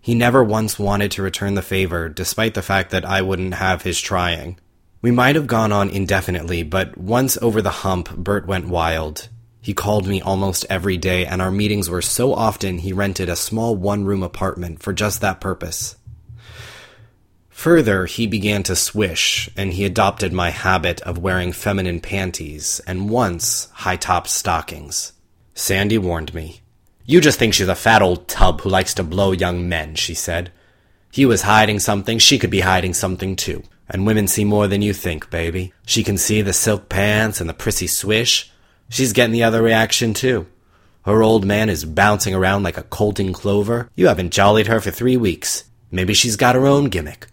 He 0.00 0.14
never 0.16 0.42
once 0.42 0.76
wanted 0.76 1.12
to 1.12 1.22
return 1.22 1.54
the 1.54 1.62
favor, 1.62 2.08
despite 2.08 2.54
the 2.54 2.62
fact 2.62 2.90
that 2.90 3.04
I 3.04 3.22
wouldn't 3.22 3.54
have 3.54 3.82
his 3.82 4.00
trying. 4.00 4.58
We 5.02 5.10
might 5.10 5.34
have 5.34 5.48
gone 5.48 5.72
on 5.72 5.90
indefinitely, 5.90 6.62
but 6.62 6.96
once 6.96 7.36
over 7.42 7.60
the 7.60 7.70
hump, 7.70 8.16
Bert 8.16 8.46
went 8.46 8.68
wild. 8.68 9.28
He 9.60 9.74
called 9.74 10.06
me 10.06 10.20
almost 10.20 10.64
every 10.70 10.96
day, 10.96 11.26
and 11.26 11.42
our 11.42 11.50
meetings 11.50 11.90
were 11.90 12.02
so 12.02 12.32
often 12.32 12.78
he 12.78 12.92
rented 12.92 13.28
a 13.28 13.34
small 13.34 13.74
one 13.74 14.04
room 14.04 14.22
apartment 14.22 14.80
for 14.80 14.92
just 14.92 15.20
that 15.20 15.40
purpose. 15.40 15.96
Further, 17.48 18.06
he 18.06 18.28
began 18.28 18.62
to 18.62 18.76
swish, 18.76 19.50
and 19.56 19.72
he 19.72 19.84
adopted 19.84 20.32
my 20.32 20.50
habit 20.50 21.00
of 21.00 21.18
wearing 21.18 21.50
feminine 21.50 22.00
panties 22.00 22.80
and 22.86 23.10
once 23.10 23.68
high 23.72 23.96
topped 23.96 24.28
stockings. 24.28 25.12
Sandy 25.54 25.98
warned 25.98 26.32
me. 26.32 26.60
You 27.04 27.20
just 27.20 27.40
think 27.40 27.54
she's 27.54 27.66
a 27.66 27.74
fat 27.74 28.02
old 28.02 28.28
tub 28.28 28.60
who 28.60 28.68
likes 28.68 28.94
to 28.94 29.02
blow 29.02 29.32
young 29.32 29.68
men, 29.68 29.96
she 29.96 30.14
said. 30.14 30.52
He 31.10 31.26
was 31.26 31.42
hiding 31.42 31.80
something, 31.80 32.18
she 32.18 32.38
could 32.38 32.50
be 32.50 32.60
hiding 32.60 32.94
something 32.94 33.34
too. 33.34 33.64
And 33.92 34.06
women 34.06 34.26
see 34.26 34.44
more 34.44 34.66
than 34.66 34.80
you 34.80 34.94
think, 34.94 35.28
baby. 35.30 35.74
She 35.84 36.02
can 36.02 36.16
see 36.16 36.40
the 36.40 36.54
silk 36.54 36.88
pants 36.88 37.40
and 37.40 37.48
the 37.48 37.54
prissy 37.54 37.86
swish. 37.86 38.50
She's 38.88 39.12
getting 39.12 39.32
the 39.32 39.44
other 39.44 39.62
reaction 39.62 40.14
too. 40.14 40.46
Her 41.04 41.22
old 41.22 41.44
man 41.44 41.68
is 41.68 41.84
bouncing 41.84 42.34
around 42.34 42.62
like 42.62 42.78
a 42.78 42.84
colting 42.84 43.32
clover. 43.34 43.90
You 43.94 44.08
haven't 44.08 44.32
jollied 44.32 44.66
her 44.66 44.80
for 44.80 44.90
three 44.90 45.18
weeks. 45.18 45.64
Maybe 45.90 46.14
she's 46.14 46.36
got 46.36 46.54
her 46.54 46.66
own 46.66 46.86
gimmick. 46.86 47.26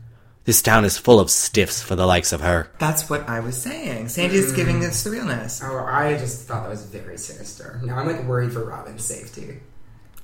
This 0.43 0.61
town 0.61 0.83
is 0.83 0.97
full 0.97 1.19
of 1.19 1.29
stiffs 1.29 1.81
for 1.81 1.95
the 1.95 2.07
likes 2.07 2.33
of 2.33 2.41
her. 2.41 2.71
That's 2.79 3.09
what 3.09 3.29
I 3.29 3.39
was 3.39 3.61
saying. 3.61 4.09
Sandy's 4.09 4.51
mm. 4.51 4.55
giving 4.55 4.83
us 4.83 5.03
the 5.03 5.11
realness. 5.11 5.61
Oh, 5.63 5.85
I 5.85 6.17
just 6.17 6.47
thought 6.47 6.63
that 6.63 6.69
was 6.69 6.85
very 6.85 7.17
sinister. 7.17 7.79
Now 7.83 7.97
I'm 7.97 8.07
like 8.07 8.23
worried 8.25 8.51
for 8.51 8.65
Robin's 8.65 9.05
safety. 9.05 9.59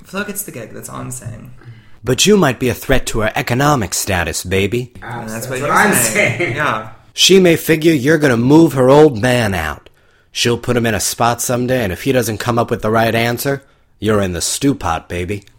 Flo 0.04 0.24
gets 0.24 0.44
the 0.44 0.52
gig. 0.52 0.72
That's 0.72 0.90
all 0.90 1.00
I'm 1.00 1.12
saying. 1.12 1.54
But 2.06 2.26
you 2.28 2.38
might 2.38 2.60
be 2.60 2.70
a 2.70 2.74
threat 2.76 3.08
to 3.08 3.22
her 3.22 3.32
economic 3.36 3.96
status, 3.96 4.44
baby. 4.44 4.92
And 4.96 5.04
Abs- 5.04 5.34
that's, 5.34 5.50
what, 5.50 5.58
you're 5.60 5.72
I'm 5.72 5.92
saying. 5.94 6.38
saying. 6.38 6.56
Yeah. 6.56 6.92
She 7.14 7.40
may 7.40 7.56
figure 7.56 7.94
you're 7.94 8.20
gonna 8.20 8.38
move 8.38 8.74
her 8.74 8.90
old 8.92 9.20
man 9.20 9.56
out. 9.56 9.90
She'll 10.32 10.60
put 10.60 10.78
him 10.78 10.86
in 10.86 10.94
a 10.94 11.00
spot 11.00 11.42
someday, 11.42 11.84
and 11.84 11.92
if 11.92 12.04
he 12.04 12.12
doesn't 12.12 12.38
come 12.38 12.60
up 12.60 12.70
with 12.70 12.84
the 12.84 12.92
right 12.92 13.16
answer, 13.16 13.64
you're 14.00 14.22
in 14.22 14.34
the 14.34 14.42
stew 14.42 14.76
pot, 14.76 15.10
baby. 15.10 15.44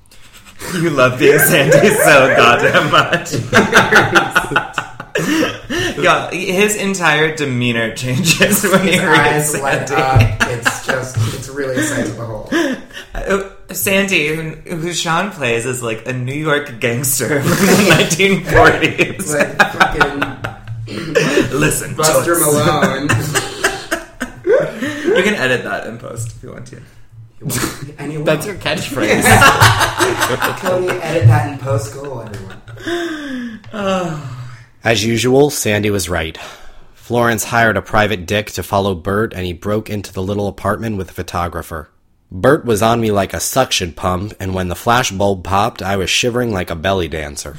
You 0.74 0.88
love 0.88 1.18
being 1.18 1.38
Sandy 1.38 1.90
so 1.90 2.34
goddamn 2.34 2.90
much. 2.90 3.34
yeah, 5.98 6.30
his 6.30 6.76
entire 6.76 7.36
demeanor 7.36 7.94
changes 7.94 8.62
when 8.64 8.86
he 8.86 8.92
His 8.92 9.02
reads 9.02 9.54
eyes 9.54 9.60
light 9.60 9.86
Sandy. 9.88 10.02
up. 10.02 10.42
It's 10.56 10.86
just, 10.86 11.16
it's 11.34 11.48
really 11.50 11.76
exciting 11.76 12.12
to 12.12 12.18
behold. 12.18 12.48
Uh, 13.14 13.50
Sandy, 13.72 14.28
who, 14.28 14.50
who 14.76 14.92
Sean 14.92 15.30
plays, 15.30 15.66
is 15.66 15.82
like 15.82 16.06
a 16.06 16.12
New 16.12 16.34
York 16.34 16.78
gangster 16.80 17.28
from 17.42 17.50
the 17.50 17.56
1940s. 18.46 19.34
Like 19.34 19.56
fucking 19.72 20.22
Listen, 21.58 21.94
Buster 21.96 22.34
Toots. 22.34 22.46
Malone. 22.46 23.08
You 25.16 25.22
can 25.22 25.34
edit 25.34 25.64
that 25.64 25.86
in 25.86 25.98
post 25.98 26.36
if 26.36 26.42
you 26.42 26.50
want 26.52 26.66
to. 26.68 26.80
and 27.98 28.12
you 28.12 28.22
That's 28.24 28.46
your 28.46 28.54
catchphrase. 28.56 29.22
Cody, 30.60 30.88
edit 31.00 31.26
that 31.26 31.52
in 31.52 31.58
post. 31.58 31.92
Go, 31.94 32.20
everyone. 32.20 33.60
As 34.84 35.04
usual, 35.04 35.50
Sandy 35.50 35.90
was 35.90 36.08
right. 36.08 36.38
Florence 36.94 37.44
hired 37.44 37.76
a 37.76 37.82
private 37.82 38.26
dick 38.26 38.50
to 38.52 38.62
follow 38.62 38.94
Bert, 38.94 39.32
and 39.34 39.44
he 39.44 39.52
broke 39.52 39.90
into 39.90 40.12
the 40.12 40.22
little 40.22 40.46
apartment 40.48 40.96
with 40.98 41.10
a 41.10 41.14
photographer. 41.14 41.88
Bert 42.30 42.64
was 42.64 42.82
on 42.82 43.00
me 43.00 43.10
like 43.12 43.32
a 43.32 43.40
suction 43.40 43.92
pump, 43.92 44.34
and 44.40 44.52
when 44.54 44.68
the 44.68 44.74
flash 44.74 45.10
bulb 45.10 45.44
popped, 45.44 45.80
I 45.82 45.96
was 45.96 46.10
shivering 46.10 46.52
like 46.52 46.70
a 46.70 46.74
belly 46.76 47.08
dancer. 47.08 47.56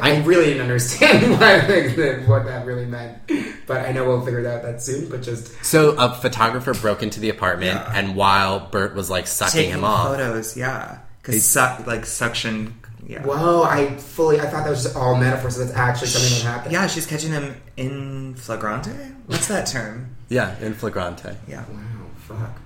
I 0.00 0.20
really 0.22 0.46
didn't 0.46 0.62
understand 0.62 1.30
what, 1.38 2.28
what 2.28 2.44
that 2.46 2.66
really 2.66 2.86
meant, 2.86 3.18
but 3.66 3.86
I 3.86 3.92
know 3.92 4.04
we'll 4.06 4.24
figure 4.24 4.40
it 4.40 4.46
out 4.46 4.62
that 4.62 4.82
soon. 4.82 5.08
But 5.08 5.22
just 5.22 5.64
So 5.64 5.90
a 5.96 6.12
photographer 6.12 6.74
broke 6.74 7.02
into 7.02 7.20
the 7.20 7.28
apartment, 7.28 7.80
and 7.94 8.16
while 8.16 8.68
Bert 8.70 8.94
was 8.94 9.10
like 9.10 9.26
sucking 9.28 9.52
Taking 9.60 9.74
him 9.74 9.84
off, 9.84 10.08
photos, 10.08 10.56
yeah. 10.56 10.98
Because 11.22 11.44
su- 11.46 11.84
like 11.86 12.04
suction, 12.04 12.74
yeah. 13.06 13.22
whoa, 13.22 13.62
I 13.62 13.96
fully 13.96 14.40
I 14.40 14.46
thought 14.46 14.64
that 14.64 14.70
was 14.70 14.82
just 14.82 14.96
all 14.96 15.14
metaphor, 15.16 15.50
so 15.50 15.64
that's 15.64 15.76
actually 15.76 16.08
something 16.08 16.44
that 16.44 16.52
happened. 16.56 16.72
Yeah, 16.72 16.86
she's 16.88 17.06
catching 17.06 17.30
him 17.30 17.54
in 17.76 18.34
flagrante. 18.34 18.90
What's 19.26 19.46
that 19.48 19.66
term? 19.66 20.16
yeah, 20.28 20.58
in 20.58 20.74
flagrante. 20.74 21.36
Yeah. 21.46 21.64
Wow, 21.70 22.06
fuck. 22.26 22.60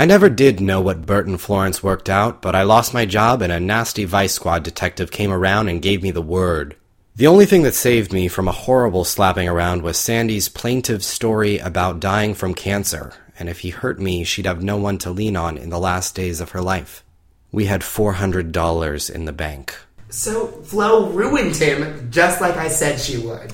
I 0.00 0.06
never 0.06 0.30
did 0.30 0.62
know 0.62 0.80
what 0.80 1.04
Bert 1.04 1.26
and 1.26 1.38
Florence 1.38 1.82
worked 1.82 2.08
out, 2.08 2.40
but 2.40 2.54
I 2.54 2.62
lost 2.62 2.94
my 2.94 3.04
job 3.04 3.42
and 3.42 3.52
a 3.52 3.60
nasty 3.60 4.06
Vice 4.06 4.32
Squad 4.32 4.62
detective 4.62 5.10
came 5.10 5.30
around 5.30 5.68
and 5.68 5.82
gave 5.82 6.02
me 6.02 6.10
the 6.10 6.22
word. 6.22 6.74
The 7.16 7.26
only 7.26 7.44
thing 7.44 7.64
that 7.64 7.74
saved 7.74 8.10
me 8.10 8.26
from 8.26 8.48
a 8.48 8.52
horrible 8.52 9.04
slapping 9.04 9.46
around 9.46 9.82
was 9.82 9.98
Sandy's 9.98 10.48
plaintive 10.48 11.04
story 11.04 11.58
about 11.58 12.00
dying 12.00 12.32
from 12.32 12.54
cancer, 12.54 13.12
and 13.38 13.50
if 13.50 13.58
he 13.58 13.68
hurt 13.68 14.00
me, 14.00 14.24
she'd 14.24 14.46
have 14.46 14.62
no 14.62 14.78
one 14.78 14.96
to 15.00 15.10
lean 15.10 15.36
on 15.36 15.58
in 15.58 15.68
the 15.68 15.78
last 15.78 16.14
days 16.14 16.40
of 16.40 16.52
her 16.52 16.62
life. 16.62 17.04
We 17.52 17.66
had 17.66 17.82
$400 17.82 19.14
in 19.14 19.26
the 19.26 19.32
bank. 19.34 19.76
So 20.08 20.46
Flo 20.46 21.10
ruined 21.10 21.56
him, 21.56 22.10
just 22.10 22.40
like 22.40 22.56
I 22.56 22.68
said 22.68 23.00
she 23.00 23.18
would, 23.18 23.52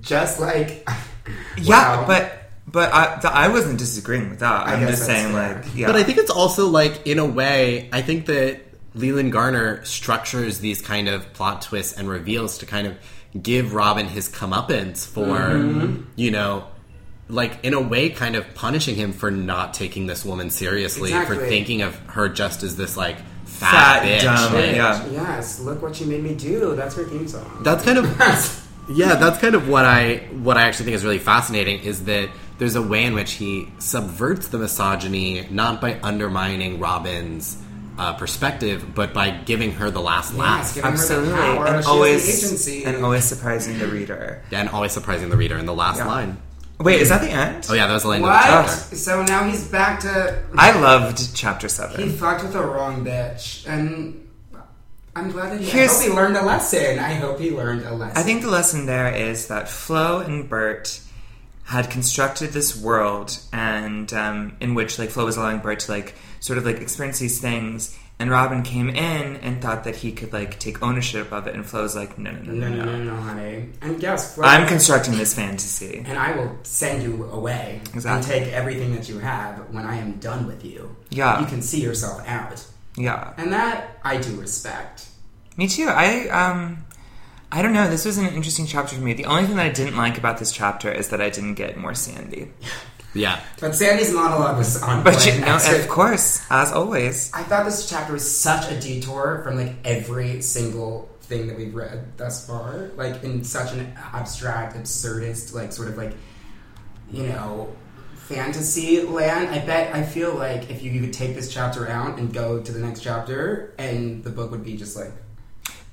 just 0.00 0.40
like 0.40 0.84
Yeah, 1.56 2.04
but 2.08 2.45
but 2.66 2.92
I, 2.92 3.18
th- 3.20 3.32
I 3.32 3.48
wasn't 3.48 3.78
disagreeing 3.78 4.28
with 4.30 4.40
that. 4.40 4.66
I'm 4.66 4.86
just 4.88 5.04
saying, 5.06 5.32
fair. 5.32 5.54
like, 5.62 5.74
yeah. 5.74 5.86
But 5.86 5.96
I 5.96 6.02
think 6.02 6.18
it's 6.18 6.30
also 6.30 6.66
like 6.68 7.06
in 7.06 7.18
a 7.18 7.24
way, 7.26 7.88
I 7.92 8.02
think 8.02 8.26
that 8.26 8.60
Leland 8.94 9.32
Garner 9.32 9.84
structures 9.84 10.58
these 10.60 10.80
kind 10.82 11.08
of 11.08 11.32
plot 11.32 11.62
twists 11.62 11.96
and 11.98 12.08
reveals 12.08 12.58
to 12.58 12.66
kind 12.66 12.86
of 12.86 12.96
give 13.40 13.74
Robin 13.74 14.06
his 14.06 14.28
comeuppance 14.28 15.06
for 15.06 15.26
Mm-hmm. 15.26 16.02
you 16.16 16.30
know, 16.30 16.64
like 17.28 17.64
in 17.64 17.74
a 17.74 17.80
way, 17.80 18.08
kind 18.10 18.36
of 18.36 18.54
punishing 18.54 18.94
him 18.94 19.12
for 19.12 19.30
not 19.30 19.74
taking 19.74 20.06
this 20.06 20.24
woman 20.24 20.48
seriously, 20.50 21.10
for 21.12 21.36
thinking 21.36 21.82
of 21.82 21.94
her 22.08 22.28
just 22.28 22.62
as 22.62 22.76
this 22.76 22.96
like 22.96 23.16
fat, 23.44 24.00
Fat, 24.00 24.02
bitch. 24.02 24.22
dumb, 24.22 24.54
like- 24.54 24.74
yeah. 24.76 25.06
yes, 25.10 25.60
look 25.60 25.82
what 25.82 26.00
you 26.00 26.06
made 26.06 26.22
me 26.22 26.34
do. 26.34 26.74
That's 26.76 26.94
her 26.96 27.04
theme 27.04 27.28
song. 27.28 27.60
That's 27.62 27.84
kind 27.84 27.98
of 27.98 28.62
yeah, 28.94 29.16
that's 29.16 29.38
kind 29.38 29.54
of 29.54 29.68
what 29.68 29.84
I 29.84 30.18
what 30.42 30.56
I 30.56 30.62
actually 30.62 30.86
think 30.86 30.94
is 30.96 31.04
really 31.04 31.18
fascinating 31.18 31.80
is 31.80 32.04
that 32.04 32.30
there's 32.58 32.74
a 32.76 32.82
way 32.82 33.04
in 33.04 33.14
which 33.14 33.32
he 33.32 33.68
subverts 33.78 34.48
the 34.48 34.58
misogyny 34.58 35.46
not 35.50 35.80
by 35.80 35.98
undermining 36.02 36.78
Robin's 36.80 37.56
uh, 37.98 38.12
perspective, 38.14 38.94
but 38.94 39.12
by 39.14 39.30
giving 39.30 39.72
her 39.72 39.90
the 39.90 40.00
last 40.00 40.32
Yes, 40.32 40.38
laugh 40.38 40.74
giving 40.74 40.90
her 40.90 40.96
the 40.96 41.02
Absolutely, 41.02 41.32
power. 41.34 41.54
She 41.54 41.58
and 41.68 41.76
has 41.76 41.84
the 41.84 41.90
always 41.90 42.44
agency. 42.44 42.84
and 42.84 43.04
always 43.04 43.24
surprising 43.24 43.78
the 43.78 43.86
reader. 43.88 44.42
and 44.52 44.68
always 44.68 44.92
surprising 44.92 45.30
the 45.30 45.36
reader 45.36 45.56
in 45.58 45.66
the 45.66 45.74
last 45.74 45.98
Yeah. 45.98 46.06
line. 46.06 46.36
Wait, 46.78 47.00
is 47.00 47.08
that 47.08 47.22
the 47.22 47.30
end? 47.30 47.66
Oh 47.70 47.74
yeah, 47.74 47.86
that 47.86 47.94
was 47.94 48.02
the 48.02 48.08
line 48.10 48.22
of 48.22 48.28
the 48.28 48.36
chapter. 48.38 48.96
So 48.96 49.22
now 49.24 49.44
he's 49.44 49.66
back 49.66 50.00
to 50.00 50.42
I 50.58 50.78
loved 50.78 51.34
chapter 51.34 51.68
seven. 51.70 51.98
he 52.02 52.14
fucked 52.14 52.42
with 52.42 52.52
the 52.52 52.62
wrong 52.62 53.02
bitch, 53.02 53.66
and 53.66 54.28
I'm 55.14 55.30
glad 55.30 55.52
that 55.52 55.60
he. 55.62 55.80
I 55.80 55.86
hope 55.86 56.02
he 56.02 56.10
learned 56.10 56.36
a 56.36 56.42
lesson. 56.44 56.98
I 56.98 57.14
hope 57.14 57.40
he 57.40 57.50
learned 57.50 57.86
a 57.86 57.94
lesson. 57.94 58.18
I 58.18 58.22
think 58.22 58.42
the 58.42 58.50
lesson 58.50 58.84
there 58.84 59.08
is 59.14 59.48
that 59.48 59.70
Flo 59.70 60.18
and 60.18 60.46
Bert 60.50 61.00
had 61.66 61.90
constructed 61.90 62.50
this 62.52 62.76
world, 62.80 63.38
and 63.52 64.12
um, 64.12 64.56
in 64.60 64.74
which 64.74 64.98
like 64.98 65.10
Flo 65.10 65.24
was 65.24 65.36
allowing 65.36 65.58
Bert 65.58 65.80
to 65.80 65.90
like 65.92 66.14
sort 66.40 66.58
of 66.58 66.64
like 66.64 66.76
experience 66.80 67.18
these 67.18 67.40
things, 67.40 67.96
and 68.18 68.30
Robin 68.30 68.62
came 68.62 68.88
in 68.88 69.36
and 69.36 69.60
thought 69.60 69.82
that 69.84 69.96
he 69.96 70.12
could 70.12 70.32
like 70.32 70.58
take 70.60 70.80
ownership 70.82 71.32
of 71.32 71.46
it, 71.48 71.54
and 71.54 71.66
Flo's 71.66 71.96
like, 71.96 72.18
no, 72.18 72.30
no, 72.30 72.40
no, 72.40 72.52
No, 72.68 72.68
no, 72.68 72.84
no, 72.84 73.04
no. 73.04 73.16
honey. 73.20 73.68
And 73.82 73.98
guess 74.00 74.36
what? 74.36 74.46
I'm 74.46 74.66
constructing 74.68 75.16
this 75.18 75.34
fantasy. 75.34 76.04
and 76.06 76.16
I 76.18 76.36
will 76.36 76.56
send 76.62 77.02
you 77.02 77.24
away 77.24 77.80
Exactly. 77.94 78.10
and 78.10 78.44
take 78.44 78.52
everything 78.54 78.94
that 78.94 79.08
you 79.08 79.18
have 79.18 79.58
when 79.74 79.84
I 79.84 79.96
am 79.96 80.12
done 80.20 80.46
with 80.46 80.64
you. 80.64 80.94
Yeah. 81.10 81.40
you 81.40 81.46
can 81.46 81.62
see 81.62 81.82
yourself 81.82 82.22
out, 82.28 82.64
Yeah, 82.96 83.32
and 83.36 83.52
that 83.52 83.98
I 84.04 84.18
do 84.18 84.36
respect. 84.40 85.06
me 85.56 85.66
too. 85.66 85.88
I 85.88 86.28
um. 86.28 86.84
I 87.52 87.62
don't 87.62 87.72
know. 87.72 87.88
This 87.88 88.04
was 88.04 88.18
an 88.18 88.26
interesting 88.26 88.66
chapter 88.66 88.96
for 88.96 89.02
me. 89.02 89.12
The 89.12 89.26
only 89.26 89.46
thing 89.46 89.56
that 89.56 89.66
I 89.66 89.70
didn't 89.72 89.96
like 89.96 90.18
about 90.18 90.38
this 90.38 90.52
chapter 90.52 90.90
is 90.90 91.10
that 91.10 91.20
I 91.20 91.30
didn't 91.30 91.54
get 91.54 91.76
more 91.76 91.94
Sandy. 91.94 92.50
Yeah. 93.14 93.40
But 93.60 93.74
Sandy's 93.74 94.12
monologue 94.12 94.58
was 94.58 94.82
on 94.82 95.02
But 95.02 95.14
point. 95.14 95.26
you 95.26 95.40
know, 95.40 95.56
of 95.56 95.88
course, 95.88 96.44
as 96.50 96.72
always. 96.72 97.30
I 97.32 97.44
thought 97.44 97.64
this 97.64 97.88
chapter 97.88 98.12
was 98.12 98.38
such 98.38 98.70
a 98.70 98.78
detour 98.78 99.40
from 99.42 99.56
like 99.56 99.74
every 99.84 100.42
single 100.42 101.08
thing 101.22 101.46
that 101.46 101.56
we've 101.56 101.74
read 101.74 102.16
thus 102.18 102.46
far. 102.46 102.90
Like 102.96 103.22
in 103.24 103.42
such 103.44 103.72
an 103.72 103.94
abstract, 104.12 104.76
absurdist, 104.76 105.54
like 105.54 105.72
sort 105.72 105.88
of 105.88 105.96
like 105.96 106.12
you 107.10 107.22
know 107.22 107.74
fantasy 108.16 109.02
land. 109.02 109.48
I 109.48 109.64
bet 109.64 109.94
I 109.94 110.02
feel 110.02 110.34
like 110.34 110.70
if 110.70 110.82
you, 110.82 110.90
you 110.90 111.00
could 111.00 111.12
take 111.12 111.34
this 111.34 111.52
chapter 111.52 111.88
out 111.88 112.18
and 112.18 112.32
go 112.32 112.60
to 112.60 112.72
the 112.72 112.80
next 112.80 113.00
chapter, 113.00 113.74
and 113.78 114.22
the 114.24 114.30
book 114.30 114.50
would 114.50 114.64
be 114.64 114.76
just 114.76 114.96
like 114.96 115.12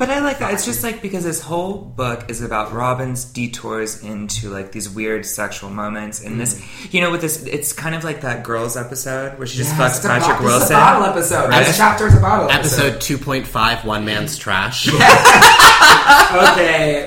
But 0.03 0.09
I 0.09 0.19
like 0.19 0.39
that. 0.39 0.53
It's 0.53 0.65
just 0.65 0.83
like 0.83 1.01
because 1.01 1.23
this 1.23 1.41
whole 1.41 1.77
book 1.77 2.29
is 2.29 2.41
about 2.41 2.73
Robin's 2.73 3.23
detours 3.23 4.03
into 4.03 4.49
like 4.49 4.73
these 4.73 4.89
weird 4.89 5.25
sexual 5.25 5.69
moments. 5.69 6.21
And 6.21 6.41
this, 6.41 6.61
you 6.93 6.99
know, 6.99 7.09
with 7.09 7.21
this, 7.21 7.41
it's 7.45 7.71
kind 7.71 7.95
of 7.95 8.03
like 8.03 8.19
that 8.21 8.43
girls 8.43 8.75
episode 8.75 9.37
where 9.37 9.47
she 9.47 9.59
just 9.59 9.77
Yes, 9.77 9.79
fucks 9.79 9.97
it's 9.99 10.05
Patrick 10.07 10.39
bo- 10.39 10.43
This 10.43 10.53
is 10.55 10.59
Wilson. 10.59 10.75
a 10.75 10.79
bottle 10.79 11.03
episode. 11.05 11.49
Right. 11.49 11.65
This 11.65 11.77
chapter 11.77 12.07
is 12.07 12.17
a 12.17 12.19
bottle 12.19 12.51
episode. 12.51 12.95
Episode 12.95 13.45
2.5 13.45 13.85
One 13.85 14.03
Man's 14.03 14.37
Trash. 14.37 14.87
okay, 14.89 14.99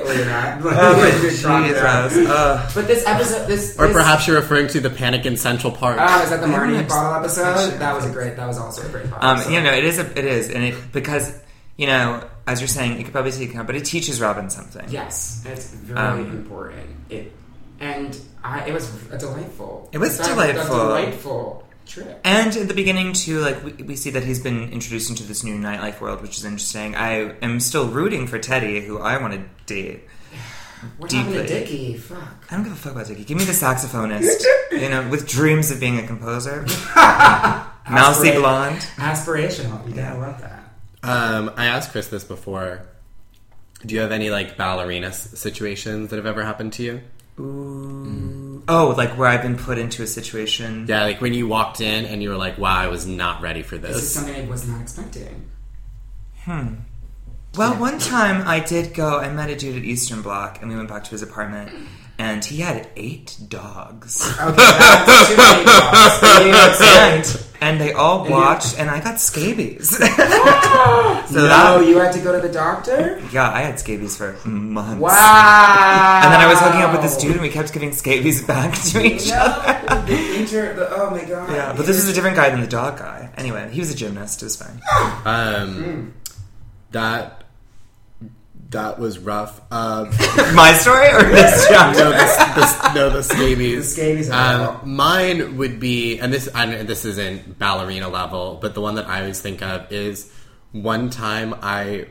Lena. 0.05 0.59
Oh, 0.65 1.19
Good 1.21 1.41
talk 1.43 1.65
Jesus. 1.67 2.15
there. 2.15 2.27
Ugh. 2.29 2.71
But 2.75 2.87
this 2.87 3.07
episode, 3.07 3.47
this 3.47 3.79
Or 3.79 3.89
this- 3.89 3.97
perhaps 3.97 4.27
you're 4.27 4.37
referring 4.37 4.69
to 4.69 4.81
the 4.81 4.89
Panic 4.91 5.27
in 5.27 5.37
Central 5.37 5.71
Park. 5.73 5.99
Oh, 6.01 6.23
is 6.23 6.31
that 6.31 6.41
the 6.41 6.47
Marnie 6.47 6.81
know. 6.81 6.89
bottle 6.89 7.15
episode? 7.21 7.79
That 7.79 7.95
was 7.95 8.07
a 8.07 8.11
great. 8.11 8.37
That 8.37 8.47
was 8.47 8.59
also 8.59 8.87
a 8.87 8.91
great. 8.91 9.11
Bottle 9.11 9.29
Um, 9.29 9.37
episode. 9.37 9.53
you 9.53 9.61
know, 9.61 9.73
it 9.73 9.85
is. 9.85 9.99
A, 9.99 10.19
it 10.19 10.25
is, 10.25 10.49
and 10.51 10.65
it 10.65 10.75
because 10.93 11.39
you 11.77 11.87
know, 11.87 12.27
as 12.47 12.61
you're 12.61 12.69
saying, 12.69 12.99
it 13.01 13.05
could 13.05 13.13
probably 13.13 13.33
take 13.33 13.51
account, 13.51 13.67
but 13.67 13.77
it 13.77 13.85
teaches 13.85 14.21
Robin 14.21 14.49
something. 14.51 14.85
Yes, 14.89 15.43
it's 15.47 15.71
very 15.71 15.99
Um, 15.99 16.31
important. 16.31 16.89
It 17.11 17.33
and 17.81 18.19
I, 18.43 18.67
it 18.69 18.73
was 18.73 18.89
a 19.13 19.19
delightful. 19.19 19.89
It 19.93 19.99
was 19.99 20.17
delightful. 20.19 20.75
A 20.75 21.01
delightful 21.01 21.69
trip. 21.85 22.21
And 22.25 22.57
at 22.57 22.69
the 22.69 22.75
beginning 22.75 23.13
too, 23.13 23.41
like 23.41 23.63
we, 23.63 23.73
we 23.85 23.97
see 23.97 24.11
that 24.11 24.25
he's 24.25 24.41
been 24.43 24.71
introduced 24.73 25.11
into 25.11 25.25
this 25.25 25.45
new 25.45 25.57
nightlife 25.59 26.01
world, 26.01 26.23
which 26.23 26.39
is 26.39 26.45
interesting. 26.45 26.95
I 26.97 27.35
am 27.43 27.61
still 27.61 27.87
rooting 27.89 28.27
for 28.27 28.39
Teddy, 28.39 28.81
who 28.81 28.99
I 28.99 29.19
want 29.21 29.35
to 29.35 29.43
date. 29.67 30.05
What 30.99 31.11
happened 31.11 31.35
to 31.35 31.43
deeply. 31.43 31.59
Dickie? 31.61 31.97
Fuck. 31.99 32.19
I 32.51 32.55
don't 32.55 32.63
give 32.65 32.73
a 32.73 32.77
fuck 32.77 32.93
about 32.93 33.07
Dickie. 33.09 33.25
Give 33.25 33.37
me 33.37 33.45
the 33.45 33.53
saxophonist. 33.53 34.45
you 34.73 34.89
know, 34.89 35.07
with 35.09 35.27
dreams 35.29 35.71
of 35.71 35.81
being 35.81 35.99
a 35.99 36.07
composer. 36.07 36.63
Mousy 37.91 38.33
blonde. 38.33 38.79
Aspirational. 38.97 39.87
You 39.89 39.95
Yeah. 39.95 40.11
gotta 40.15 40.21
love 40.21 40.41
that. 40.41 40.56
Um, 41.07 41.51
I 41.57 41.67
asked 41.67 41.93
Chris 41.93 42.09
this 42.09 42.25
before. 42.25 42.83
Do 43.85 43.95
you 43.95 44.01
have 44.01 44.13
any 44.13 44.31
like 44.31 44.57
ballerina 44.57 45.09
s- 45.09 45.39
situations 45.39 46.11
that 46.11 46.17
have 46.17 46.27
ever 46.27 46.43
happened 46.45 46.73
to 46.75 46.83
you? 46.83 47.01
Ooh. 47.39 48.63
Oh, 48.69 48.95
like 48.97 49.11
where 49.19 49.29
I've 49.29 49.43
been 49.43 49.57
put 49.57 49.79
into 49.79 50.03
a 50.03 50.07
situation. 50.07 50.87
Yeah, 50.89 51.03
like 51.05 51.21
when 51.21 51.35
you 51.35 51.47
walked 51.47 51.81
in 51.81 52.05
and 52.07 52.23
you 52.23 52.31
were 52.31 52.37
like, 52.37 52.59
"Wow, 52.59 52.77
I 52.77 52.89
was 52.89 53.07
not 53.07 53.43
ready 53.43 53.63
for 53.63 53.77
This 53.79 53.95
is 53.97 54.03
this." 54.03 54.15
something 54.15 54.47
I 54.47 54.49
was 54.51 54.67
not 54.67 54.81
expecting. 54.81 55.49
Hmm. 56.45 56.75
Well, 57.57 57.75
one 57.79 57.99
time 57.99 58.47
I 58.47 58.61
did 58.61 58.93
go. 58.95 59.19
I 59.19 59.31
met 59.33 59.51
a 59.51 59.57
dude 59.57 59.77
at 59.77 59.85
Eastern 59.85 60.23
Bloc, 60.23 60.61
and 60.61 60.71
we 60.71 60.77
went 60.77 60.89
back 60.89 61.05
to 61.05 61.11
his 61.11 61.23
apartment, 61.23 61.71
and 62.19 62.45
he 62.45 62.59
had 62.59 62.89
eight 62.97 63.37
dogs. 63.49 64.23
Okay, 64.41 64.57
that's 64.57 65.29
too 65.29 65.37
many 65.37 65.65
dogs. 65.65 66.93
You 67.37 67.43
need 67.43 67.47
and 67.61 67.81
they 67.81 67.93
all 67.93 68.29
watched, 68.29 68.79
and 68.79 68.91
I 68.91 69.01
got 69.01 69.19
scabies. 69.19 69.97
so 69.97 70.05
no, 70.05 71.29
that, 71.31 71.87
you 71.87 71.97
had 71.97 72.13
to 72.13 72.21
go 72.21 72.39
to 72.39 72.47
the 72.47 72.53
doctor. 72.53 73.21
yeah, 73.33 73.51
I 73.51 73.63
had 73.63 73.81
scabies 73.81 74.17
for 74.17 74.37
months. 74.47 75.01
Wow. 75.01 76.21
And 76.23 76.33
then 76.33 76.41
I 76.41 76.47
was 76.47 76.61
hooking 76.61 76.83
up 76.83 76.93
with 76.93 77.03
this 77.03 77.17
dude, 77.17 77.33
and 77.33 77.41
we 77.41 77.49
kept 77.49 77.73
giving 77.73 77.93
scabies 77.93 78.47
back 78.47 78.75
to 78.91 79.05
each 79.05 79.31
other. 79.33 80.07
The 80.07 80.41
inter. 80.41 80.75
The, 80.75 80.95
oh 80.97 81.11
my 81.11 81.25
god. 81.25 81.51
Yeah, 81.51 81.73
but 81.75 81.87
this 81.87 81.97
is 81.97 82.09
a 82.09 82.13
different 82.13 82.37
guy 82.37 82.51
than 82.51 82.61
the 82.61 82.67
dog 82.67 82.99
guy. 82.99 83.31
Anyway, 83.37 83.71
he 83.73 83.81
was 83.81 83.91
a 83.91 83.97
gymnast. 83.97 84.43
It 84.43 84.47
was 84.47 84.57
fine. 84.57 84.81
Um, 85.25 86.15
that 86.93 87.46
that 88.71 88.99
was 88.99 89.19
rough. 89.19 89.61
Um, 89.73 90.11
My 90.55 90.73
story 90.73 91.09
or 91.09 91.23
this 91.23 91.65
no, 91.71 91.77
chapter? 91.77 92.05
the, 92.05 92.11
the, 92.61 92.93
no, 92.95 93.11
the 93.11 93.23
scabies. 93.35 93.95
The 93.95 94.03
scabies 94.03 94.31
Um, 94.31 94.81
mine 94.97 95.57
would 95.59 95.79
be, 95.79 96.19
and 96.19 96.33
this, 96.33 96.49
and 96.49 96.89
this 96.89 97.05
isn't 97.05 97.59
ballerina 97.59 98.09
level, 98.09 98.59
but 98.61 98.75
the 98.75 98.81
one 98.81 98.97
that 98.97 99.07
I 99.07 99.21
always 99.21 99.41
think 99.41 99.63
of 99.63 99.91
is 99.93 100.33
one 100.73 101.11
time 101.11 101.55
I, 101.63 102.07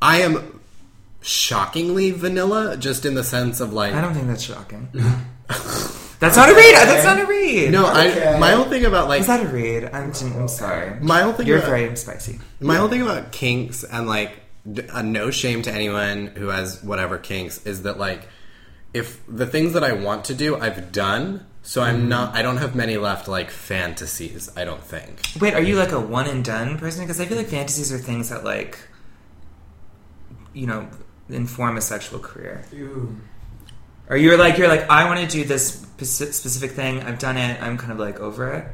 I 0.00 0.22
am 0.22 0.60
shockingly 1.20 2.10
vanilla, 2.10 2.76
just 2.76 3.04
in 3.04 3.14
the 3.14 3.22
sense 3.24 3.60
of 3.60 3.72
like 3.72 3.92
I 3.94 4.00
don't 4.00 4.14
think 4.14 4.26
that's 4.26 4.42
shocking. 4.42 4.88
that's 6.18 6.36
not 6.36 6.48
a 6.48 6.54
read. 6.54 6.74
That's 6.74 7.04
not 7.04 7.20
a 7.20 7.26
read. 7.26 7.70
no. 7.70 7.88
Okay. 7.90 8.34
I 8.34 8.38
my 8.38 8.52
whole 8.52 8.64
thing 8.64 8.84
about 8.84 9.08
like 9.08 9.20
is 9.20 9.26
that 9.28 9.44
a 9.44 9.48
read? 9.48 9.84
I'm, 9.92 10.12
I'm 10.12 10.48
sorry. 10.48 10.98
my 11.00 11.20
whole 11.22 11.32
thing 11.32 11.46
You're 11.46 11.58
about, 11.58 11.68
very 11.70 11.96
spicy. 11.96 12.40
My 12.60 12.76
whole 12.76 12.88
thing 12.88 13.02
about 13.02 13.30
kinks 13.30 13.84
and 13.84 14.08
like 14.08 14.32
d- 14.70 14.82
uh, 14.88 15.02
no 15.02 15.30
shame 15.30 15.62
to 15.62 15.72
anyone 15.72 16.28
who 16.28 16.48
has 16.48 16.82
whatever 16.82 17.18
kinks 17.18 17.64
is 17.66 17.82
that 17.82 17.98
like 17.98 18.28
if 18.94 19.20
the 19.26 19.46
things 19.46 19.72
that 19.72 19.82
I 19.84 19.92
want 19.92 20.26
to 20.26 20.34
do 20.34 20.56
I've 20.56 20.92
done, 20.92 21.46
so 21.62 21.80
Mm-hmm. 21.80 21.90
I'm 21.90 22.08
not 22.08 22.34
I 22.34 22.42
don't 22.42 22.58
have 22.58 22.74
many 22.74 22.96
left 22.96 23.28
like 23.28 23.50
fantasies. 23.50 24.50
I 24.56 24.64
don't 24.64 24.82
think. 24.82 25.20
Wait, 25.40 25.54
are 25.54 25.62
you 25.62 25.76
like 25.76 25.92
a 25.92 26.00
one 26.00 26.26
and 26.28 26.44
done 26.44 26.76
person? 26.78 27.04
Because 27.04 27.20
I 27.20 27.24
feel 27.24 27.36
like 27.38 27.46
fantasies 27.48 27.92
are 27.92 27.98
things 27.98 28.28
that 28.30 28.44
like, 28.44 28.78
you 30.52 30.66
know, 30.66 30.88
inform 31.28 31.76
a 31.76 31.80
sexual 31.80 32.18
career. 32.18 32.64
Ooh. 32.74 33.16
Or 34.10 34.16
you're 34.16 34.36
like 34.36 34.58
you're 34.58 34.68
like 34.68 34.88
I 34.90 35.04
want 35.06 35.20
to 35.20 35.26
do 35.26 35.44
this 35.44 35.86
specific 35.98 36.72
thing. 36.72 37.00
I've 37.02 37.18
done 37.18 37.36
it. 37.36 37.62
I'm 37.62 37.78
kind 37.78 37.92
of 37.92 37.98
like 37.98 38.20
over 38.20 38.52
it. 38.52 38.66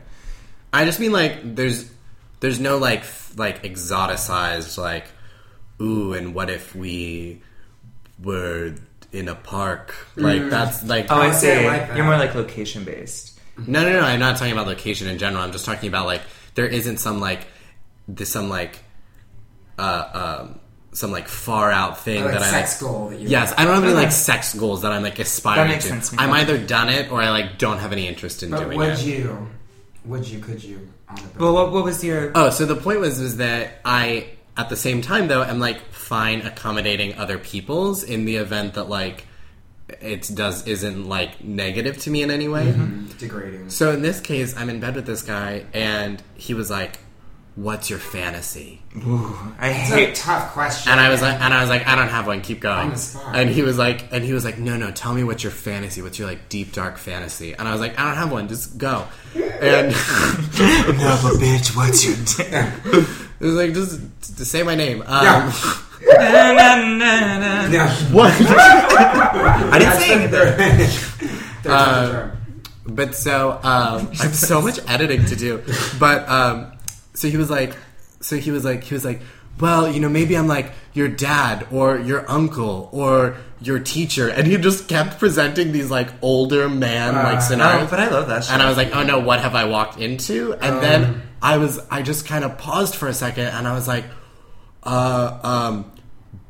I 0.73 0.85
just 0.85 0.99
mean 0.99 1.13
like 1.13 1.55
there's 1.55 1.91
there's 2.41 2.59
no 2.59 2.79
like 2.79 3.01
f- 3.01 3.33
like 3.37 3.63
exoticized 3.63 4.79
like 4.79 5.05
ooh 5.81 6.13
and 6.13 6.35
what 6.35 6.51
if 6.51 6.75
we 6.75 7.41
were 8.23 8.75
in 9.13 9.29
a 9.29 9.35
park 9.35 9.95
like 10.17 10.51
that's 10.51 10.85
like 10.85 11.07
Oh, 11.11 11.17
I 11.17 11.29
I 11.29 11.31
see. 11.33 11.47
see, 11.47 11.67
like. 11.67 11.95
You're 11.97 12.05
more 12.05 12.17
like 12.19 12.35
location 12.35 12.85
based. 12.85 13.39
No, 13.67 13.83
no, 13.83 13.93
no. 13.93 14.01
I'm 14.01 14.21
not 14.21 14.37
talking 14.37 14.53
about 14.53 14.67
location 14.67 15.09
in 15.09 15.19
general. 15.19 15.43
I'm 15.43 15.53
just 15.53 15.65
talking 15.65 15.89
about 15.89 16.07
like 16.07 16.23
there 16.55 16.67
isn't 16.67 16.99
some 16.99 17.21
like 17.21 17.47
this 18.07 18.31
some 18.31 18.49
like 18.49 18.79
uh 19.79 20.41
um 20.43 20.61
some 20.93 21.11
like 21.13 21.29
far 21.29 21.71
out 21.71 22.01
thing 22.01 22.25
Like 22.25 22.33
that 22.35 22.43
I 22.43 22.51
sex 22.51 22.83
like. 22.83 22.91
goal 22.91 23.09
that 23.11 23.21
you 23.21 23.29
Yes, 23.29 23.55
I 23.57 23.65
don't 23.65 23.75
have 23.75 23.85
any 23.85 23.93
like 23.95 24.11
sex 24.13 24.55
goals 24.55 24.83
that 24.83 24.91
I'm 24.93 25.03
like 25.03 25.19
aspiring 25.19 25.69
That 25.69 25.75
makes 25.75 25.85
to. 25.85 25.91
sense 25.91 26.09
to 26.11 26.17
me. 26.17 26.23
I'm 26.23 26.31
either 26.33 26.59
done 26.59 26.89
it 26.89 27.11
or 27.13 27.21
I 27.23 27.31
like 27.31 27.59
don't 27.59 27.79
have 27.79 27.93
any 27.93 28.07
interest 28.09 28.43
in 28.43 28.51
But 28.51 28.65
doing 28.65 28.79
would 28.79 28.89
it. 28.89 28.91
Would 28.91 29.01
you? 29.01 29.49
Would 30.07 30.29
you? 30.29 30.39
Could 30.41 30.63
you? 30.65 30.89
On 31.09 31.17
Well, 31.39 31.55
what, 31.55 31.73
what 31.73 31.85
was 31.85 32.03
your? 32.05 32.33
Oh, 32.35 32.51
so 32.51 32.65
the 32.67 32.77
point 32.77 33.01
was 33.01 33.21
was 33.21 33.37
that 33.39 33.81
I 33.85 34.27
at 34.59 34.69
the 34.69 34.77
same 34.77 35.01
time 35.01 35.29
though 35.29 35.43
i'm 35.43 35.59
like 35.61 35.81
fine 35.93 36.43
accommodating 36.43 37.17
other 37.17 37.39
people's 37.39 38.03
in 38.05 38.27
the 38.27 38.37
event 38.37 38.75
that 38.75 38.89
like 38.91 39.25
it 40.01 40.31
does 40.35 40.67
isn't 40.67 41.09
like 41.09 41.43
negative 41.43 41.97
to 41.97 42.11
me 42.11 42.23
in 42.23 42.31
any 42.31 42.47
way. 42.47 42.67
Mm-hmm. 42.67 43.07
degrading. 43.17 43.71
So 43.71 43.91
in 43.91 44.03
this 44.03 44.21
case, 44.21 44.55
I'm 44.55 44.69
in 44.69 44.81
bed 44.81 44.95
with 44.95 45.07
this 45.07 45.23
guy, 45.23 45.65
and 45.73 46.23
he 46.35 46.53
was 46.53 46.69
like, 46.71 46.99
"What's 47.55 47.89
your 47.89 47.99
fantasy?" 47.99 48.83
I 48.95 49.71
It's 49.71 49.91
a 49.91 49.95
hate. 49.95 50.15
tough 50.15 50.53
question. 50.53 50.93
And 50.93 51.01
I 51.01 51.09
was 51.09 51.23
like, 51.23 51.41
and 51.41 51.55
I 51.55 51.63
was 51.63 51.71
like, 51.71 51.87
I 51.89 51.97
don't 51.97 52.09
have 52.11 52.27
one. 52.27 52.43
Keep 52.43 52.61
going. 52.61 52.91
On 52.91 52.91
the. 52.91 53.31
And 53.33 53.49
he 53.49 53.63
was 53.63 53.79
like, 53.79 54.13
and 54.13 54.23
he 54.23 54.35
was 54.35 54.45
like, 54.45 54.59
no, 54.59 54.77
no, 54.77 54.91
tell 54.91 55.15
me 55.15 55.25
what's 55.25 55.43
your 55.43 55.53
fantasy. 55.53 56.03
What's 56.03 56.19
your 56.19 56.29
like 56.29 56.51
deep 56.51 56.73
dark 56.73 56.99
fantasy? 56.99 57.55
And 57.55 57.67
I 57.67 57.73
was 57.73 57.81
like, 57.81 57.99
I 57.99 58.05
don't 58.09 58.17
have 58.17 58.31
one. 58.31 58.47
Just 58.49 58.77
go. 58.77 59.07
And 59.35 59.89
No, 60.99 61.19
but 61.23 61.35
bitch, 61.41 61.75
what's 61.75 62.05
your? 62.05 63.07
it 63.41 63.45
was 63.45 63.55
like, 63.55 63.73
just, 63.75 64.01
just 64.37 64.51
say 64.51 64.63
my 64.63 64.75
name. 64.75 65.03
Um, 65.03 65.25
Yeah. 65.25 65.53
na, 66.19 66.53
na, 66.53 67.21
na, 67.21 67.39
na. 67.39 67.69
No. 67.69 67.87
What? 68.13 68.33
I 68.41 69.79
didn't 69.79 69.95
say 70.01 70.13
anything. 70.13 70.89
Third 71.63 71.71
Uh, 71.71 71.85
time's 71.85 72.09
a 72.09 72.13
charm. 72.13 72.33
But 72.87 73.15
so 73.15 73.51
um, 73.63 74.09
I 74.19 74.23
have 74.23 74.35
so 74.35 74.63
much 74.63 74.79
editing 74.89 75.25
to 75.27 75.37
do. 75.37 75.63
But 75.99 76.29
um, 76.29 76.73
so 77.15 77.29
he 77.29 77.37
was 77.37 77.51
like, 77.51 77.77
so 78.21 78.37
he 78.37 78.51
was 78.51 78.65
like, 78.65 78.83
he 78.85 78.95
was 78.95 79.05
like, 79.05 79.21
well, 79.61 79.91
you 79.91 80.01
know, 80.01 80.09
maybe 80.09 80.37
I'm 80.37 80.47
like 80.49 80.73
your 80.95 81.09
dad 81.09 81.67
or 81.71 81.99
your 81.99 82.29
uncle 82.31 82.89
or 82.93 83.37
your 83.61 83.79
teacher, 83.81 84.29
and 84.29 84.47
he 84.47 84.57
just 84.57 84.89
kept 84.89 85.19
presenting 85.19 85.73
these 85.73 85.91
like 85.91 86.09
older 86.23 86.69
man 86.69 87.15
like 87.15 87.35
No, 87.35 87.41
scenarios. 87.41 87.91
but 87.91 87.99
I 88.01 88.09
love 88.09 88.29
that 88.29 88.45
shit. 88.45 88.53
and 88.53 88.63
I 88.63 88.69
was 88.69 88.77
like, 88.77 88.95
oh 88.95 89.03
no, 89.03 89.19
what 89.19 89.41
have 89.41 89.55
I 89.55 89.65
walked 89.65 89.99
into? 90.01 90.55
And 90.55 90.83
then 90.83 91.23
I 91.43 91.57
was, 91.59 91.79
I 91.91 92.03
just 92.03 92.27
kind 92.27 92.45
of 92.45 92.57
paused 92.59 92.95
for 92.95 93.09
a 93.09 93.15
second, 93.15 93.47
and 93.47 93.67
I 93.67 93.73
was 93.75 93.87
like, 93.89 94.05
uh, 94.85 95.39
um. 95.43 95.93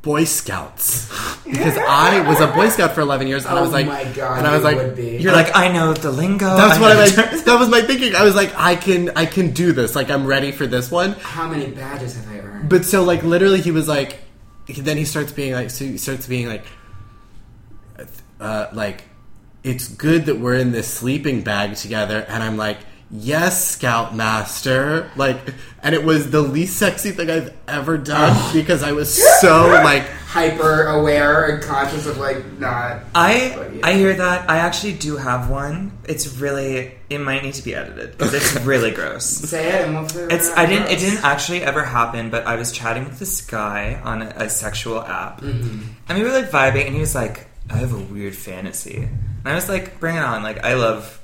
Boy 0.01 0.23
Scouts, 0.23 1.07
because 1.43 1.77
I 1.77 2.25
was 2.27 2.39
a 2.39 2.47
Boy 2.47 2.69
Scout 2.69 2.93
for 2.95 3.01
eleven 3.01 3.27
years, 3.27 3.45
and 3.45 3.55
I 3.55 3.59
Oh 3.59 3.63
was 3.63 3.71
like, 3.73 3.85
my 3.85 4.05
God, 4.13 4.37
and 4.37 4.47
I 4.47 4.53
was 4.55 4.63
like, 4.63 4.77
would 4.77 4.95
be. 4.95 5.17
You're 5.17 5.33
like, 5.33 5.53
I 5.53 5.71
know 5.73 5.93
the 5.93 6.09
lingo. 6.11 6.55
that's 6.55 6.79
what 6.79 6.91
I 6.91 6.93
know 6.93 6.99
like. 7.31 7.43
That 7.45 7.59
was 7.59 7.67
my 7.69 7.81
thinking. 7.81 8.15
I 8.15 8.23
was 8.23 8.33
like, 8.33 8.53
I 8.55 8.75
can, 8.75 9.09
I 9.17 9.25
can 9.25 9.51
do 9.51 9.73
this. 9.73 9.95
Like, 9.95 10.09
I'm 10.09 10.25
ready 10.25 10.53
for 10.53 10.65
this 10.67 10.89
one. 10.89 11.11
How 11.13 11.49
many 11.49 11.71
badges 11.71 12.15
have 12.15 12.31
I 12.31 12.39
earned? 12.39 12.69
But 12.69 12.85
so, 12.85 13.03
like, 13.03 13.23
literally, 13.23 13.59
he 13.59 13.71
was 13.71 13.89
like, 13.89 14.19
he- 14.67 14.79
then 14.81 14.95
he 14.95 15.03
starts 15.03 15.33
being 15.33 15.51
like, 15.53 15.69
so 15.69 15.83
he 15.83 15.97
starts 15.97 16.27
being 16.27 16.47
like, 16.47 16.63
uh, 18.39 18.67
like, 18.71 19.03
it's 19.63 19.89
good 19.89 20.27
that 20.27 20.39
we're 20.39 20.55
in 20.55 20.71
this 20.71 20.87
sleeping 20.87 21.41
bag 21.43 21.75
together, 21.75 22.25
and 22.29 22.41
I'm 22.41 22.55
like, 22.55 22.77
yes, 23.11 23.67
Scoutmaster. 23.69 25.09
Like, 25.15 25.37
and 25.81 25.95
it 25.95 26.03
was 26.03 26.31
the 26.31 26.41
least 26.41 26.77
sexy 26.77 27.11
thing 27.11 27.29
I've 27.29 27.53
ever 27.67 27.97
done 27.97 28.53
because 28.53 28.83
I 28.83 28.91
was 28.91 29.13
so 29.41 29.67
like, 29.67 30.07
Hyper 30.29 30.83
aware 30.85 31.45
and 31.45 31.63
conscious 31.63 32.05
of 32.05 32.19
like 32.19 32.59
not. 32.59 33.01
I 33.15 33.79
I 33.81 33.95
hear 33.95 34.13
that. 34.13 34.47
I 34.47 34.57
actually 34.57 34.93
do 34.93 35.17
have 35.17 35.49
one. 35.49 35.97
It's 36.03 36.37
really. 36.37 36.93
It 37.09 37.17
might 37.17 37.41
need 37.41 37.55
to 37.55 37.63
be 37.63 37.73
edited 37.73 38.11
because 38.11 38.35
it's 38.35 38.53
really 38.63 38.91
gross. 38.91 39.25
Say 39.25 39.69
it 39.69 39.85
and 39.85 39.95
we'll 39.95 40.07
figure 40.07 40.27
It's. 40.29 40.55
I 40.55 40.67
didn't. 40.67 40.91
It 40.91 40.99
didn't 40.99 41.23
actually 41.23 41.63
ever 41.63 41.83
happen. 41.83 42.29
But 42.29 42.45
I 42.45 42.57
was 42.57 42.71
chatting 42.71 43.05
with 43.05 43.17
this 43.17 43.41
guy 43.41 43.99
on 44.03 44.21
a, 44.21 44.27
a 44.35 44.49
sexual 44.51 45.01
app, 45.01 45.41
mm-hmm. 45.41 45.87
and 46.07 46.17
we 46.19 46.23
were 46.23 46.31
like 46.31 46.51
vibing, 46.51 46.85
and 46.85 46.93
he 46.93 46.99
was 46.99 47.15
like, 47.15 47.47
"I 47.67 47.77
have 47.77 47.93
a 47.95 47.97
weird 47.99 48.35
fantasy," 48.35 48.97
and 48.97 49.47
I 49.47 49.55
was 49.55 49.67
like, 49.67 49.99
"Bring 49.99 50.15
it 50.15 50.23
on!" 50.23 50.43
Like 50.43 50.63
I 50.63 50.75
love. 50.75 51.15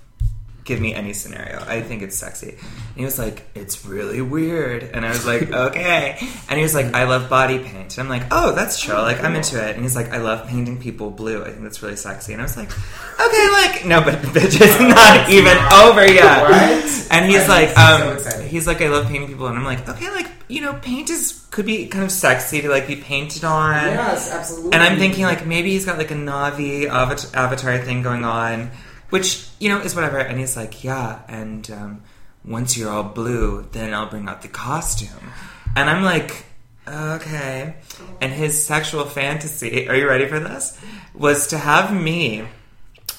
Give 0.65 0.81
me 0.81 0.95
any 0.95 1.13
scenario. 1.13 1.63
I 1.67 1.81
think 1.81 2.01
it's 2.01 2.15
sexy. 2.17 2.49
And 2.49 2.59
he 2.95 3.05
was 3.05 3.19
like, 3.19 3.45
"It's 3.53 3.85
really 3.85 4.19
weird," 4.19 4.81
and 4.81 5.05
I 5.05 5.09
was 5.09 5.23
like, 5.25 5.51
"Okay." 5.67 6.17
And 6.49 6.57
he 6.57 6.63
was 6.63 6.73
like, 6.73 6.93
"I 6.95 7.03
love 7.03 7.29
body 7.29 7.59
paint," 7.59 7.97
and 7.97 7.99
I'm 7.99 8.09
like, 8.09 8.23
"Oh, 8.31 8.51
that's 8.53 8.81
chill. 8.81 8.95
Like 8.95 9.23
I'm 9.23 9.35
into 9.35 9.63
it." 9.63 9.75
And 9.75 9.83
he's 9.83 9.95
like, 9.95 10.11
"I 10.11 10.17
love 10.17 10.47
painting 10.47 10.79
people 10.81 11.11
blue. 11.11 11.43
I 11.43 11.51
think 11.51 11.61
that's 11.61 11.83
really 11.83 11.95
sexy." 11.95 12.33
And 12.33 12.41
I 12.41 12.45
was 12.45 12.57
like, 12.57 12.71
"Okay, 12.71 13.47
like 13.51 13.85
no, 13.85 14.01
but 14.01 14.15
bitch, 14.33 14.59
it's 14.59 14.79
not 14.79 15.29
even 15.29 15.55
over 15.71 16.03
yet." 16.11 16.49
What? 16.49 17.11
And 17.11 17.29
he's 17.29 17.43
I'm 17.43 17.47
like, 17.49 17.77
um, 17.77 18.17
excited. 18.17 18.47
he's 18.47 18.65
like, 18.65 18.81
"I 18.81 18.89
love 18.89 19.05
painting 19.07 19.27
people," 19.29 19.45
and 19.45 19.57
I'm 19.59 19.65
like, 19.65 19.87
"Okay, 19.87 20.09
like 20.09 20.27
you 20.47 20.61
know, 20.61 20.73
paint 20.81 21.11
is 21.11 21.45
could 21.51 21.67
be 21.67 21.85
kind 21.87 22.03
of 22.03 22.11
sexy 22.11 22.61
to 22.63 22.69
like 22.69 22.87
be 22.87 22.95
painted 22.95 23.43
on." 23.43 23.75
Yes, 23.75 24.31
absolutely. 24.31 24.73
And 24.73 24.81
I'm 24.81 24.97
thinking 24.97 25.25
like 25.25 25.45
maybe 25.45 25.69
he's 25.69 25.85
got 25.85 25.99
like 25.99 26.09
a 26.09 26.15
Navi 26.15 26.87
avatar 26.89 27.77
thing 27.77 28.01
going 28.01 28.25
on, 28.25 28.71
which 29.09 29.47
you 29.59 29.69
know 29.69 29.79
is 29.79 29.95
whatever. 29.95 30.19
And 30.19 30.39
he's 30.39 30.55
like, 30.55 30.83
yeah. 30.83 31.21
And 31.27 31.69
um, 31.71 32.03
once 32.43 32.77
you're 32.77 32.89
all 32.89 33.03
blue, 33.03 33.67
then 33.71 33.93
I'll 33.93 34.09
bring 34.09 34.27
out 34.27 34.41
the 34.41 34.47
costume. 34.47 35.31
And 35.75 35.89
I'm 35.89 36.03
like, 36.03 36.45
okay. 36.87 37.75
And 38.21 38.31
his 38.31 38.65
sexual 38.65 39.05
fantasy, 39.05 39.87
are 39.89 39.95
you 39.95 40.07
ready 40.07 40.27
for 40.27 40.39
this? 40.39 40.79
Was 41.13 41.47
to 41.47 41.57
have 41.57 41.93
me 41.93 42.47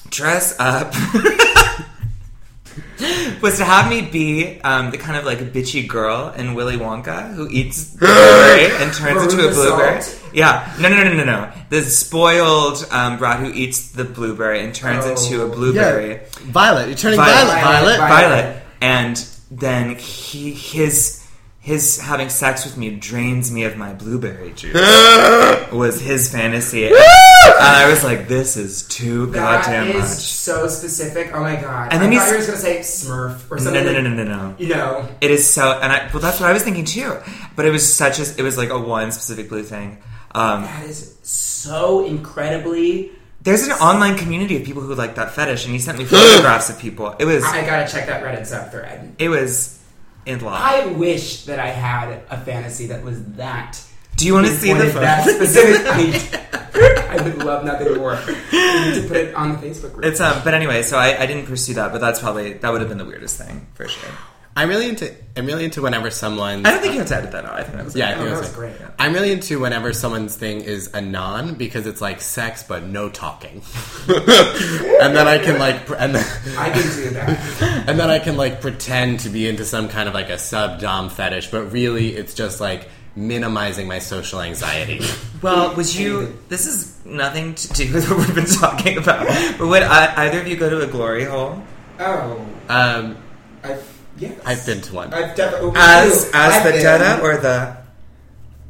dress 0.09 0.55
up. 0.59 0.93
was 3.41 3.57
to 3.57 3.65
have 3.65 3.89
me 3.89 4.01
be 4.01 4.59
um, 4.61 4.91
the 4.91 4.97
kind 4.97 5.17
of 5.17 5.25
like 5.25 5.39
bitchy 5.39 5.87
girl 5.87 6.33
in 6.35 6.53
Willy 6.53 6.77
Wonka 6.77 7.33
who 7.33 7.47
eats 7.49 7.95
blueberry 7.95 8.65
and 8.83 8.93
turns 8.93 9.33
into 9.33 9.47
a 9.47 9.51
blueberry. 9.51 10.01
Salt? 10.01 10.26
Yeah, 10.37 10.71
no, 10.79 10.87
no, 10.87 11.03
no, 11.03 11.13
no, 11.15 11.23
no. 11.23 11.51
The 11.69 11.81
spoiled 11.81 12.85
um, 12.91 13.17
brat 13.17 13.39
who 13.39 13.51
eats 13.51 13.91
the 13.91 14.03
blueberry 14.03 14.63
and 14.63 14.73
turns 14.73 15.03
Oh. 15.05 15.09
into 15.11 15.43
a 15.43 15.47
blueberry. 15.49 16.11
yeah, 16.11 16.19
Violet, 16.43 16.87
you're 16.89 16.95
turning 16.95 17.17
Violet. 17.17 17.53
Violet, 17.53 17.61
Violet. 17.63 17.97
Violet. 17.97 18.43
Violet. 18.43 18.63
And 18.81 19.27
then 19.49 19.95
he 19.95 20.51
his 20.51 21.23
his 21.59 21.99
having 21.99 22.29
sex 22.29 22.63
with 22.65 22.77
me 22.77 22.91
drains 22.95 23.51
me 23.51 23.63
of 23.65 23.75
my 23.77 23.93
blueberry 23.93 24.51
juice. 24.53 24.73
was 25.71 25.99
his 25.99 26.31
fantasy. 26.31 26.85
and 26.85 26.95
I 26.95 27.87
was 27.89 28.03
like, 28.03 28.27
this 28.27 28.55
is 28.57 28.87
too 28.87 29.25
That 29.27 29.63
goddamn 29.65 29.87
is 29.89 29.95
much. 29.95 30.07
so 30.19 30.67
specific. 30.67 31.31
Oh 31.33 31.41
my 31.41 31.55
god! 31.55 31.91
And 31.91 32.01
then 32.01 32.09
I 32.09 32.13
he's- 32.13 32.23
thought 32.25 32.33
you 32.33 32.39
were 32.41 32.45
gonna 32.45 32.57
say 32.57 32.79
Smurf 32.79 33.49
or 33.51 33.57
something. 33.57 33.73
no, 33.83 33.91
no, 33.91 33.99
like- 34.01 34.03
no, 34.03 34.23
no, 34.23 34.49
no. 34.49 34.55
You 34.59 34.69
know, 34.69 35.09
It 35.19 35.31
is 35.31 35.49
so, 35.49 35.71
and 35.81 35.91
I 35.91 36.09
well, 36.13 36.21
that's 36.21 36.39
what 36.39 36.47
I 36.49 36.53
was 36.53 36.63
thinking 36.63 36.85
too. 36.85 37.17
But 37.55 37.65
it 37.65 37.71
was 37.71 37.91
such 37.91 38.19
a, 38.19 38.39
it 38.39 38.43
was 38.43 38.55
like 38.57 38.69
a 38.69 38.77
one 38.79 39.11
specific 39.11 39.49
blue 39.49 39.63
thing. 39.63 39.97
Um, 40.33 40.63
that 40.63 40.85
is 40.85 41.17
so 41.23 42.05
incredibly. 42.05 43.11
there's 43.41 43.63
an 43.63 43.71
online 43.73 44.17
community 44.17 44.57
of 44.57 44.63
people 44.63 44.81
who 44.81 44.93
like 44.95 45.15
that 45.15 45.31
fetish, 45.31 45.65
and 45.65 45.73
he 45.73 45.79
sent 45.79 45.97
me 45.97 46.05
photographs 46.05 46.69
of 46.69 46.79
people. 46.79 47.15
It 47.19 47.25
was, 47.25 47.43
I 47.43 47.65
gotta 47.65 47.91
check 47.91 48.07
that 48.07 48.23
Reddit 48.23 48.41
subthread. 48.41 49.13
it 49.19 49.29
was 49.29 49.81
in 50.25 50.39
love. 50.41 50.59
I 50.61 50.87
wish 50.87 51.45
that 51.45 51.59
I 51.59 51.67
had 51.67 52.21
a 52.29 52.39
fantasy 52.41 52.87
that 52.87 53.03
was 53.03 53.23
that. 53.33 53.81
Do 54.17 54.25
you 54.25 54.33
want 54.33 54.47
to 54.47 54.53
see 54.53 54.73
the 54.73 54.85
that 54.85 55.27
specifically? 55.27 56.39
I 57.09 57.21
would 57.21 57.37
love 57.43 57.63
nothing 57.65 57.95
more 57.95 58.15
to 58.15 59.05
put 59.07 59.17
it 59.17 59.33
on 59.33 59.53
the 59.53 59.57
Facebook 59.57 59.93
group. 59.93 60.05
It's 60.05 60.19
um, 60.19 60.41
but 60.43 60.53
anyway, 60.53 60.83
so 60.83 60.97
I, 60.97 61.21
I 61.21 61.25
didn't 61.25 61.45
pursue 61.45 61.75
that, 61.75 61.91
but 61.91 62.01
that's 62.01 62.19
probably 62.19 62.53
that 62.53 62.71
would 62.71 62.81
have 62.81 62.89
been 62.89 62.97
the 62.97 63.05
weirdest 63.05 63.37
thing 63.37 63.67
for 63.73 63.87
sure. 63.87 64.09
I'm 64.57 64.69
really 64.69 64.89
into. 64.89 65.13
I'm 65.37 65.45
really 65.45 65.65
into 65.65 65.83
whenever 65.83 66.09
someone. 66.09 66.65
I 66.65 66.71
don't 66.71 66.81
think 66.81 66.93
you 66.93 66.99
have 66.99 67.07
to 67.09 67.15
edit 67.15 67.31
that 67.31 67.45
out. 67.45 67.53
I 67.53 67.63
think 67.63 67.75
that 67.77 67.85
was 67.85 67.95
Yeah, 67.95 68.09
I 68.09 68.13
think 68.15 68.21
Oh, 68.21 68.25
it 68.25 68.29
that 68.29 68.31
was 68.31 68.39
was 68.49 68.57
like- 68.57 68.77
great. 68.79 68.89
I'm 68.97 69.13
really 69.13 69.31
into 69.31 69.59
whenever 69.59 69.93
someone's 69.93 70.35
thing 70.35 70.61
is 70.61 70.89
a 70.95 71.01
non 71.01 71.53
because 71.53 71.85
it's 71.85 72.01
like 72.01 72.19
sex 72.21 72.63
but 72.63 72.83
no 72.83 73.07
talking, 73.09 73.61
and 74.07 75.15
then 75.15 75.27
I 75.27 75.37
can 75.37 75.59
like, 75.59 75.85
pr- 75.85 75.95
and 75.95 76.15
then, 76.15 76.25
I 76.57 76.69
can 76.71 76.81
do 76.95 77.09
that. 77.11 77.83
and 77.87 77.99
then 77.99 78.09
I 78.09 78.19
can 78.19 78.35
like 78.37 78.59
pretend 78.61 79.19
to 79.21 79.29
be 79.29 79.47
into 79.47 79.63
some 79.65 79.89
kind 79.89 80.07
of 80.09 80.15
like 80.15 80.29
a 80.29 80.39
sub 80.39 80.79
dom 80.79 81.09
fetish, 81.09 81.51
but 81.51 81.71
really 81.71 82.15
it's 82.15 82.33
just 82.33 82.59
like 82.59 82.89
minimizing 83.15 83.87
my 83.87 83.99
social 83.99 84.41
anxiety. 84.41 85.01
Well, 85.41 85.75
would 85.75 85.93
you? 85.93 86.35
This 86.49 86.65
is 86.65 86.95
nothing 87.05 87.53
to 87.55 87.73
do 87.73 87.93
with 87.93 88.09
what 88.09 88.17
we've 88.19 88.35
been 88.35 88.45
talking 88.45 88.97
about. 88.97 89.27
But 89.59 89.67
would 89.67 89.83
I, 89.83 90.25
either 90.25 90.39
of 90.41 90.47
you 90.47 90.55
go 90.57 90.69
to 90.69 90.81
a 90.81 90.87
glory 90.87 91.25
hole 91.25 91.61
Oh, 91.99 92.45
Um, 92.69 93.17
I've 93.63 93.96
yes. 94.17 94.39
I've 94.45 94.65
been 94.65 94.81
to 94.81 94.93
one. 94.95 95.13
I've 95.13 95.35
definitely 95.35 95.71
oh, 95.71 95.73
as 95.75 96.29
as 96.33 96.53
I've 96.55 96.63
the 96.63 96.71
been. 96.71 96.83
Detta 96.83 97.21
or 97.21 97.37
the? 97.37 97.77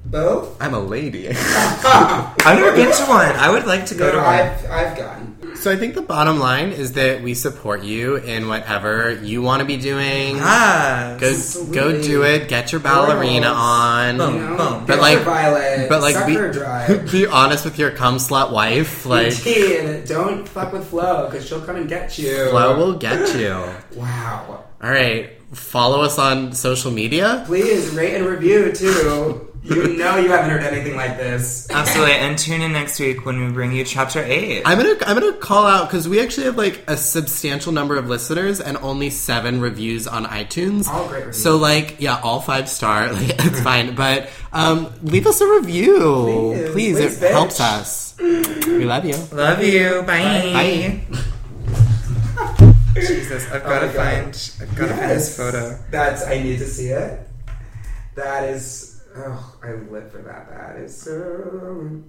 both. 0.06 0.62
I'm 0.62 0.74
a 0.74 0.80
lady. 0.80 1.28
I've 1.30 2.60
never 2.60 2.76
been 2.76 2.92
to 2.92 3.04
one. 3.06 3.36
I 3.36 3.50
would 3.50 3.66
like 3.66 3.86
to 3.88 3.96
go 3.96 4.06
No, 4.08 4.12
to 4.14 4.18
one. 4.18 4.26
I've 4.26 4.66
I've 4.72 4.98
gone. 4.98 5.27
So 5.60 5.72
I 5.72 5.76
think 5.76 5.96
the 5.96 6.02
bottom 6.02 6.40
line 6.40 6.70
is 6.70 6.94
that 6.94 7.22
we 7.22 7.34
support 7.34 7.84
you 7.84 8.16
in 8.18 8.48
whatever 8.48 9.20
you 9.24 9.42
want 9.42 9.60
to 9.62 9.66
be 9.66 9.78
doing. 9.78 10.38
Ah, 10.40 11.18
Go, 11.20 11.32
Sweet. 11.34 11.74
go 11.74 12.02
do 12.02 12.24
it. 12.24 12.48
Get 12.48 12.72
your 12.72 12.82
ballerina 12.82 13.48
Girls. 13.48 13.58
on. 13.58 14.18
Boom. 14.18 14.36
You 14.36 14.42
know, 14.42 14.58
Boom. 14.58 14.86
But 14.86 15.00
like- 15.00 15.20
Violet, 15.20 15.90
But 15.90 16.02
like, 16.02 16.16
suck 16.16 16.28
be, 16.28 16.36
her 16.36 17.06
be 17.12 17.26
honest 17.28 17.66
with 17.66 17.78
your 17.80 17.92
cum 17.92 18.18
slut 18.18 18.52
wife. 18.52 19.06
Like, 19.06 19.34
Indeed. 19.46 20.06
don't 20.08 20.48
fuck 20.48 20.74
with 20.74 20.88
Flo 20.88 21.26
because 21.30 21.48
she'll 21.48 21.62
come 21.62 21.76
and 21.78 21.90
get 21.90 22.18
you. 22.18 22.50
Flo 22.50 22.78
will 22.78 22.94
get 22.98 23.36
you. 23.36 23.64
Wow. 23.96 24.64
All 24.82 24.90
right, 24.92 25.32
follow 25.54 26.02
us 26.02 26.20
on 26.20 26.54
social 26.54 26.92
media. 26.92 27.44
Please 27.48 27.90
rate 27.96 28.14
and 28.16 28.26
review 28.26 28.72
too. 28.72 29.44
You 29.68 29.97
know 30.18 30.24
you 30.24 30.32
haven't 30.32 30.50
heard 30.50 30.64
anything 30.64 30.96
like 30.96 31.18
this. 31.18 31.68
absolutely. 31.70 32.14
And 32.16 32.38
tune 32.38 32.62
in 32.62 32.72
next 32.74 33.00
week 33.00 33.26
when 33.26 33.46
we 33.46 33.52
bring 33.52 33.72
you 33.72 33.84
chapter 33.84 34.22
eight. 34.24 34.64
I'm 34.66 34.78
gonna 34.78 34.96
I'm 35.06 35.20
gonna 35.20 35.34
call 35.38 35.66
out 35.66 35.88
because 35.88 36.08
we 36.10 36.20
actually 36.22 36.46
have 36.46 36.58
like 36.58 36.84
a 36.88 36.98
substantial 36.98 37.72
number 37.72 37.96
of 37.98 38.08
listeners 38.10 38.60
and 38.60 38.78
only 38.78 39.10
seven 39.10 39.62
reviews 39.62 40.08
on 40.08 40.26
iTunes. 40.26 40.88
All 40.88 41.08
great 41.08 41.20
reviews. 41.20 41.42
So 41.44 41.58
like 41.58 41.98
yeah, 42.00 42.20
all 42.22 42.42
five 42.42 42.68
star. 42.70 43.12
Like, 43.18 43.30
it's 43.46 43.62
fine, 43.62 43.96
but 43.96 44.30
um, 44.54 44.94
leave 45.04 45.28
us 45.28 45.40
a 45.42 45.48
review, 45.48 46.54
Please, 46.54 46.72
please. 46.72 46.96
please, 46.98 47.00
it 47.22 47.26
bitch. 47.26 47.32
helps 47.32 47.60
us. 47.60 48.16
We 48.20 48.86
love 48.86 49.06
you. 49.06 49.16
Love 49.32 49.64
you. 49.64 50.02
Bye. 50.04 51.02
Bye. 51.08 51.18
Jesus, 52.96 53.46
I've 53.52 53.64
Oh 53.64 53.70
got 53.70 53.80
to 53.82 53.88
my 53.88 53.94
God. 53.94 53.96
find. 53.96 54.52
I've 54.62 54.76
got 54.76 54.88
to 54.88 54.94
find 54.96 55.12
this 55.12 55.38
photo. 55.38 55.80
That's 55.92 56.26
I 56.26 56.40
need 56.42 56.58
to 56.60 56.66
see 56.68 56.88
it. 56.90 57.28
That 58.16 58.46
is 58.46 58.87
oh, 59.26 59.60
I 59.64 59.72
live 59.92 60.12
for 60.12 60.22
that. 60.22 60.50
That 60.50 60.82
is 60.82 60.96
so 61.00 62.04